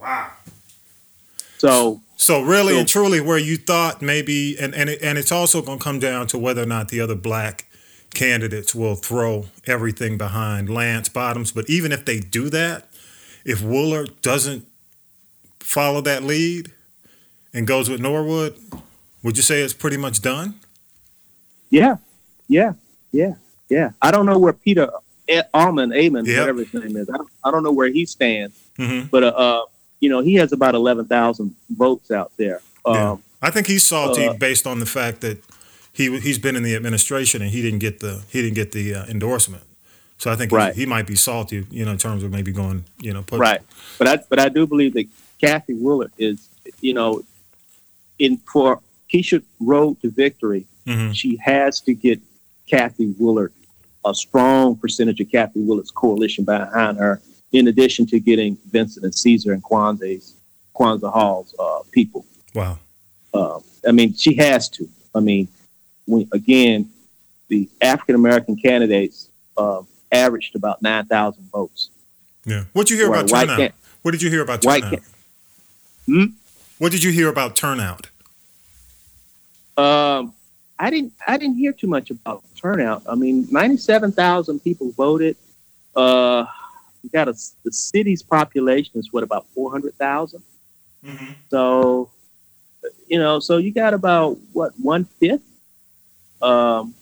Wow. 0.00 0.30
So 1.58 2.00
so 2.16 2.42
really 2.42 2.74
so, 2.74 2.78
and 2.80 2.88
truly, 2.88 3.20
where 3.20 3.38
you 3.38 3.56
thought 3.56 4.00
maybe, 4.02 4.56
and 4.58 4.74
and 4.74 4.88
it, 4.90 5.02
and 5.02 5.18
it's 5.18 5.32
also 5.32 5.62
going 5.62 5.78
to 5.78 5.84
come 5.84 5.98
down 5.98 6.26
to 6.28 6.38
whether 6.38 6.62
or 6.62 6.66
not 6.66 6.88
the 6.88 7.00
other 7.00 7.14
black 7.14 7.66
candidates 8.14 8.74
will 8.74 8.94
throw 8.94 9.46
everything 9.66 10.16
behind 10.16 10.70
Lance 10.70 11.08
Bottoms. 11.08 11.52
But 11.52 11.68
even 11.68 11.92
if 11.92 12.04
they 12.04 12.20
do 12.20 12.48
that, 12.50 12.88
if 13.44 13.60
Woolard 13.60 14.20
doesn't 14.22 14.66
follow 15.68 16.00
that 16.00 16.22
lead 16.22 16.72
and 17.52 17.66
goes 17.66 17.90
with 17.90 18.00
Norwood, 18.00 18.56
would 19.22 19.36
you 19.36 19.42
say 19.42 19.60
it's 19.60 19.74
pretty 19.74 19.98
much 19.98 20.22
done? 20.22 20.54
Yeah, 21.68 21.96
yeah, 22.48 22.72
yeah, 23.12 23.34
yeah. 23.68 23.90
I 24.00 24.10
don't 24.10 24.24
know 24.24 24.38
where 24.38 24.54
Peter 24.54 24.88
Almond, 25.52 25.92
Aman, 25.92 26.24
yep. 26.24 26.40
whatever 26.40 26.64
his 26.64 26.72
name 26.72 26.96
is. 26.96 27.10
I 27.10 27.18
don't, 27.18 27.28
I 27.44 27.50
don't 27.50 27.62
know 27.62 27.72
where 27.72 27.88
he 27.88 28.06
stands, 28.06 28.58
mm-hmm. 28.78 29.08
but 29.08 29.22
uh, 29.22 29.26
uh, 29.26 29.64
you 30.00 30.08
know, 30.08 30.20
he 30.20 30.34
has 30.36 30.52
about 30.52 30.74
eleven 30.74 31.04
thousand 31.04 31.54
votes 31.68 32.10
out 32.10 32.32
there. 32.38 32.62
Um, 32.86 32.94
yeah. 32.94 33.16
I 33.42 33.50
think 33.50 33.66
he's 33.66 33.86
salty 33.86 34.26
uh, 34.26 34.32
based 34.32 34.66
on 34.66 34.80
the 34.80 34.86
fact 34.86 35.20
that 35.20 35.44
he 35.92 36.18
he's 36.20 36.38
been 36.38 36.56
in 36.56 36.62
the 36.62 36.76
administration 36.76 37.42
and 37.42 37.50
he 37.50 37.60
didn't 37.60 37.80
get 37.80 38.00
the 38.00 38.24
he 38.30 38.40
didn't 38.40 38.54
get 38.54 38.72
the 38.72 38.94
uh, 38.94 39.04
endorsement. 39.06 39.64
So 40.16 40.32
I 40.32 40.34
think 40.34 40.50
right. 40.50 40.74
he, 40.74 40.80
he, 40.80 40.86
might 40.86 41.06
be 41.06 41.14
salty, 41.14 41.64
you 41.70 41.84
know, 41.84 41.92
in 41.92 41.98
terms 41.98 42.24
of 42.24 42.32
maybe 42.32 42.50
going, 42.50 42.84
you 42.98 43.12
know, 43.12 43.24
right. 43.32 43.60
But 43.98 44.08
I 44.08 44.16
but 44.30 44.40
I 44.40 44.48
do 44.48 44.66
believe 44.66 44.94
that 44.94 45.06
Kathy 45.40 45.74
Woolard 45.74 46.10
is, 46.18 46.48
you 46.80 46.94
know, 46.94 47.22
in 48.18 48.38
for 48.38 48.80
Keisha 49.12 49.42
Road 49.60 50.00
to 50.02 50.10
Victory, 50.10 50.66
mm-hmm. 50.86 51.12
she 51.12 51.36
has 51.36 51.80
to 51.82 51.94
get 51.94 52.20
Kathy 52.68 53.12
Woolard 53.14 53.52
a 54.04 54.14
strong 54.14 54.76
percentage 54.76 55.20
of 55.20 55.30
Kathy 55.30 55.60
Woolard's 55.60 55.90
coalition 55.90 56.44
behind 56.44 56.98
her, 56.98 57.20
in 57.52 57.68
addition 57.68 58.06
to 58.06 58.20
getting 58.20 58.56
Vincent 58.70 59.04
and 59.04 59.12
Ceasar 59.12 59.52
and 59.52 59.62
Kwanza's 59.62 60.34
Kwanza 60.74 61.12
Hall's 61.12 61.54
uh, 61.58 61.80
people. 61.90 62.24
Wow. 62.54 62.78
Uh, 63.34 63.60
I 63.86 63.92
mean, 63.92 64.14
she 64.14 64.34
has 64.36 64.68
to. 64.70 64.88
I 65.14 65.20
mean, 65.20 65.48
when, 66.06 66.28
again, 66.32 66.90
the 67.48 67.68
African 67.80 68.14
American 68.14 68.56
candidates 68.56 69.28
uh, 69.56 69.82
averaged 70.12 70.56
about 70.56 70.80
nine 70.82 71.06
thousand 71.06 71.50
votes. 71.50 71.90
Yeah. 72.44 72.64
What 72.72 72.86
did 72.86 72.94
you 72.94 72.98
hear 72.98 73.08
about 73.08 73.28
turnout? 73.28 73.72
What 74.02 74.12
did 74.12 74.22
you 74.22 74.30
hear 74.30 74.42
about 74.42 74.62
turnout? 74.62 74.92
White 74.92 75.02
hmm? 76.08 76.24
What 76.78 76.90
did 76.90 77.04
you 77.04 77.12
hear 77.12 77.28
about 77.28 77.54
turnout? 77.54 78.08
Um, 79.76 80.32
I 80.78 80.90
didn't. 80.90 81.12
I 81.26 81.36
didn't 81.36 81.56
hear 81.56 81.72
too 81.72 81.86
much 81.86 82.10
about 82.10 82.42
turnout. 82.56 83.02
I 83.08 83.14
mean, 83.14 83.46
ninety-seven 83.50 84.12
thousand 84.12 84.60
people 84.60 84.90
voted. 84.92 85.36
Uh, 85.94 86.46
we 87.02 87.10
got 87.10 87.28
a 87.28 87.34
the 87.64 87.72
city's 87.72 88.22
population 88.22 88.98
is 88.98 89.12
what 89.12 89.22
about 89.22 89.46
four 89.54 89.70
hundred 89.70 89.94
thousand. 89.94 90.42
Mm-hmm. 91.04 91.32
So, 91.50 92.10
you 93.06 93.18
know, 93.18 93.38
so 93.38 93.58
you 93.58 93.72
got 93.72 93.94
about 93.94 94.38
what 94.52 94.72
one 94.80 95.04
fifth 95.04 95.42
um, 96.40 96.94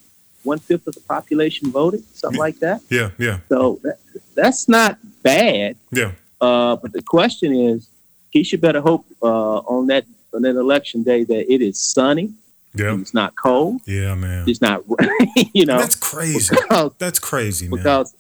one 0.43 0.59
fifth 0.59 0.87
of 0.87 0.95
the 0.95 1.01
population 1.01 1.71
voted, 1.71 2.05
something 2.15 2.39
yeah. 2.39 2.43
like 2.43 2.59
that. 2.61 2.81
Yeah, 2.91 3.11
yeah. 3.19 3.39
So 3.49 3.81
that, 3.83 3.99
that's 4.35 4.69
not 4.69 4.99
bad. 5.23 5.77
Yeah. 5.91 6.13
Uh, 6.41 6.77
but 6.77 6.93
the 6.93 7.03
question 7.03 7.55
is, 7.55 7.89
he 8.37 8.45
should 8.45 8.61
better 8.61 8.81
hope 8.81 9.07
uh, 9.23 9.59
on 9.59 9.87
that 9.87 10.05
on 10.35 10.43
that 10.43 10.57
election 10.57 11.03
day 11.03 11.25
that 11.25 11.53
it 11.53 11.63
is 11.63 11.81
sunny. 11.81 12.33
Yeah. 12.75 12.99
It's 12.99 13.15
not 13.15 13.35
cold. 13.37 13.81
Yeah, 13.87 14.15
man. 14.15 14.45
It's 14.47 14.61
not 14.61 14.85
you 15.55 15.65
know. 15.65 15.79
That's 15.79 15.95
crazy. 15.95 16.55
Because, 16.55 16.93
that's 16.99 17.19
crazy, 17.19 17.69
man. 17.69 17.79
Because 17.79 18.15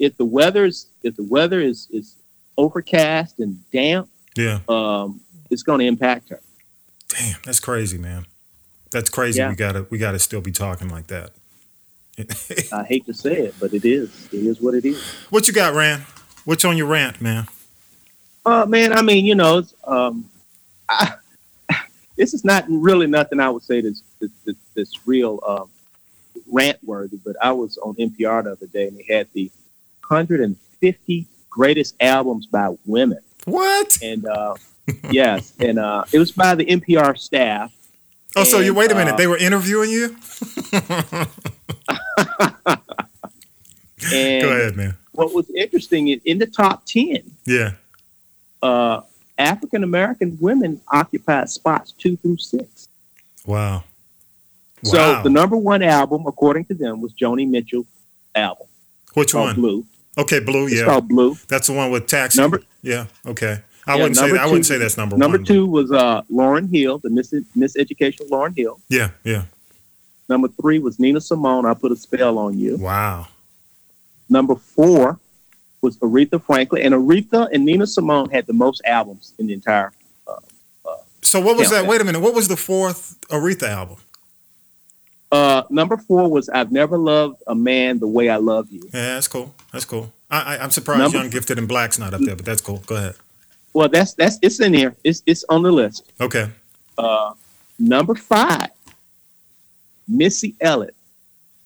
if 0.00 0.16
the 0.16 0.24
weather's 0.24 0.86
if 1.02 1.14
the 1.16 1.22
weather 1.22 1.60
is 1.60 1.86
is 1.92 2.16
overcast 2.58 3.38
and 3.38 3.58
damp, 3.70 4.08
yeah, 4.36 4.60
um, 4.68 5.20
it's 5.48 5.62
going 5.62 5.78
to 5.78 5.86
impact 5.86 6.30
her. 6.30 6.40
Damn, 7.08 7.36
that's 7.44 7.60
crazy, 7.60 7.98
man. 7.98 8.26
That's 8.90 9.10
crazy. 9.10 9.38
Yeah. 9.38 9.50
We 9.50 9.54
gotta 9.54 9.86
we 9.90 9.98
gotta 9.98 10.18
still 10.18 10.40
be 10.40 10.52
talking 10.52 10.88
like 10.88 11.06
that. 11.06 11.30
I 12.72 12.82
hate 12.84 13.06
to 13.06 13.14
say 13.14 13.34
it, 13.34 13.54
but 13.60 13.72
it 13.72 13.84
is. 13.84 14.28
It 14.32 14.44
is 14.44 14.60
what 14.60 14.74
it 14.74 14.84
is. 14.84 15.00
What 15.30 15.46
you 15.46 15.54
got, 15.54 15.74
Rand? 15.74 16.02
What's 16.44 16.64
on 16.64 16.76
your 16.76 16.88
rant, 16.88 17.20
man? 17.20 17.46
Uh, 18.44 18.66
man, 18.66 18.92
I 18.92 19.02
mean, 19.02 19.24
you 19.24 19.34
know, 19.34 19.62
um, 19.84 20.28
I, 20.88 21.14
this 22.16 22.34
is 22.34 22.44
not 22.44 22.64
really 22.68 23.06
nothing 23.06 23.40
I 23.40 23.50
would 23.50 23.62
say 23.62 23.80
that's 23.80 24.02
that's, 24.20 24.58
that's 24.74 25.06
real 25.06 25.40
um, 25.46 25.70
rant 26.50 26.78
worthy. 26.84 27.18
But 27.24 27.36
I 27.42 27.52
was 27.52 27.78
on 27.78 27.94
NPR 27.94 28.44
the 28.44 28.52
other 28.52 28.66
day, 28.66 28.88
and 28.88 28.98
they 28.98 29.14
had 29.14 29.28
the 29.32 29.50
150 30.08 31.26
greatest 31.48 31.94
albums 32.00 32.46
by 32.46 32.76
women. 32.86 33.20
What? 33.44 33.98
And 34.02 34.26
uh, 34.26 34.54
yes, 35.10 35.52
and 35.58 35.78
uh, 35.78 36.04
it 36.12 36.18
was 36.18 36.32
by 36.32 36.54
the 36.54 36.64
NPR 36.64 37.18
staff 37.18 37.72
Oh, 38.36 38.42
and, 38.42 38.48
so 38.48 38.60
you 38.60 38.74
wait 38.74 38.92
a 38.92 38.94
minute. 38.94 39.14
Uh, 39.14 39.16
they 39.16 39.26
were 39.26 39.38
interviewing 39.38 39.90
you. 39.90 40.08
Go 40.70 40.86
ahead, 44.08 44.76
man. 44.76 44.96
What 45.12 45.34
was 45.34 45.50
interesting 45.50 46.08
is 46.08 46.20
in 46.24 46.38
the 46.38 46.46
top 46.46 46.86
ten. 46.86 47.22
Yeah. 47.44 47.72
Uh, 48.62 49.00
African 49.38 49.84
American 49.84 50.36
women 50.40 50.80
occupied 50.92 51.48
spots 51.48 51.92
two 51.92 52.16
through 52.16 52.38
six. 52.38 52.88
Wow. 53.46 53.84
So 54.82 55.22
the 55.22 55.30
number 55.30 55.56
one 55.56 55.82
album, 55.82 56.24
according 56.26 56.64
to 56.66 56.74
them, 56.74 57.00
was 57.00 57.12
Joni 57.12 57.48
Mitchell 57.48 57.86
album. 58.34 58.66
Which 59.14 59.34
one? 59.34 59.54
Blue. 59.54 59.84
Okay, 60.16 60.40
Blue. 60.40 60.66
It's 60.66 60.76
yeah. 60.76 60.84
called 60.84 61.08
Blue. 61.08 61.36
That's 61.48 61.66
the 61.66 61.72
one 61.74 61.90
with 61.90 62.06
Taxi. 62.06 62.40
Number. 62.40 62.62
Yeah. 62.82 63.06
Okay. 63.26 63.60
I 63.86 63.96
yeah, 63.96 64.02
wouldn't 64.02 64.16
say 64.16 64.30
that. 64.30 64.40
I 64.40 64.46
wouldn't 64.46 64.66
say 64.66 64.78
that's 64.78 64.96
number, 64.96 65.16
number 65.16 65.38
one. 65.38 65.44
Number 65.44 65.52
two 65.52 65.66
was 65.66 65.90
uh, 65.90 66.22
Lauryn 66.30 66.70
Hill, 66.70 66.98
the 66.98 67.10
Miss 67.10 67.34
Miss 67.54 67.76
Education 67.76 68.26
Lauryn 68.28 68.56
Hill. 68.56 68.78
Yeah, 68.88 69.10
yeah. 69.24 69.44
Number 70.28 70.48
three 70.48 70.78
was 70.78 70.98
Nina 71.00 71.20
Simone. 71.20 71.66
I 71.66 71.74
put 71.74 71.90
a 71.90 71.96
spell 71.96 72.38
on 72.38 72.58
you. 72.58 72.76
Wow. 72.76 73.26
Number 74.28 74.54
four 74.54 75.18
was 75.82 75.96
Aretha 75.98 76.42
Franklin, 76.42 76.82
and 76.82 76.94
Aretha 76.94 77.48
and 77.52 77.64
Nina 77.64 77.86
Simone 77.86 78.30
had 78.30 78.46
the 78.46 78.52
most 78.52 78.82
albums 78.84 79.34
in 79.38 79.46
the 79.46 79.54
entire. 79.54 79.92
Uh, 80.26 80.36
uh, 80.86 80.96
so 81.22 81.40
what 81.40 81.56
was 81.56 81.68
countdown. 81.68 81.84
that? 81.84 81.90
Wait 81.90 82.00
a 82.00 82.04
minute. 82.04 82.20
What 82.20 82.34
was 82.34 82.48
the 82.48 82.56
fourth 82.56 83.18
Aretha 83.28 83.68
album? 83.68 83.96
Uh, 85.32 85.62
number 85.70 85.96
four 85.96 86.28
was 86.28 86.48
"I've 86.48 86.72
Never 86.72 86.98
Loved 86.98 87.42
a 87.46 87.54
Man 87.54 87.98
the 87.98 88.08
Way 88.08 88.28
I 88.28 88.36
Love 88.36 88.70
You." 88.70 88.82
Yeah, 88.92 89.14
that's 89.14 89.28
cool. 89.28 89.54
That's 89.72 89.84
cool. 89.84 90.12
I, 90.30 90.56
I, 90.56 90.64
am 90.64 90.70
surprised 90.70 91.00
number, 91.00 91.18
Young 91.18 91.30
Gifted 91.30 91.58
and 91.58 91.68
Black's 91.68 91.98
not 91.98 92.14
up 92.14 92.20
there, 92.20 92.36
but 92.36 92.44
that's 92.44 92.60
cool. 92.60 92.78
Go 92.86 92.96
ahead. 92.96 93.14
Well, 93.72 93.88
that's 93.88 94.14
that's 94.14 94.38
it's 94.42 94.60
in 94.60 94.74
here. 94.74 94.94
It's 95.04 95.22
it's 95.26 95.44
on 95.48 95.62
the 95.62 95.70
list. 95.70 96.12
Okay. 96.20 96.50
Uh, 96.98 97.32
number 97.78 98.14
five, 98.14 98.70
Missy 100.08 100.56
Elliott, 100.60 100.94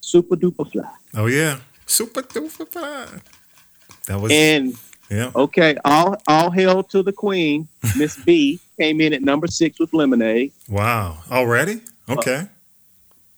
Supa 0.03 0.37
Dupa 0.37 0.71
Fly. 0.71 0.85
Oh 1.15 1.27
yeah, 1.27 1.59
Super 1.87 2.23
duper 2.23 2.69
fine. 2.69 3.21
That 4.07 4.21
was 4.21 4.33
And 4.33 4.75
yeah. 5.11 5.31
okay, 5.35 5.77
all 5.85 6.17
all 6.27 6.51
hail 6.51 6.83
to 6.85 7.03
the 7.03 7.13
queen. 7.13 7.69
Miss 7.97 8.17
B 8.17 8.61
came 8.79 9.01
in 9.01 9.13
at 9.13 9.23
number 9.23 9.47
six 9.47 9.79
with 9.79 9.93
Lemonade. 9.93 10.53
Wow. 10.69 11.19
Already? 11.31 11.81
Okay. 12.09 12.49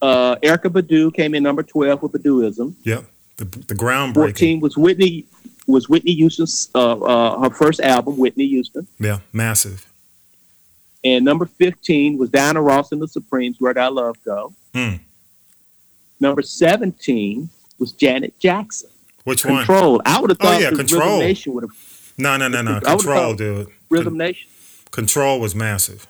Uh, 0.02 0.36
Erykah 0.36 0.70
Badu 0.70 1.14
came 1.14 1.34
in 1.34 1.42
number 1.42 1.62
twelve 1.62 2.02
with 2.02 2.12
Baduizm. 2.12 2.74
Yep. 2.84 3.04
The 3.36 3.44
the 3.44 3.74
groundbreaking. 3.74 4.14
Fourteen 4.14 4.60
was 4.60 4.76
Whitney 4.76 5.24
was 5.66 5.88
Whitney 5.88 6.14
Houston's 6.14 6.68
uh, 6.74 6.98
uh, 6.98 7.40
her 7.40 7.50
first 7.50 7.80
album, 7.80 8.16
Whitney 8.16 8.46
Houston. 8.48 8.86
Yeah. 8.98 9.20
Massive. 9.32 9.86
And 11.04 11.24
number 11.24 11.46
fifteen 11.46 12.18
was 12.18 12.30
Diana 12.30 12.60
Ross 12.60 12.92
and 12.92 13.00
the 13.00 13.08
Supremes, 13.08 13.56
Where 13.60 13.78
I 13.78 13.88
Love 13.88 14.16
Go. 14.24 14.52
Hmm. 14.74 14.96
Number 16.18 16.42
seventeen 16.42 17.50
was 17.78 17.92
Janet 17.92 18.38
Jackson. 18.38 18.90
Which 19.27 19.45
one? 19.45 19.66
Control. 19.66 20.01
I 20.07 20.20
would 20.20 20.31
have 20.31 20.39
thought 20.39 20.55
Oh, 20.55 20.59
yeah, 20.59 20.70
Control. 20.70 21.01
Rhythm 21.03 21.18
Nation 21.18 21.53
would 21.55 21.64
have 21.64 22.12
No, 22.16 22.37
no, 22.37 22.47
no, 22.47 22.62
no. 22.62 22.81
Control, 22.85 23.35
dude. 23.35 23.66
Rhythm 23.91 24.16
Nation. 24.16 24.49
Control 24.93 25.41
was 25.41 25.53
massive. 25.55 26.07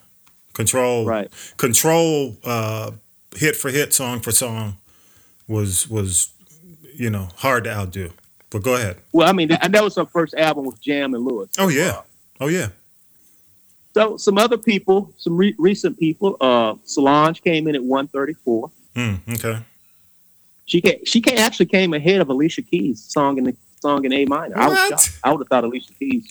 Control. 0.53 1.07
Right. 1.07 1.31
Control. 1.57 2.37
Uh, 2.45 2.91
hit 3.35 3.57
for 3.57 3.71
hit, 3.71 3.95
song 3.95 4.21
for 4.21 4.33
song, 4.33 4.77
was 5.49 5.89
was 5.89 6.31
you 6.95 7.09
know 7.09 7.29
hard 7.37 7.65
to 7.65 7.71
outdo. 7.71 8.11
But 8.51 8.63
go 8.63 8.75
ahead. 8.75 8.99
Well, 9.13 9.27
I 9.29 9.33
mean, 9.33 9.49
that, 9.49 9.73
that 9.73 9.83
was 9.83 9.97
her 9.97 10.05
first 10.05 10.35
album 10.35 10.67
with 10.67 10.81
Jam 10.81 11.15
and 11.15 11.25
Lewis. 11.25 11.49
Oh 11.59 11.69
yeah. 11.69 12.03
Oh 12.39 12.49
yeah. 12.49 12.69
So 13.95 14.19
some 14.19 14.37
other 14.37 14.59
people, 14.59 15.11
some 15.17 15.37
re- 15.39 15.55
recent 15.59 15.99
people, 15.99 16.37
uh, 16.43 16.75
Solange 16.85 17.43
came 17.43 17.67
in 17.67 17.75
at 17.75 17.83
134. 17.83 18.71
Mm, 18.95 19.21
okay. 19.35 19.63
She 20.67 20.83
she 21.05 21.23
actually 21.37 21.67
came 21.67 21.95
ahead 21.95 22.21
of 22.21 22.29
Alicia 22.29 22.63
Keys' 22.63 23.03
song 23.03 23.39
in 23.39 23.45
the 23.45 23.57
song 23.81 24.05
in 24.05 24.13
A 24.13 24.25
minor. 24.27 24.57
I 24.59 24.69
was 24.69 24.75
What? 24.77 25.01
shocked. 25.01 25.21
I 25.25 25.31
would 25.33 25.41
have 25.41 25.49
thought 25.49 25.65
Alicia 25.65 25.93
Keys. 25.99 26.31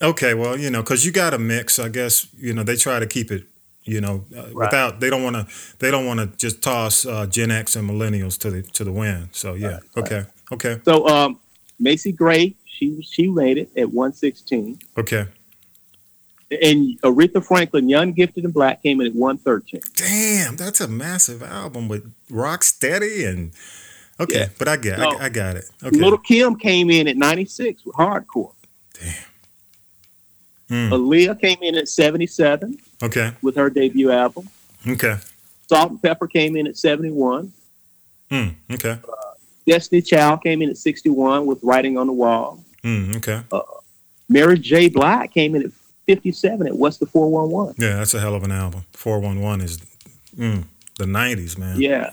Okay. 0.00 0.34
Well, 0.34 0.58
you 0.58 0.70
know, 0.70 0.82
because 0.82 1.04
you 1.04 1.12
got 1.12 1.34
a 1.34 1.38
mix. 1.38 1.78
I 1.78 1.88
guess 1.88 2.26
you 2.36 2.52
know 2.54 2.62
they 2.62 2.76
try 2.76 2.98
to 2.98 3.06
keep 3.06 3.30
it. 3.30 3.44
You 3.84 4.00
know, 4.02 4.24
uh, 4.36 4.42
Right. 4.52 4.54
without 4.54 5.00
they 5.00 5.08
don't 5.10 5.22
want 5.22 5.36
to 5.36 5.46
they 5.78 5.90
don't 5.90 6.06
want 6.06 6.20
to 6.20 6.26
just 6.36 6.62
toss 6.62 7.06
uh, 7.06 7.26
Gen 7.26 7.50
X 7.50 7.74
and 7.76 7.88
millennials 7.88 8.38
to 8.40 8.50
the 8.50 8.62
to 8.62 8.84
the 8.84 8.92
wind. 8.92 9.28
So 9.32 9.54
yeah. 9.54 9.78
Okay. 9.96 10.24
Okay. 10.52 10.80
So 10.84 11.06
um, 11.08 11.38
Macy 11.78 12.12
Gray, 12.12 12.54
she 12.66 13.00
she 13.02 13.28
made 13.28 13.58
it 13.58 13.70
at 13.76 13.90
116, 13.92 14.78
Okay. 14.98 15.26
And 16.50 16.98
Aretha 17.02 17.44
Franklin, 17.44 17.88
Young, 17.90 18.12
Gifted, 18.12 18.44
and 18.44 18.54
Black, 18.54 18.82
came 18.82 19.00
in 19.00 19.08
at 19.08 19.14
113. 19.14 19.82
Damn, 19.94 20.56
that's 20.56 20.80
a 20.80 20.88
massive 20.88 21.42
album 21.42 21.88
with 21.88 22.10
Rock 22.30 22.64
Steady 22.64 23.24
and 23.24 23.52
okay, 24.18 24.40
Yeah. 24.40 24.48
but 24.58 24.66
I 24.66 24.76
get 24.76 24.98
No. 24.98 25.10
I, 25.18 25.24
I 25.26 25.28
got 25.28 25.56
it. 25.56 25.64
Okay. 25.84 25.96
Lil' 25.96 26.16
Kim 26.18 26.56
came 26.56 26.88
in 26.90 27.06
at 27.06 27.16
96 27.18 27.84
with 27.84 27.96
Hardcore. 27.96 28.52
Mm, 30.70 30.90
Aaliyah 30.90 31.40
came 31.40 31.58
in 31.62 31.74
at 31.76 31.88
77 31.88 32.78
okay. 33.02 33.32
with 33.42 33.56
her 33.56 33.70
debut 33.70 34.10
album. 34.10 34.48
Okay. 34.86 35.16
Salt-N-Pepa 35.68 36.30
came 36.30 36.56
in 36.56 36.66
at 36.66 36.76
71. 36.76 37.52
Mm, 38.30 38.54
okay. 38.72 38.98
Destiny 39.66 40.02
Child 40.02 40.42
came 40.42 40.62
in 40.62 40.70
at 40.70 40.76
61 40.78 41.46
with 41.46 41.58
Writing 41.62 41.96
on 41.98 42.06
the 42.06 42.12
Wall. 42.12 42.62
Mm, 42.82 43.16
okay. 43.16 43.42
Mary 44.28 44.58
J. 44.58 44.88
Blige 44.88 45.30
came 45.30 45.54
in 45.54 45.64
at 45.64 45.70
57 46.08 46.66
at 46.66 46.74
What's 46.74 46.96
the 46.96 47.04
411. 47.06 47.74
Yeah, 47.78 47.96
that's 47.98 48.14
a 48.14 48.20
hell 48.20 48.34
of 48.34 48.42
an 48.42 48.50
album. 48.50 48.86
Four 48.92 49.20
one 49.20 49.42
one 49.42 49.60
is 49.60 49.78
mm, 50.34 50.64
the 50.98 51.06
nineties, 51.06 51.58
man. 51.58 51.78
Yeah. 51.78 52.10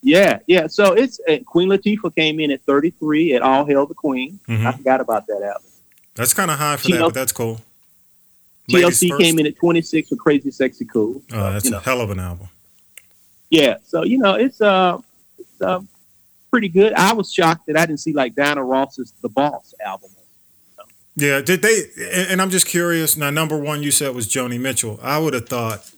Yeah, 0.00 0.38
yeah. 0.46 0.68
So 0.68 0.94
it's 0.94 1.20
uh, 1.28 1.38
Queen 1.44 1.68
Latifah 1.68 2.14
came 2.14 2.40
in 2.40 2.50
at 2.50 2.62
33 2.62 3.34
at 3.34 3.42
All 3.42 3.66
Hail 3.66 3.86
the 3.86 3.94
Queen. 3.94 4.38
Mhm. 4.48 4.64
I 4.64 4.72
forgot 4.72 5.00
about 5.02 5.26
that 5.26 5.42
album. 5.42 5.68
That's 6.14 6.32
kind 6.32 6.50
of 6.50 6.58
high 6.58 6.76
for 6.76 6.88
that, 6.92 7.00
but 7.00 7.14
that's 7.14 7.32
cool. 7.32 7.60
Ladies 8.68 8.98
TLC 9.00 9.10
first. 9.10 9.22
came 9.22 9.38
in 9.38 9.46
at 9.46 9.56
26 9.56 10.10
with 10.10 10.18
Crazy 10.18 10.50
Sexy 10.50 10.86
Cool. 10.86 11.22
Oh, 11.32 11.52
that's 11.52 11.66
you 11.66 11.72
a 11.72 11.74
know. 11.74 11.80
hell 11.80 12.00
of 12.00 12.10
an 12.10 12.20
album. 12.20 12.48
Yeah. 13.50 13.76
So 13.84 14.02
you 14.04 14.16
know, 14.18 14.34
it's 14.34 14.60
uh, 14.62 14.98
it's 15.38 15.60
uh, 15.60 15.80
pretty 16.50 16.68
good. 16.68 16.94
I 16.94 17.12
was 17.12 17.30
shocked 17.32 17.66
that 17.66 17.76
I 17.76 17.84
didn't 17.84 18.00
see 18.00 18.14
like 18.14 18.34
Diana 18.34 18.64
Ross's 18.64 19.12
The 19.20 19.28
Boss 19.28 19.74
album. 19.84 20.10
Yeah, 21.16 21.40
did 21.40 21.62
they? 21.62 21.84
And 22.30 22.42
I'm 22.42 22.50
just 22.50 22.66
curious. 22.66 23.16
Now, 23.16 23.30
number 23.30 23.56
one, 23.56 23.82
you 23.82 23.90
said 23.90 24.14
was 24.14 24.28
Joni 24.28 24.60
Mitchell. 24.60 25.00
I 25.02 25.18
would 25.18 25.32
have 25.32 25.48
thought, 25.48 25.90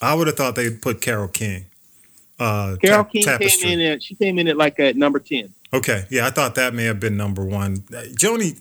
I 0.00 0.14
would 0.14 0.28
have 0.28 0.36
thought 0.36 0.54
they'd 0.54 0.80
put 0.80 1.00
Carole 1.00 1.28
King. 1.28 1.66
Uh, 2.38 2.76
Carole 2.82 3.04
Ta- 3.04 3.10
King 3.10 3.24
Tapestry. 3.24 3.68
came 3.70 3.80
in 3.80 3.86
at 3.92 4.02
she 4.02 4.14
came 4.14 4.38
in 4.38 4.48
at 4.48 4.56
like 4.56 4.78
at 4.80 4.96
number 4.96 5.18
10. 5.18 5.52
Okay, 5.74 6.04
yeah, 6.10 6.26
I 6.26 6.30
thought 6.30 6.54
that 6.56 6.74
may 6.74 6.84
have 6.84 7.00
been 7.00 7.16
number 7.16 7.44
one. 7.44 7.78
Joni, 7.78 8.56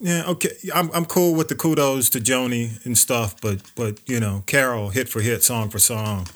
yeah, 0.00 0.24
okay, 0.28 0.50
I'm 0.74 0.90
I'm 0.92 1.04
cool 1.04 1.34
with 1.34 1.48
the 1.48 1.54
kudos 1.54 2.08
to 2.10 2.18
Joni 2.20 2.84
and 2.86 2.96
stuff, 2.96 3.40
but 3.40 3.60
but 3.74 3.98
you 4.06 4.20
know, 4.20 4.42
Carole 4.46 4.90
hit 4.90 5.08
for 5.08 5.20
hit, 5.20 5.42
song 5.42 5.70
for 5.70 5.78
song, 5.78 6.28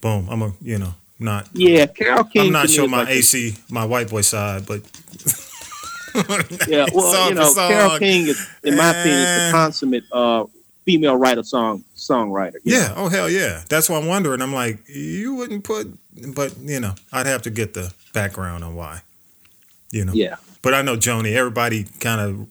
boom. 0.00 0.28
I'm 0.30 0.42
a 0.42 0.52
you 0.62 0.78
know 0.78 0.94
not. 1.18 1.48
Yeah, 1.52 1.86
Carole 1.86 2.24
King. 2.24 2.46
I'm 2.46 2.52
not 2.52 2.70
sure 2.70 2.88
my 2.88 2.98
like 3.00 3.08
a- 3.08 3.12
AC, 3.12 3.56
my 3.70 3.84
white 3.84 4.08
boy 4.10 4.22
side, 4.22 4.64
but 4.66 4.80
Yeah, 6.68 6.86
well, 6.94 7.28
you 7.28 7.34
know, 7.34 7.54
Carole. 7.54 7.98
King 7.98 8.26
is, 8.28 8.48
in 8.62 8.76
my 8.76 8.90
opinion, 8.90 9.18
is 9.20 9.26
Eh. 9.26 9.46
the 9.46 9.52
consummate 9.52 10.04
uh, 10.12 10.44
female 10.84 11.16
writer 11.16 11.42
song 11.42 11.84
songwriter. 11.96 12.56
Yeah. 12.64 12.88
know? 12.88 12.94
Oh 12.98 13.08
hell 13.08 13.28
yeah. 13.30 13.62
That's 13.68 13.88
why 13.88 13.98
I'm 13.98 14.06
wondering. 14.06 14.42
I'm 14.42 14.52
like, 14.54 14.80
you 14.88 15.34
wouldn't 15.34 15.64
put, 15.64 15.86
but 16.34 16.56
you 16.58 16.80
know, 16.80 16.94
I'd 17.12 17.26
have 17.26 17.42
to 17.42 17.50
get 17.50 17.74
the 17.74 17.92
background 18.12 18.64
on 18.64 18.74
why. 18.74 19.02
You 19.90 20.04
know. 20.06 20.12
yeah, 20.14 20.36
But 20.62 20.72
I 20.74 20.82
know 20.82 20.96
Joni. 20.96 21.34
Everybody 21.36 21.84
kind 22.00 22.20
of, 22.20 22.48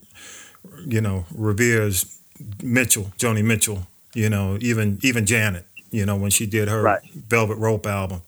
you 0.86 1.00
know, 1.00 1.24
reveres 1.34 2.18
Mitchell, 2.62 3.12
Joni 3.18 3.44
Mitchell. 3.44 3.86
You 4.14 4.28
know, 4.30 4.58
even 4.60 4.98
even 5.02 5.26
Janet. 5.26 5.64
You 5.90 6.06
know, 6.06 6.16
when 6.16 6.30
she 6.30 6.46
did 6.46 6.68
her 6.68 6.82
Right. 6.82 7.02
Velvet 7.12 7.56
Rope 7.56 7.86
album. 7.86 8.22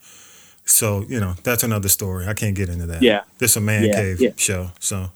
So 0.67 1.05
you 1.09 1.21
know, 1.21 1.35
that's 1.45 1.63
another 1.63 1.89
story. 1.89 2.27
I 2.27 2.35
can't 2.35 2.55
get 2.57 2.69
into 2.69 2.87
that. 2.87 3.03
Yeah. 3.03 3.23
This 3.39 3.53
is 3.53 3.57
a 3.59 3.61
man 3.61 3.85
Yeah, 3.85 3.95
cave 3.95 4.21
yeah. 4.21 4.31
show. 4.37 4.71
So 4.81 5.11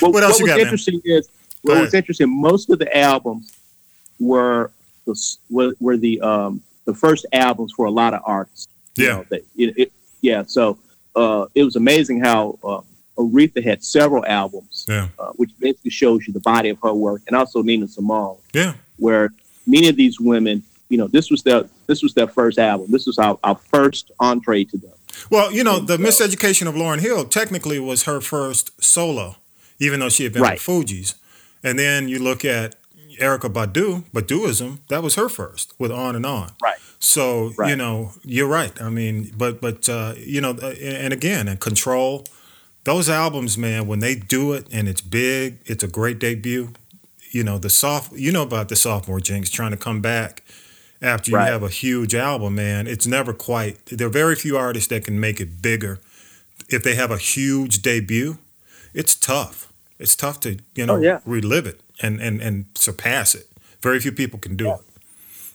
What, 0.00 0.12
What 0.14 0.22
else 0.22 0.38
you 0.38 0.44
was 0.44 0.50
got, 0.52 0.56
man? 0.58 0.66
interesting 0.66 1.00
is 1.04 1.28
what 1.62 1.80
was 1.80 1.94
interesting. 1.94 2.28
Most 2.40 2.70
of 2.70 2.78
the 2.78 2.96
albums 2.96 3.52
were 4.18 4.70
the 5.06 5.14
were, 5.50 5.74
were 5.80 5.96
the 5.96 6.20
um, 6.20 6.62
the 6.84 6.94
first 6.94 7.26
albums 7.32 7.72
for 7.76 7.86
a 7.86 7.90
lot 7.90 8.14
of 8.14 8.22
artists. 8.24 8.68
You 8.96 9.06
Yeah. 9.06 9.12
know, 9.16 9.24
that- 9.30 9.44
it- 9.56 9.78
it- 9.78 9.92
yeah. 10.20 10.42
So 10.46 10.78
uh, 11.16 11.46
it 11.54 11.62
was 11.64 11.76
amazing 11.76 12.20
how 12.20 12.58
uh, 12.64 12.80
Aretha 13.18 13.62
had 13.62 13.82
several 13.84 14.24
albums, 14.26 14.86
yeah, 14.88 15.08
uh, 15.18 15.30
which 15.36 15.50
basically 15.58 15.90
shows 15.90 16.26
you 16.26 16.32
the 16.32 16.40
body 16.40 16.68
of 16.70 16.78
her 16.82 16.92
work, 16.94 17.22
and 17.26 17.36
also 17.36 17.62
Nina 17.62 17.86
Simone. 17.88 18.36
yeah, 18.52 18.74
where 18.98 19.32
many 19.66 19.88
of 19.88 19.96
these 19.96 20.18
women, 20.20 20.62
you 20.88 20.96
know, 20.98 21.06
this 21.08 21.30
was 21.30 21.42
their 21.42 21.64
this 21.86 22.02
was 22.02 22.14
their 22.14 22.28
first 22.28 22.58
album. 22.58 22.90
This 22.90 23.06
was 23.06 23.18
our, 23.18 23.38
our 23.44 23.56
first 23.56 24.10
entree 24.20 24.64
to 24.64 24.76
them. 24.78 24.90
Well, 25.30 25.52
you 25.52 25.62
know, 25.62 25.78
the 25.78 25.98
miseducation 25.98 26.66
of 26.66 26.74
Lauren 26.76 27.00
Hill 27.00 27.24
technically 27.26 27.78
was 27.78 28.04
her 28.04 28.20
first 28.20 28.70
solo, 28.82 29.36
even 29.84 30.00
though 30.00 30.08
she 30.08 30.22
had 30.24 30.32
been 30.32 30.42
Right. 30.42 30.54
with 30.58 30.62
Fugees. 30.86 31.14
And 31.64 31.78
then 31.78 32.08
you 32.08 32.18
look 32.18 32.44
at 32.44 32.76
Erykah 33.20 33.52
Badu, 33.52 34.04
Baduizm, 34.14 34.78
that 34.88 35.02
was 35.02 35.14
her 35.16 35.28
first 35.28 35.72
with 35.78 35.90
On 35.92 36.14
and 36.16 36.24
On. 36.26 36.52
Right. 36.62 36.76
So, 36.98 37.52
you 37.68 37.76
know, 37.76 38.12
you're 38.24 38.46
right. 38.60 38.74
I 38.80 38.88
mean, 38.88 39.32
but, 39.36 39.60
but 39.60 39.88
uh, 39.88 40.14
you 40.16 40.40
know, 40.40 40.50
uh, 40.62 40.74
and 40.80 41.12
again, 41.12 41.48
and 41.48 41.58
Control, 41.60 42.24
those 42.84 43.08
albums, 43.08 43.58
man, 43.58 43.86
when 43.86 43.98
they 43.98 44.14
do 44.14 44.52
it 44.52 44.66
and 44.72 44.88
it's 44.88 45.00
big, 45.00 45.58
it's 45.66 45.82
a 45.84 45.88
great 45.88 46.18
debut. 46.20 46.72
You 47.32 47.42
know, 47.44 47.58
the 47.58 47.70
soft, 47.70 48.12
you 48.12 48.30
know 48.32 48.42
about 48.42 48.68
the 48.68 48.76
sophomore 48.76 49.20
jinx 49.20 49.50
trying 49.50 49.72
to 49.72 49.76
come 49.76 50.00
back 50.00 50.42
after 51.00 51.30
you 51.32 51.36
Right. 51.36 51.50
have 51.50 51.62
a 51.64 51.68
huge 51.68 52.14
album, 52.14 52.54
man. 52.54 52.86
It's 52.86 53.06
never 53.06 53.32
quite. 53.32 53.84
There 53.86 54.06
are 54.06 54.10
very 54.10 54.36
few 54.36 54.56
artists 54.56 54.88
that 54.90 55.04
can 55.04 55.18
make 55.18 55.40
it 55.40 55.60
bigger 55.60 55.98
if 56.68 56.82
they 56.82 56.94
have 56.94 57.10
a 57.10 57.18
huge 57.18 57.82
debut. 57.82 58.38
It's 58.94 59.14
tough. 59.16 59.71
It's 60.02 60.16
tough 60.16 60.40
to 60.40 60.58
you 60.74 60.86
know 60.86 60.96
Oh, 60.96 61.00
yeah. 61.00 61.20
relive 61.24 61.66
it 61.66 61.80
and 62.02 62.20
and 62.20 62.40
and 62.42 62.64
surpass 62.74 63.34
it. 63.34 63.46
Very 63.82 63.98
few 64.00 64.12
people 64.12 64.38
can 64.38 64.56
do 64.56 64.70
it. 64.72 64.80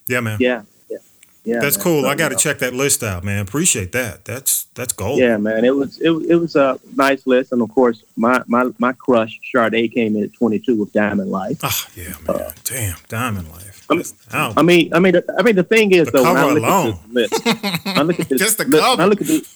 Yeah, 0.06 0.20
man. 0.20 0.38
Yeah, 0.40 0.62
yeah, 0.90 0.98
yeah. 1.44 1.60
That's 1.60 1.76
man. 1.76 1.84
cool. 1.84 2.02
So, 2.02 2.08
I 2.08 2.14
got 2.14 2.28
to 2.28 2.32
you 2.32 2.36
know, 2.36 2.38
check 2.40 2.58
that 2.60 2.74
list 2.74 3.02
out, 3.02 3.24
man. 3.24 3.40
Appreciate 3.40 3.92
that. 3.92 4.24
That's 4.24 4.64
that's 4.74 4.92
gold. 4.92 5.18
Yeah, 5.18 5.36
man. 5.36 5.64
It 5.64 5.74
was 5.76 6.00
it, 6.00 6.10
it 6.28 6.36
was 6.36 6.56
a 6.56 6.78
nice 6.96 7.26
list, 7.26 7.52
and 7.52 7.60
of 7.62 7.70
course, 7.70 8.02
my 8.16 8.42
my 8.46 8.70
my 8.78 8.92
crush 8.94 9.38
Sade 9.52 9.92
came 9.92 10.16
in 10.16 10.24
at 10.24 10.32
22 10.34 10.76
with 10.76 10.92
Diamond 10.92 11.30
Life. 11.30 11.58
Oh 11.62 11.86
yeah, 11.94 12.14
man. 12.26 12.52
Damn, 12.64 12.96
Diamond 13.08 13.48
Life. 13.50 13.64
I'm- 13.90 13.98
That's 13.98 14.10
the 14.12 14.36
album. 14.36 14.58
I 14.58 14.62
mean, 14.62 14.94
I 14.94 14.98
mean, 14.98 15.12
the, 15.14 15.24
I 15.38 15.42
mean, 15.42 15.56
the 15.56 15.62
thing 15.64 15.92
is, 15.92 16.06
The 16.08 16.12
though, 16.12 16.24
when 16.24 16.36
I 16.36 16.44
look 16.52 16.62
alone. 16.62 16.88
at 16.92 17.14
this 17.14 17.32
list, 17.32 17.86
I 17.86 18.02
look 18.02 18.20
at 18.20 18.28
this, 18.30 18.38
Just 18.40 18.58
the 18.58 18.64
list, 18.66 18.82
when 18.86 19.00
I 19.00 19.04
look 19.06 19.20
at 19.22 19.26
this, 19.26 19.54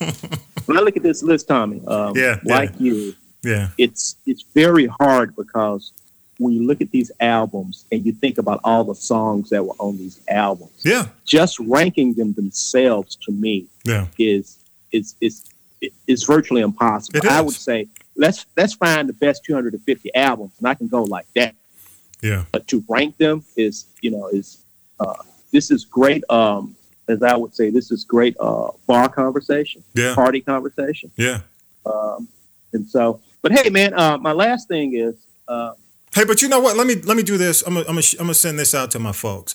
when 0.66 0.78
I 0.78 0.80
look 0.80 0.96
at 0.96 1.02
this 1.02 1.22
list, 1.22 1.48
Tommy, 1.48 1.82
um, 1.86 2.16
Yeah, 2.16 2.38
yeah. 2.42 2.54
like 2.56 2.72
you, 2.80 3.14
yeah, 3.42 3.68
it's 3.78 4.16
it's 4.26 4.42
very 4.54 4.86
hard 4.86 5.34
because 5.36 5.92
when 6.38 6.52
you 6.52 6.66
look 6.66 6.80
at 6.80 6.90
these 6.90 7.10
albums 7.20 7.84
and 7.92 8.04
you 8.04 8.12
think 8.12 8.38
about 8.38 8.60
all 8.64 8.84
the 8.84 8.94
songs 8.94 9.50
that 9.50 9.64
were 9.64 9.74
on 9.78 9.96
these 9.98 10.20
albums, 10.28 10.72
yeah, 10.84 11.06
just 11.24 11.58
ranking 11.60 12.14
them 12.14 12.32
themselves 12.34 13.16
to 13.16 13.32
me 13.32 13.66
yeah. 13.84 14.06
is 14.18 14.58
is 14.92 15.14
is 15.20 15.44
it's 16.06 16.24
virtually 16.24 16.62
impossible. 16.62 17.20
I 17.28 17.40
would 17.40 17.54
say 17.54 17.88
let's 18.16 18.46
let's 18.56 18.74
find 18.74 19.08
the 19.08 19.12
best 19.14 19.44
250 19.44 20.14
albums, 20.14 20.52
and 20.58 20.68
I 20.68 20.74
can 20.74 20.88
go 20.88 21.02
like 21.02 21.26
that. 21.34 21.54
Yeah. 22.22 22.44
But 22.52 22.68
to 22.68 22.84
rank 22.88 23.16
them 23.16 23.44
is 23.56 23.86
you 24.00 24.10
know 24.10 24.28
is 24.28 24.64
uh, 25.00 25.22
this 25.52 25.70
is 25.70 25.84
great. 25.84 26.22
Um, 26.30 26.76
as 27.08 27.22
I 27.22 27.36
would 27.36 27.54
say, 27.54 27.70
this 27.70 27.90
is 27.90 28.04
great 28.04 28.36
uh, 28.38 28.70
bar 28.86 29.08
conversation, 29.08 29.82
Yeah. 29.94 30.14
party 30.14 30.40
conversation. 30.40 31.10
Yeah. 31.16 31.40
Um, 31.84 32.28
and 32.72 32.88
so, 32.88 33.20
but 33.42 33.52
hey, 33.52 33.68
man, 33.70 33.92
uh, 33.94 34.18
my 34.18 34.32
last 34.32 34.68
thing 34.68 34.94
is 34.94 35.14
uh, 35.48 35.72
Hey, 36.14 36.24
but 36.24 36.42
you 36.42 36.48
know 36.48 36.60
what? 36.60 36.76
Let 36.76 36.86
me 36.86 36.96
let 36.96 37.16
me 37.16 37.22
do 37.22 37.38
this. 37.38 37.62
I'm 37.62 37.74
gonna 37.74 37.86
I'm 37.88 37.94
gonna, 37.94 38.06
I'm 38.18 38.24
gonna 38.26 38.34
send 38.34 38.58
this 38.58 38.74
out 38.74 38.90
to 38.92 38.98
my 38.98 39.12
folks. 39.12 39.54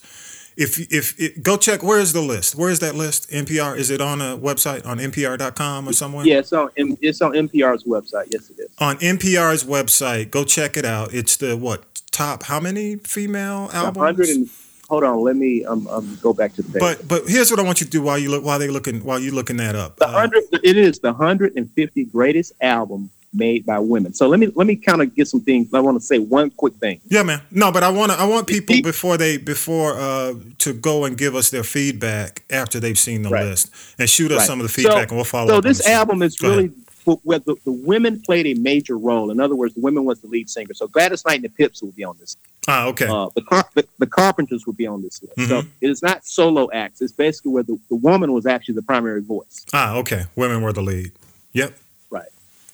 If 0.57 0.91
if 0.91 1.19
it, 1.19 1.43
go 1.43 1.55
check 1.55 1.83
where 1.83 1.99
is 1.99 2.13
the 2.13 2.21
list? 2.21 2.55
Where 2.55 2.71
is 2.71 2.79
that 2.79 2.95
list? 2.95 3.29
NPR 3.29 3.77
is 3.77 3.91
it 3.91 4.01
on 4.01 4.21
a 4.21 4.35
website 4.35 4.83
on 4.87 4.97
npr.com 4.97 5.87
or 5.87 5.93
somewhere? 5.93 6.25
yeah, 6.25 6.39
it's 6.39 6.51
on 6.53 6.69
it's 6.75 7.21
on 7.21 7.33
NPR's 7.33 7.83
website. 7.83 8.25
Yes, 8.31 8.49
it 8.49 8.59
is. 8.59 8.69
On 8.79 8.97
NPR's 8.97 9.65
website, 9.65 10.31
go 10.31 10.43
check 10.43 10.77
it 10.77 10.85
out. 10.85 11.13
It's 11.13 11.37
the 11.37 11.55
what 11.55 11.83
top? 12.09 12.41
How 12.41 12.59
many 12.59 12.95
female 12.95 13.69
albums? 13.71 14.51
hold 14.89 15.03
on, 15.03 15.21
let 15.21 15.35
me 15.35 15.63
um, 15.65 15.85
um 15.87 16.17
go 16.23 16.33
back 16.33 16.53
to 16.55 16.63
the 16.63 16.71
page. 16.71 16.79
But 16.79 17.07
but 17.07 17.27
here's 17.27 17.51
what 17.51 17.59
I 17.59 17.63
want 17.63 17.81
you 17.81 17.85
to 17.85 17.91
do 17.91 18.01
while 18.01 18.17
you 18.17 18.31
look 18.31 18.43
while 18.43 18.57
they 18.57 18.67
looking 18.67 19.03
while 19.03 19.19
you 19.19 19.29
looking 19.29 19.57
that 19.57 19.75
up. 19.75 19.97
the 19.97 20.07
Uh, 20.07 20.11
hundred 20.11 20.43
it 20.63 20.75
is 20.75 20.97
the 20.97 21.13
hundred 21.13 21.55
and 21.55 21.69
fifty 21.73 22.03
greatest 22.03 22.53
album 22.61 23.11
made 23.33 23.65
by 23.65 23.77
women. 23.79 24.13
So 24.13 24.27
let 24.27 24.39
me 24.39 24.51
let 24.55 24.67
me 24.67 24.75
kind 24.75 25.01
of 25.01 25.13
get 25.15 25.27
some 25.27 25.41
things. 25.41 25.73
I 25.73 25.79
want 25.79 25.99
to 25.99 26.05
say 26.05 26.17
one 26.19 26.49
quick 26.49 26.73
thing. 26.75 26.99
Yeah, 27.09 27.23
man. 27.23 27.41
No, 27.51 27.71
but 27.71 27.83
I 27.83 27.89
want 27.89 28.11
to. 28.11 28.19
I 28.19 28.25
want 28.25 28.47
people 28.47 28.75
before 28.81 29.17
they 29.17 29.37
before 29.37 29.93
uh 29.99 30.33
to 30.59 30.73
go 30.73 31.05
and 31.05 31.17
give 31.17 31.35
us 31.35 31.49
their 31.49 31.63
feedback 31.63 32.43
after 32.49 32.79
they've 32.79 32.97
seen 32.97 33.21
the 33.23 33.29
Right. 33.29 33.45
list 33.45 33.71
and 33.99 34.09
shoot 34.09 34.31
us 34.31 34.39
Right. 34.39 34.47
some 34.47 34.59
of 34.59 34.63
the 34.63 34.69
So- 34.69 34.81
feedback 34.89 35.09
and 35.09 35.17
we'll 35.17 35.25
follow. 35.25 35.49
So 35.49 35.61
this 35.61 35.85
album 35.87 36.21
is 36.23 36.37
Go 36.37 36.49
really 36.49 36.71
wh- 37.05 37.23
where 37.25 37.39
the, 37.39 37.55
the 37.65 37.71
women 37.71 38.21
played 38.21 38.47
a 38.47 38.53
major 38.55 38.97
role. 38.97 39.29
In 39.29 39.39
other 39.39 39.55
words, 39.55 39.73
the 39.75 39.81
women 39.81 40.05
was 40.05 40.19
the 40.21 40.27
lead 40.27 40.49
singer. 40.49 40.73
So 40.73 40.87
Gladys 40.87 41.23
Knight 41.25 41.35
and 41.35 41.43
the 41.45 41.49
Pips 41.49 41.81
will 41.83 41.91
be 41.91 42.03
on 42.05 42.15
this. 42.19 42.37
Ah, 42.69 42.87
okay. 42.87 43.07
Uh, 43.07 43.29
the, 43.35 43.41
Car- 43.43 43.69
the 43.75 43.85
the 43.99 44.07
Carpenters 44.07 44.65
will 44.65 44.73
be 44.73 44.87
on 44.87 45.01
this 45.01 45.21
list. 45.21 45.49
So 45.49 45.61
Mhm. 45.61 45.67
it 45.81 45.89
is 45.89 46.01
not 46.01 46.25
solo 46.25 46.69
acts. 46.73 47.01
It's 47.01 47.13
basically 47.13 47.51
where 47.51 47.63
the, 47.63 47.77
the 47.89 47.95
woman 47.95 48.31
was 48.31 48.45
actually 48.45 48.75
the 48.75 48.81
primary 48.83 49.21
voice. 49.21 49.65
ah, 49.73 49.95
okay. 49.97 50.25
Women 50.37 50.61
were 50.61 50.73
the 50.73 50.81
lead. 50.81 51.11
Yep. 51.53 51.77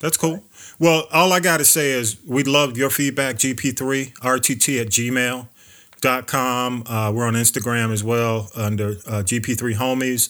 That's 0.03 0.17
cool. 0.17 0.43
Well, 0.79 1.07
all 1.13 1.31
I 1.31 1.39
got 1.39 1.59
to 1.59 1.63
say 1.63 1.91
is 1.91 2.17
we 2.27 2.43
love 2.43 2.75
your 2.77 2.89
feedback. 2.89 3.37
GP3RTT 3.37 4.81
at 4.81 4.87
gmail.com. 4.87 6.83
Uh, 6.85 7.11
we're 7.15 7.25
on 7.25 7.35
Instagram 7.35 7.93
as 7.93 8.03
well 8.03 8.49
under 8.53 8.89
uh, 9.07 9.23
GP3 9.23 9.75
Homies. 9.75 10.29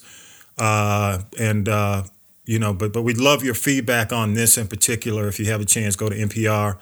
Uh, 0.60 1.24
and, 1.40 1.68
uh, 1.68 2.04
you 2.46 2.60
know, 2.60 2.72
but, 2.72 2.94
but 2.94 3.02
we'd 3.02 3.18
love 3.18 3.44
your 3.44 3.56
feedback 3.56 4.14
on 4.14 4.36
this 4.36 4.60
in 4.60 4.68
particular. 4.68 5.28
If 5.28 5.40
you 5.40 5.48
have 5.48 5.60
a 5.60 5.66
chance, 5.66 5.96
go 5.96 6.08
to 6.08 6.16
NPR, 6.16 6.78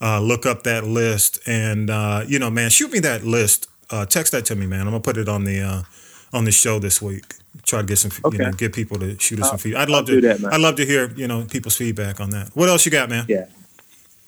uh, 0.00 0.20
look 0.20 0.44
up 0.44 0.64
that 0.64 0.82
list. 0.82 1.38
And, 1.46 1.90
uh, 1.90 2.24
you 2.26 2.40
know, 2.40 2.50
man, 2.50 2.70
shoot 2.70 2.90
me 2.90 2.98
that 2.98 3.22
list. 3.22 3.68
Uh, 3.88 4.04
text 4.04 4.32
that 4.32 4.46
to 4.46 4.56
me, 4.56 4.66
man. 4.66 4.80
I'm 4.80 4.90
going 4.90 5.00
to 5.00 5.08
put 5.08 5.16
it 5.16 5.28
on 5.28 5.44
the, 5.44 5.60
uh, 5.60 5.82
on 6.32 6.44
the 6.44 6.52
show 6.52 6.78
this 6.78 7.00
week. 7.02 7.34
Try 7.64 7.80
to 7.82 7.86
get 7.86 7.98
some, 7.98 8.10
you 8.32 8.38
know, 8.38 8.52
get 8.52 8.72
people 8.72 8.98
to 8.98 9.18
shoot 9.18 9.38
us 9.40 9.44
I'll- 9.44 9.50
some 9.52 9.58
feedback. 9.58 9.82
I'd 9.82 9.88
love 9.90 10.06
to 10.06 10.20
that. 10.22 10.44
I'd 10.52 10.60
love 10.60 10.76
to 10.76 10.86
hear, 10.86 11.10
you 11.16 11.28
know, 11.28 11.44
people's 11.44 11.76
feedback 11.76 12.20
on 12.20 12.30
that. 12.30 12.50
What 12.54 12.68
else 12.68 12.84
you 12.86 12.92
got, 12.92 13.08
man? 13.08 13.26
Yeah. 13.28 13.46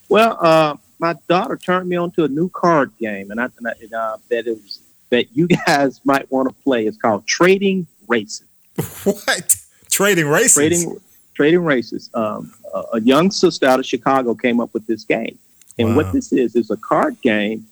Well, 0.08 0.38
uh, 0.40 0.76
my 0.98 1.14
daughter 1.28 1.56
turned 1.56 1.88
me 1.88 1.96
on 1.96 2.10
to 2.12 2.24
a 2.24 2.28
new 2.28 2.48
card 2.50 2.92
game, 3.00 3.30
and 3.30 3.40
I, 3.40 3.44
and 3.58 3.66
I 3.66 3.72
and, 3.82 3.92
uh, 3.94 4.16
that 4.30 4.46
is 4.46 4.80
that 5.10 5.34
you 5.36 5.48
guys 5.48 6.00
might 6.04 6.30
want 6.30 6.48
to 6.48 6.54
play. 6.62 6.86
It's 6.86 6.96
called 6.98 7.26
Trading 7.26 7.86
Races. 8.08 8.46
What? 9.04 9.56
Trading 9.90 10.26
races? 10.26 10.54
Trading 10.54 11.00
Trading 11.34 11.64
Races. 11.64 12.10
Um, 12.14 12.52
a, 12.74 12.82
a 12.94 13.00
young 13.00 13.30
sister 13.30 13.66
out 13.66 13.78
of 13.80 13.86
Chicago 13.86 14.34
came 14.34 14.60
up 14.60 14.72
with 14.74 14.86
this 14.86 15.04
game, 15.04 15.38
and 15.78 15.90
Wow. 15.90 15.96
what 15.96 16.12
this 16.12 16.32
is 16.32 16.54
is 16.56 16.70
a 16.70 16.76
card 16.76 17.20
game 17.22 17.66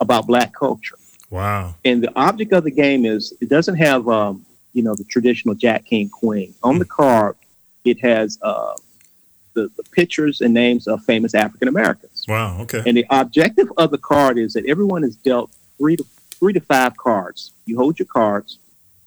about 0.00 0.26
Black 0.26 0.54
culture. 0.54 0.96
Wow. 1.32 1.76
And 1.86 2.04
the 2.04 2.12
object 2.14 2.52
of 2.52 2.62
the 2.62 2.70
game 2.70 3.06
is 3.06 3.32
it 3.40 3.48
doesn't 3.48 3.76
have 3.76 4.06
um, 4.06 4.44
you 4.74 4.82
know 4.82 4.94
the 4.94 5.04
traditional 5.04 5.54
Jack 5.54 5.86
King 5.86 6.10
Queen 6.10 6.54
on 6.62 6.78
the 6.78 6.84
card. 6.84 7.36
It 7.86 7.98
has 8.00 8.38
uh, 8.42 8.74
the 9.54 9.70
the 9.76 9.82
pictures 9.84 10.42
and 10.42 10.52
names 10.52 10.86
of 10.86 11.02
famous 11.04 11.34
African 11.34 11.68
Americans. 11.68 12.26
Wow. 12.28 12.60
Okay. 12.60 12.82
And 12.86 12.98
the 12.98 13.06
objective 13.08 13.72
of 13.78 13.90
the 13.90 13.98
card 13.98 14.36
is 14.36 14.52
that 14.52 14.66
everyone 14.66 15.04
is 15.04 15.16
dealt 15.16 15.50
three 15.78 15.96
to 15.96 16.04
three 16.38 16.52
to 16.52 16.60
five 16.60 16.98
cards. 16.98 17.52
You 17.64 17.78
hold 17.78 17.98
your 17.98 18.06
cards, 18.06 18.58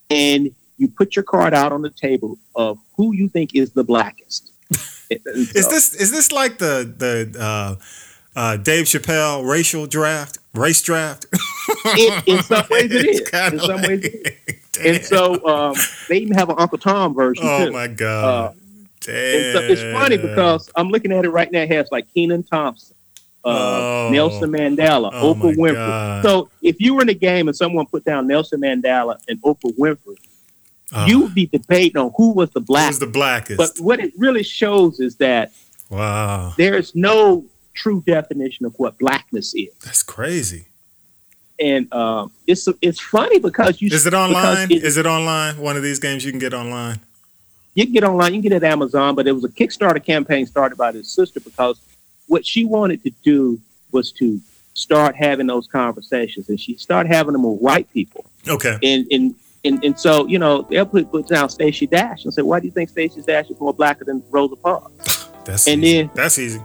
and 0.09 0.49
you 0.77 0.87
put 0.87 1.15
your 1.15 1.23
card 1.23 1.53
out 1.53 1.71
on 1.71 1.83
the 1.83 1.91
table 1.91 2.39
of 2.55 2.79
who 2.97 3.13
you 3.13 3.29
think 3.29 3.53
is 3.53 3.71
the 3.71 3.83
blackest. 3.83 4.51
Is 5.11 5.69
this 5.69 5.93
is 5.93 6.09
this 6.09 6.31
like 6.31 6.57
the 6.57 6.91
the 6.97 7.39
uh, 7.39 7.75
uh, 8.35 8.57
Dave 8.57 8.85
Chappelle 8.85 9.47
racial 9.47 9.85
draft, 9.85 10.39
race 10.57 10.81
draft? 10.81 11.25
It, 11.87 12.23
in 12.27 12.43
some 12.43 12.65
ways, 12.69 12.91
it 12.91 13.05
is. 13.05 13.19
In 13.53 13.59
some 13.59 13.81
ways, 13.81 14.03
like- 14.03 14.05
it 14.05 14.39
is. 14.47 14.55
And 14.85 15.03
so 15.05 15.45
um, 15.47 15.75
they 16.09 16.17
even 16.17 16.35
have 16.37 16.49
an 16.49 16.55
Uncle 16.59 16.77
Tom 16.77 17.13
version 17.13 17.45
oh 17.47 17.65
too. 17.67 17.71
my 17.71 17.87
god. 17.87 18.55
Uh, 19.07 19.11
And 19.11 19.53
so 19.53 19.59
it's 19.61 19.81
funny 19.81 20.17
because 20.17 20.69
I'm 20.75 20.89
looking 20.89 21.11
at 21.13 21.23
it 21.25 21.29
right 21.29 21.49
now. 21.51 21.61
It 21.61 21.71
has 21.71 21.87
like 21.93 22.11
Kenan 22.13 22.43
Thompson, 22.43 22.95
uh, 23.45 23.47
Oh. 23.49 24.09
Nelson 24.11 24.51
Mandela, 24.51 25.11
Oh, 25.13 25.33
Oprah 25.33 25.55
Winfrey. 25.55 25.73
God. 25.75 26.23
So 26.23 26.49
if 26.61 26.75
you 26.81 26.93
were 26.95 27.03
in 27.03 27.09
a 27.09 27.13
game 27.13 27.47
and 27.47 27.55
someone 27.55 27.85
put 27.85 28.03
down 28.03 28.27
Nelson 28.27 28.59
Mandela 28.59 29.17
and 29.29 29.41
Oprah 29.43 29.73
Winfrey, 29.77 30.17
Oh, 30.93 31.05
you 31.05 31.21
would 31.21 31.33
be 31.33 31.45
debating 31.47 31.97
on 31.97 32.11
who 32.17 32.31
was 32.31 32.49
the 32.51 32.59
black. 32.59 32.87
who's 32.89 32.99
the 32.99 33.07
blackest? 33.07 33.57
but 33.57 33.71
what 33.79 33.99
it 34.01 34.11
really 34.17 34.43
shows 34.43 34.99
is 34.99 35.15
that 35.17 35.51
wow, 35.89 36.53
there 36.57 36.75
is 36.75 36.93
no 36.95 37.45
true 37.75 38.01
definition 38.05 38.65
of 38.65 38.73
what 38.77 38.97
blackness 38.97 39.53
is, 39.53 39.69
that's 39.83 40.01
crazy. 40.03 40.65
and 41.59 41.91
um, 41.93 42.31
it's 42.47 42.67
it's 42.81 42.99
funny 42.99 43.39
because 43.39 43.81
you 43.81 43.89
Is 43.89 44.05
it 44.05 44.13
online? 44.13 44.71
Is 44.71 44.97
it 44.97 45.05
online? 45.05 45.57
One 45.57 45.77
of 45.77 45.83
these 45.83 45.99
games 45.99 46.25
you 46.25 46.31
can 46.31 46.39
get 46.39 46.53
online. 46.53 46.99
you 47.75 47.85
can 47.85 47.93
get 47.93 48.03
online, 48.03 48.33
you 48.33 48.41
can 48.41 48.49
get 48.49 48.55
it 48.57 48.63
at 48.63 48.71
Amazon, 48.71 49.15
but 49.15 49.27
it 49.27 49.31
was 49.33 49.43
a 49.43 49.49
Kickstarter 49.49 50.03
campaign 50.03 50.45
started 50.45 50.77
by 50.77 50.91
his 50.91 51.09
sister 51.11 51.39
because 51.39 51.79
what 52.27 52.45
she 52.45 52.65
wanted 52.65 53.03
to 53.03 53.11
do 53.23 53.59
was 53.91 54.11
to 54.13 54.39
start 54.73 55.15
having 55.15 55.47
those 55.47 55.67
conversations, 55.67 56.49
and 56.49 56.59
she 56.59 56.75
started 56.75 57.09
having 57.11 57.33
them 57.33 57.43
with 57.43 57.61
white 57.61 57.91
people, 57.93 58.25
Okay. 58.47 58.77
and 58.83 59.05
and 59.11 59.35
and, 59.63 59.83
and 59.83 59.99
so 59.99 60.27
you 60.27 60.37
know 60.39 60.63
they'll 60.69 60.85
put, 60.85 61.09
put 61.11 61.27
down 61.27 61.49
Stacey 61.49 61.87
Dash 61.87 62.23
and 62.25 62.33
say, 62.33 62.41
why 62.41 62.59
do 62.59 62.65
you 62.67 62.71
think 62.71 62.89
Stacey 62.89 63.21
Dash 63.21 63.49
is 63.49 63.59
more 63.59 63.73
blacker 63.73 64.03
than 64.05 64.21
Rosa 64.29 64.55
Parks? 64.57 65.27
That's 65.45 65.67
And 65.67 65.83
easy. 65.83 65.97
then- 66.01 66.11
that's 66.15 66.37
easy. 66.39 66.59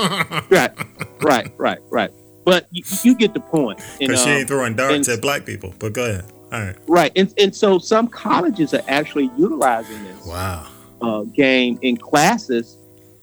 right, 0.50 0.72
right, 1.20 1.52
right, 1.58 1.78
right. 1.90 2.10
But 2.44 2.66
you, 2.70 2.82
you 3.02 3.14
get 3.14 3.34
the 3.34 3.40
point. 3.40 3.80
Because 3.98 4.22
she 4.22 4.30
um, 4.30 4.36
ain't 4.38 4.48
throwing 4.48 4.74
darts 4.74 5.08
and- 5.08 5.16
at 5.16 5.22
black 5.22 5.44
people. 5.44 5.74
But 5.78 5.92
go 5.92 6.04
ahead. 6.04 6.24
All 6.52 6.60
right. 6.60 6.76
right, 6.88 7.12
and 7.14 7.32
and 7.38 7.54
so 7.54 7.78
some 7.78 8.08
colleges 8.08 8.74
are 8.74 8.82
actually 8.88 9.30
utilizing 9.38 10.02
this. 10.02 10.26
Wow. 10.26 10.66
uh, 11.00 11.22
game 11.22 11.78
in 11.82 11.96
classes 11.96 12.76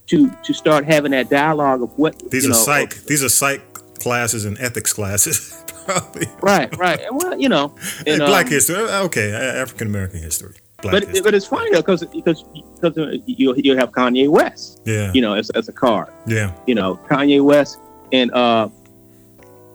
to 0.08 0.32
to 0.44 0.54
start 0.54 0.86
having 0.86 1.12
that 1.12 1.30
dialogue 1.30 1.82
of 1.82 1.92
what 1.98 2.18
These 2.32 2.46
are 2.46 2.50
know, 2.50 2.56
psych. 2.56 2.96
of- 2.96 3.06
These 3.08 3.24
are 3.26 3.30
psych 3.30 3.62
classes 4.00 4.46
and 4.46 4.58
ethics 4.60 4.94
classes. 4.94 5.62
Probably. 5.86 6.28
right, 6.42 6.78
right, 6.78 7.00
and 7.02 7.18
well, 7.18 7.40
you 7.40 7.50
know, 7.50 7.76
and, 8.08 8.20
black 8.20 8.46
um, 8.46 8.52
history. 8.52 8.76
Okay. 8.78 9.32
African 9.34 9.88
American 9.88 10.22
history. 10.22 10.56
Black 10.82 11.06
But 11.06 11.24
but 11.24 11.34
it's 11.34 11.48
funny 11.48 11.72
though 11.72 11.82
because 11.82 12.06
because 12.06 12.44
because 12.44 13.20
you 13.26 13.56
you 13.58 13.76
have 13.76 13.92
Kanye 13.92 14.30
West, 14.30 14.82
yeah. 14.86 15.12
you 15.12 15.22
know, 15.22 15.34
as, 15.34 15.50
as 15.52 15.68
a 15.70 15.72
card, 15.74 16.10
Yeah. 16.28 16.54
you 16.68 16.76
know, 16.76 16.98
Kanye 17.10 17.44
West 17.44 17.80
and 18.14 18.32
uh, 18.32 18.70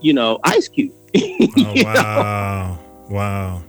you 0.00 0.12
know, 0.12 0.38
Ice 0.44 0.68
Cube. 0.68 0.92
Oh 1.14 1.18
You 1.56 1.84
know? 1.84 1.92
wow. 1.92 2.78
Wow. 3.10 3.62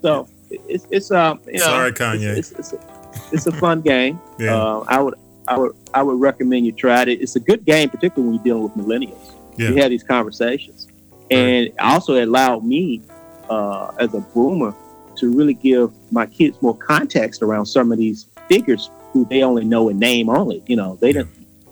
So 0.00 0.28
it's 0.48 0.86
it's 0.90 1.10
um 1.10 1.40
you 1.46 1.54
know, 1.54 1.64
Sorry, 1.66 1.92
Kanye. 1.92 2.36
It's, 2.36 2.52
it's, 2.52 2.72
it's, 2.72 2.72
a, 2.72 3.34
it's 3.34 3.46
a 3.46 3.52
fun 3.52 3.80
game. 3.80 4.20
Yeah. 4.38 4.54
Uh, 4.56 4.84
I 4.88 5.02
would 5.02 5.14
I 5.48 5.58
would 5.58 5.72
I 5.92 6.02
would 6.04 6.20
recommend 6.20 6.66
you 6.66 6.72
try 6.72 7.02
it. 7.02 7.08
It's 7.08 7.34
a 7.34 7.40
good 7.40 7.64
game, 7.66 7.90
particularly 7.90 8.28
when 8.28 8.34
you're 8.36 8.44
dealing 8.44 8.62
with 8.62 8.74
millennials. 8.74 9.34
Yeah. 9.58 9.70
We 9.72 9.80
have 9.80 9.90
these 9.90 10.04
conversations, 10.04 10.86
and 11.32 11.70
also 11.80 12.14
it 12.14 12.22
allowed 12.28 12.64
me 12.64 13.02
uh, 13.50 13.90
as 13.98 14.14
a 14.14 14.20
boomer 14.20 14.72
to 15.20 15.30
really 15.34 15.54
give 15.54 15.90
my 16.10 16.26
kids 16.26 16.60
more 16.62 16.76
context 16.76 17.42
around 17.42 17.66
some 17.66 17.92
of 17.92 17.98
these 17.98 18.26
figures 18.48 18.90
who 19.12 19.24
they 19.26 19.42
only 19.42 19.64
know 19.64 19.88
in 19.88 19.98
name 19.98 20.28
only. 20.28 20.62
You 20.66 20.76
know, 20.76 20.96
they 21.00 21.12
don't 21.12 21.28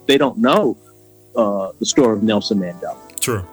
they 0.06 0.16
don't 0.18 0.38
know 0.38 0.76
uh, 1.36 1.72
the 1.78 1.86
story 1.86 2.16
of 2.16 2.22
Nelson 2.22 2.58
Mandela. 2.58 2.96
True. 3.20 3.44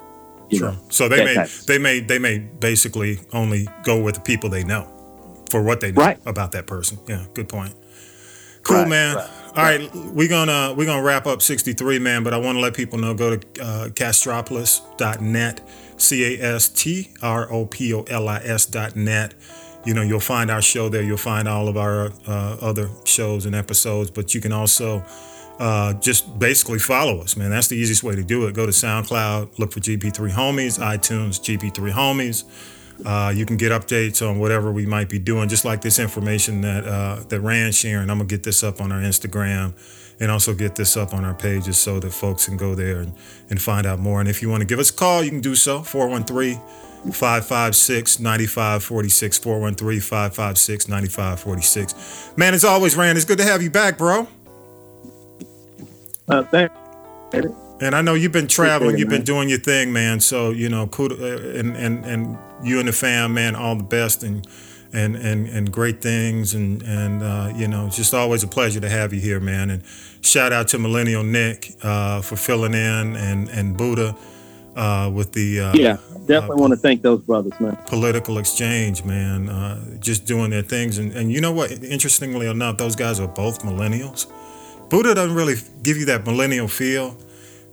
You 0.49 0.59
True. 0.59 0.71
know, 0.71 0.77
So 0.89 1.09
they 1.09 1.25
may 1.25 1.45
they 1.67 1.77
may 1.79 1.99
they 2.01 2.19
may 2.19 2.37
basically 2.39 3.19
only 3.33 3.67
go 3.83 4.01
with 4.01 4.15
the 4.15 4.21
people 4.21 4.49
they 4.49 4.63
know 4.63 4.87
for 5.49 5.61
what 5.63 5.79
they 5.81 5.91
know 5.91 6.01
Right. 6.01 6.19
about 6.25 6.51
that 6.53 6.67
person. 6.67 6.99
Yeah, 7.07 7.25
good 7.33 7.49
point. 7.49 7.73
Cool, 8.63 8.77
Right, 8.77 8.87
man. 8.87 9.15
right, 9.15 9.29
All 9.55 9.63
right, 9.63 9.95
we're 10.13 10.27
gonna 10.27 10.73
we're 10.75 10.85
gonna 10.85 11.03
wrap 11.03 11.27
up 11.27 11.41
63, 11.41 11.99
man. 11.99 12.23
But 12.23 12.33
I 12.33 12.37
want 12.37 12.57
to 12.57 12.61
let 12.61 12.73
people 12.73 12.97
know 12.99 13.13
go 13.13 13.35
to 13.37 13.61
uh, 13.63 13.89
castropolis.net, 13.89 15.61
c 15.97 16.37
you 19.85 19.93
know, 19.93 20.01
you'll 20.01 20.19
find 20.19 20.49
our 20.49 20.61
show 20.61 20.89
there. 20.89 21.03
You'll 21.03 21.17
find 21.17 21.47
all 21.47 21.67
of 21.67 21.77
our 21.77 22.11
uh, 22.27 22.57
other 22.61 22.89
shows 23.05 23.45
and 23.45 23.55
episodes, 23.55 24.11
but 24.11 24.33
you 24.33 24.41
can 24.41 24.51
also 24.51 25.03
uh, 25.59 25.93
just 25.93 26.37
basically 26.37 26.79
follow 26.79 27.21
us, 27.21 27.37
man. 27.37 27.49
That's 27.51 27.67
the 27.67 27.75
easiest 27.75 28.03
way 28.03 28.15
to 28.15 28.23
do 28.23 28.47
it. 28.47 28.53
Go 28.53 28.65
to 28.65 28.71
SoundCloud, 28.71 29.59
look 29.59 29.71
for 29.71 29.79
GP3 29.79 30.31
Homies, 30.31 30.79
iTunes, 30.79 31.39
GP3 31.39 31.91
Homies. 31.91 32.43
Uh, 33.05 33.29
you 33.29 33.45
can 33.45 33.57
get 33.57 33.71
updates 33.71 34.27
on 34.27 34.39
whatever 34.39 34.71
we 34.71 34.85
might 34.85 35.09
be 35.09 35.19
doing, 35.19 35.49
just 35.49 35.65
like 35.65 35.81
this 35.81 35.99
information 35.99 36.61
that 36.61 36.85
uh, 36.85 37.21
that 37.27 37.41
Rand's 37.41 37.77
sharing. 37.77 38.09
I'm 38.09 38.17
gonna 38.17 38.25
get 38.25 38.43
this 38.43 38.63
up 38.63 38.79
on 38.79 38.91
our 38.91 39.01
Instagram 39.01 39.73
and 40.19 40.31
also 40.31 40.53
get 40.53 40.75
this 40.75 40.95
up 40.95 41.13
on 41.13 41.25
our 41.25 41.33
pages 41.33 41.77
so 41.77 41.99
that 41.99 42.11
folks 42.11 42.45
can 42.45 42.55
go 42.55 42.73
there 42.73 43.01
and, 43.01 43.13
and 43.49 43.61
find 43.61 43.85
out 43.85 43.99
more. 43.99 44.21
And 44.21 44.29
if 44.29 44.41
you 44.41 44.49
want 44.49 44.61
to 44.61 44.65
give 44.65 44.79
us 44.79 44.89
a 44.89 44.93
call, 44.93 45.23
you 45.23 45.29
can 45.29 45.41
do 45.41 45.55
so 45.55 45.81
413 45.81 46.57
556 47.13 48.19
9546. 48.19 49.37
413 49.37 50.01
556 50.01 50.87
9546. 50.87 52.37
Man, 52.37 52.53
as 52.53 52.63
always, 52.63 52.95
Ran, 52.95 53.15
it's 53.15 53.25
good 53.25 53.37
to 53.37 53.43
have 53.43 53.61
you 53.61 53.69
back, 53.69 53.97
bro. 53.97 54.27
Uh, 56.27 56.43
thank 56.43 56.71
And 57.81 57.93
I 57.93 58.01
know 58.01 58.13
you've 58.13 58.31
been 58.31 58.47
traveling, 58.47 58.97
you've 58.97 59.09
been 59.09 59.23
doing 59.23 59.49
your 59.49 59.59
thing, 59.59 59.93
man. 59.93 60.19
So 60.19 60.51
you 60.51 60.69
know, 60.69 60.87
kudos, 60.87 61.19
and 61.19 61.75
and 61.75 62.05
and 62.05 62.37
you 62.63 62.79
and 62.79 62.87
the 62.87 62.93
fam, 62.93 63.33
man, 63.33 63.55
all 63.55 63.75
the 63.75 63.83
best 63.83 64.23
and 64.23 64.47
and 64.93 65.15
and 65.15 65.47
and 65.47 65.71
great 65.71 66.01
things, 66.01 66.55
and 66.55 66.81
and 66.83 67.21
uh, 67.21 67.51
you 67.55 67.67
know, 67.67 67.89
just 67.89 68.13
always 68.13 68.43
a 68.43 68.47
pleasure 68.47 68.79
to 68.79 68.89
have 68.89 69.13
you 69.13 69.19
here, 69.19 69.39
man. 69.39 69.69
And 69.69 69.83
shout 70.21 70.53
out 70.53 70.69
to 70.69 70.79
Millennial 70.79 71.23
Nik 71.23 71.75
uh, 71.83 72.21
for 72.21 72.37
filling 72.37 72.73
in, 72.73 73.15
and 73.15 73.49
and 73.49 73.77
Buddha 73.77 74.15
uh, 74.75 75.09
with 75.13 75.31
the 75.33 75.59
uh, 75.61 75.73
Yeah, 75.73 75.97
definitely 76.27 76.61
want 76.61 76.71
to 76.71 76.77
thank 76.77 77.01
those 77.01 77.21
brothers, 77.21 77.53
man. 77.59 77.77
political 77.87 78.37
exchange, 78.37 79.03
man. 79.03 79.49
Uh, 79.49 79.99
just 79.99 80.25
doing 80.25 80.49
their 80.51 80.61
things, 80.63 80.97
and 80.97 81.11
and 81.13 81.31
you 81.31 81.41
know 81.41 81.51
what? 81.51 81.71
Interestingly 81.83 82.47
enough, 82.47 82.77
those 82.77 82.95
guys 82.95 83.19
are 83.19 83.27
both 83.27 83.63
millennials. 83.63 84.27
Buddha 84.89 85.15
doesn't 85.15 85.35
really 85.35 85.55
give 85.83 85.97
you 85.97 86.05
that 86.05 86.25
millennial 86.25 86.67
feel, 86.67 87.17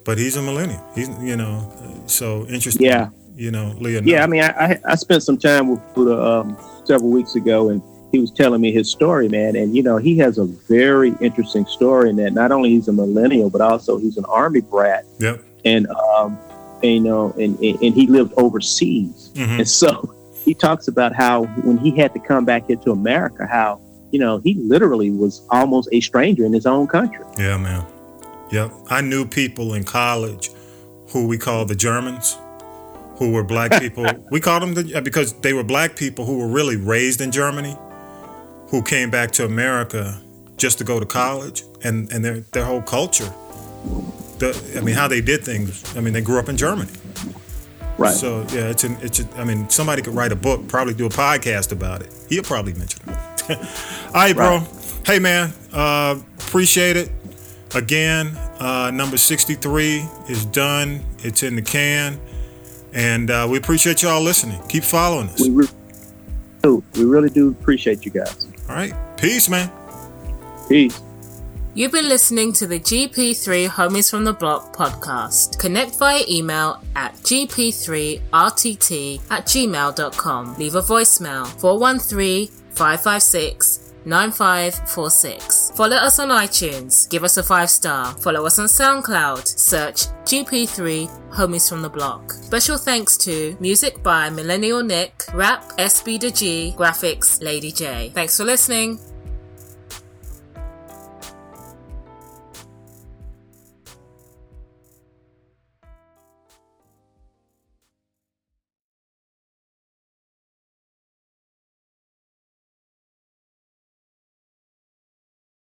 but 0.05 0.17
he's 0.19 0.37
a 0.37 0.43
millennial. 0.43 0.83
He's 0.95 1.09
you 1.21 1.37
know, 1.37 1.71
so 2.07 2.47
interesting. 2.47 2.87
Yeah. 2.87 3.11
You 3.35 3.51
know, 3.51 3.75
Leonardo. 3.79 4.11
Yeah, 4.11 4.25
I 4.25 4.27
mean, 4.27 4.43
I, 4.43 4.49
I, 4.51 4.81
I 4.91 4.95
spent 4.95 5.23
some 5.23 5.39
time 5.39 5.69
with 5.69 5.81
Buddha 5.95 6.23
um, 6.23 6.57
several 6.85 7.11
weeks 7.11 7.35
ago, 7.35 7.71
and 7.71 7.83
he 8.13 8.19
was 8.19 8.31
telling 8.31 8.61
me 8.61 8.71
his 8.73 8.91
story, 8.91 9.27
man. 9.27 9.57
And 9.57 9.75
you 9.75 9.83
know, 9.83 9.97
he 9.97 10.19
has 10.19 10.37
a 10.37 10.45
very 10.45 11.15
interesting 11.21 11.65
story 11.65 12.11
in 12.11 12.17
that 12.17 12.35
not 12.35 12.53
only 12.53 12.69
he's 12.71 12.89
a 12.89 12.93
millennial, 12.93 13.49
but 13.49 13.63
also 13.63 13.97
he's 13.99 14.19
an 14.19 14.27
army 14.27 14.61
brat, 14.61 15.07
Yep. 15.19 15.43
and 15.65 15.87
um, 15.89 16.39
you 16.83 17.01
know, 17.01 17.33
and, 17.39 17.59
and 17.61 17.95
he 17.95 18.07
lived 18.07 18.33
overseas, 18.37 19.31
Mhm. 19.35 19.59
and 19.61 19.69
so 19.69 20.13
he 20.45 20.55
talks 20.55 20.89
about 20.89 21.15
how 21.15 21.45
when 21.65 21.79
he 21.79 21.97
had 21.97 22.13
to 22.15 22.21
come 22.21 22.45
back 22.45 22.67
here 22.67 22.77
to 22.77 22.91
America, 22.93 23.47
how 23.47 23.81
you 24.11 24.19
know 24.19 24.39
he 24.39 24.55
literally 24.55 25.11
was 25.11 25.43
almost 25.51 25.89
a 25.93 26.01
stranger 26.01 26.45
in 26.45 26.53
his 26.53 26.67
own 26.67 26.87
country. 26.87 27.25
Yeah, 27.39 27.57
man. 27.57 27.87
Yep. 28.51 28.71
I 28.91 29.01
knew 29.01 29.25
people 29.25 29.75
in 29.75 29.85
college 29.85 30.51
who 31.11 31.27
we 31.27 31.39
called 31.39 31.69
the 31.69 31.75
Germans, 31.75 32.37
who 33.17 33.31
were 33.33 33.43
black 33.45 33.71
people. 33.81 34.07
we 34.31 34.41
called 34.41 34.63
them 34.63 34.75
the, 34.75 35.01
because 35.03 35.33
they 35.41 35.53
were 35.53 35.65
black 35.65 35.97
people 35.97 36.25
who 36.27 36.39
were 36.39 36.49
really 36.49 36.77
raised 36.77 37.21
in 37.21 37.31
Germany, 37.31 37.77
who 38.69 38.83
came 38.83 39.11
back 39.11 39.31
to 39.33 39.45
America 39.45 40.21
just 40.59 40.79
to 40.79 40.85
go 40.85 41.01
to 41.01 41.07
college, 41.07 41.63
and 41.83 42.11
and 42.13 42.23
their 42.25 42.41
their 42.53 42.65
whole 42.65 42.83
culture. 42.83 43.33
The, 44.43 44.75
I 44.77 44.81
mean, 44.81 44.97
how 44.97 45.07
they 45.07 45.21
did 45.21 45.45
things. 45.45 45.85
I 45.97 46.01
mean, 46.01 46.13
they 46.13 46.21
grew 46.21 46.41
up 46.41 46.49
in 46.49 46.57
Germany. 46.57 46.91
Right. 47.97 48.13
So 48.13 48.41
yeah, 48.53 48.71
it's 48.71 48.83
an, 48.83 48.97
it's. 49.01 49.21
A, 49.21 49.29
I 49.37 49.45
mean, 49.45 49.69
somebody 49.71 50.03
could 50.03 50.15
write 50.15 50.33
a 50.33 50.37
book, 50.37 50.67
probably 50.67 50.95
do 50.95 51.07
a 51.07 51.11
podcast 51.11 51.71
about 51.71 52.03
it. 52.03 52.13
He'll 52.29 52.43
probably 52.43 52.73
mention 52.75 53.01
it. 53.09 53.17
All 54.09 54.13
right, 54.15 54.35
bro. 54.35 54.59
Right. 54.59 54.69
Hey, 55.07 55.19
man. 55.21 55.53
Uh, 55.73 56.19
appreciate 56.39 56.97
it. 56.97 57.13
Again, 57.77 58.37
uh, 58.59 58.91
number 58.93 59.17
sixty-three 59.17 60.05
is 60.29 60.45
done. 60.47 61.05
It's 61.19 61.45
in 61.45 61.55
the 61.55 61.63
can, 61.63 62.21
and 62.93 63.31
uh, 63.31 63.47
we 63.49 63.59
appreciate 63.59 64.03
y'all 64.03 64.23
listening. 64.23 64.61
Keep 64.69 64.83
following 64.83 65.29
us. 65.29 65.41
we 65.41 65.51
re- 65.51 66.83
We 66.97 67.05
really 67.05 67.31
do 67.31 67.51
appreciate 67.51 68.05
you 68.05 68.11
guys. 68.11 68.49
All 68.69 68.75
right. 68.75 68.93
Peace, 69.17 69.49
man. 69.49 69.71
Peace. 70.69 71.01
You've 71.75 71.93
been 71.93 72.09
listening 72.09 72.53
to 72.55 72.67
the 72.67 72.79
GP3 72.79 73.67
Homies 73.67 74.11
from 74.11 74.25
the 74.25 74.35
Block 74.35 74.77
podcast. 74.77 75.59
Connect 75.59 75.97
via 75.97 76.23
email 76.29 76.83
at 76.95 77.15
gp3rtt 77.15 79.21
at 79.31 79.47
gmail.com. 79.47 80.57
Leave 80.59 80.75
a 80.75 80.83
voicemail 80.83 81.47
413 81.59 82.49
556 82.73 83.95
9546. 84.05 85.71
Follow 85.75 85.97
us 85.97 86.19
on 86.19 86.29
iTunes. 86.29 87.09
Give 87.09 87.25
us 87.25 87.39
a 87.39 87.43
five 87.43 87.71
star. 87.71 88.13
Follow 88.19 88.45
us 88.45 88.59
on 88.59 88.67
SoundCloud. 88.67 89.47
Search 89.47 90.09
GP3 90.25 91.09
Homies 91.31 91.71
from 91.71 91.81
the 91.81 91.89
Block. 91.89 92.33
Special 92.33 92.77
thanks 92.77 93.17
to 93.17 93.57
music 93.61 94.03
by 94.03 94.29
Millennial 94.29 94.83
Nik, 94.83 95.25
rap 95.33 95.63
SB 95.79 96.21
Da 96.21 96.31
G, 96.31 96.75
graphics 96.77 97.43
Lady 97.43 97.73
J. 97.73 98.11
Thanks 98.13 98.37
for 98.37 98.45
listening. 98.45 98.99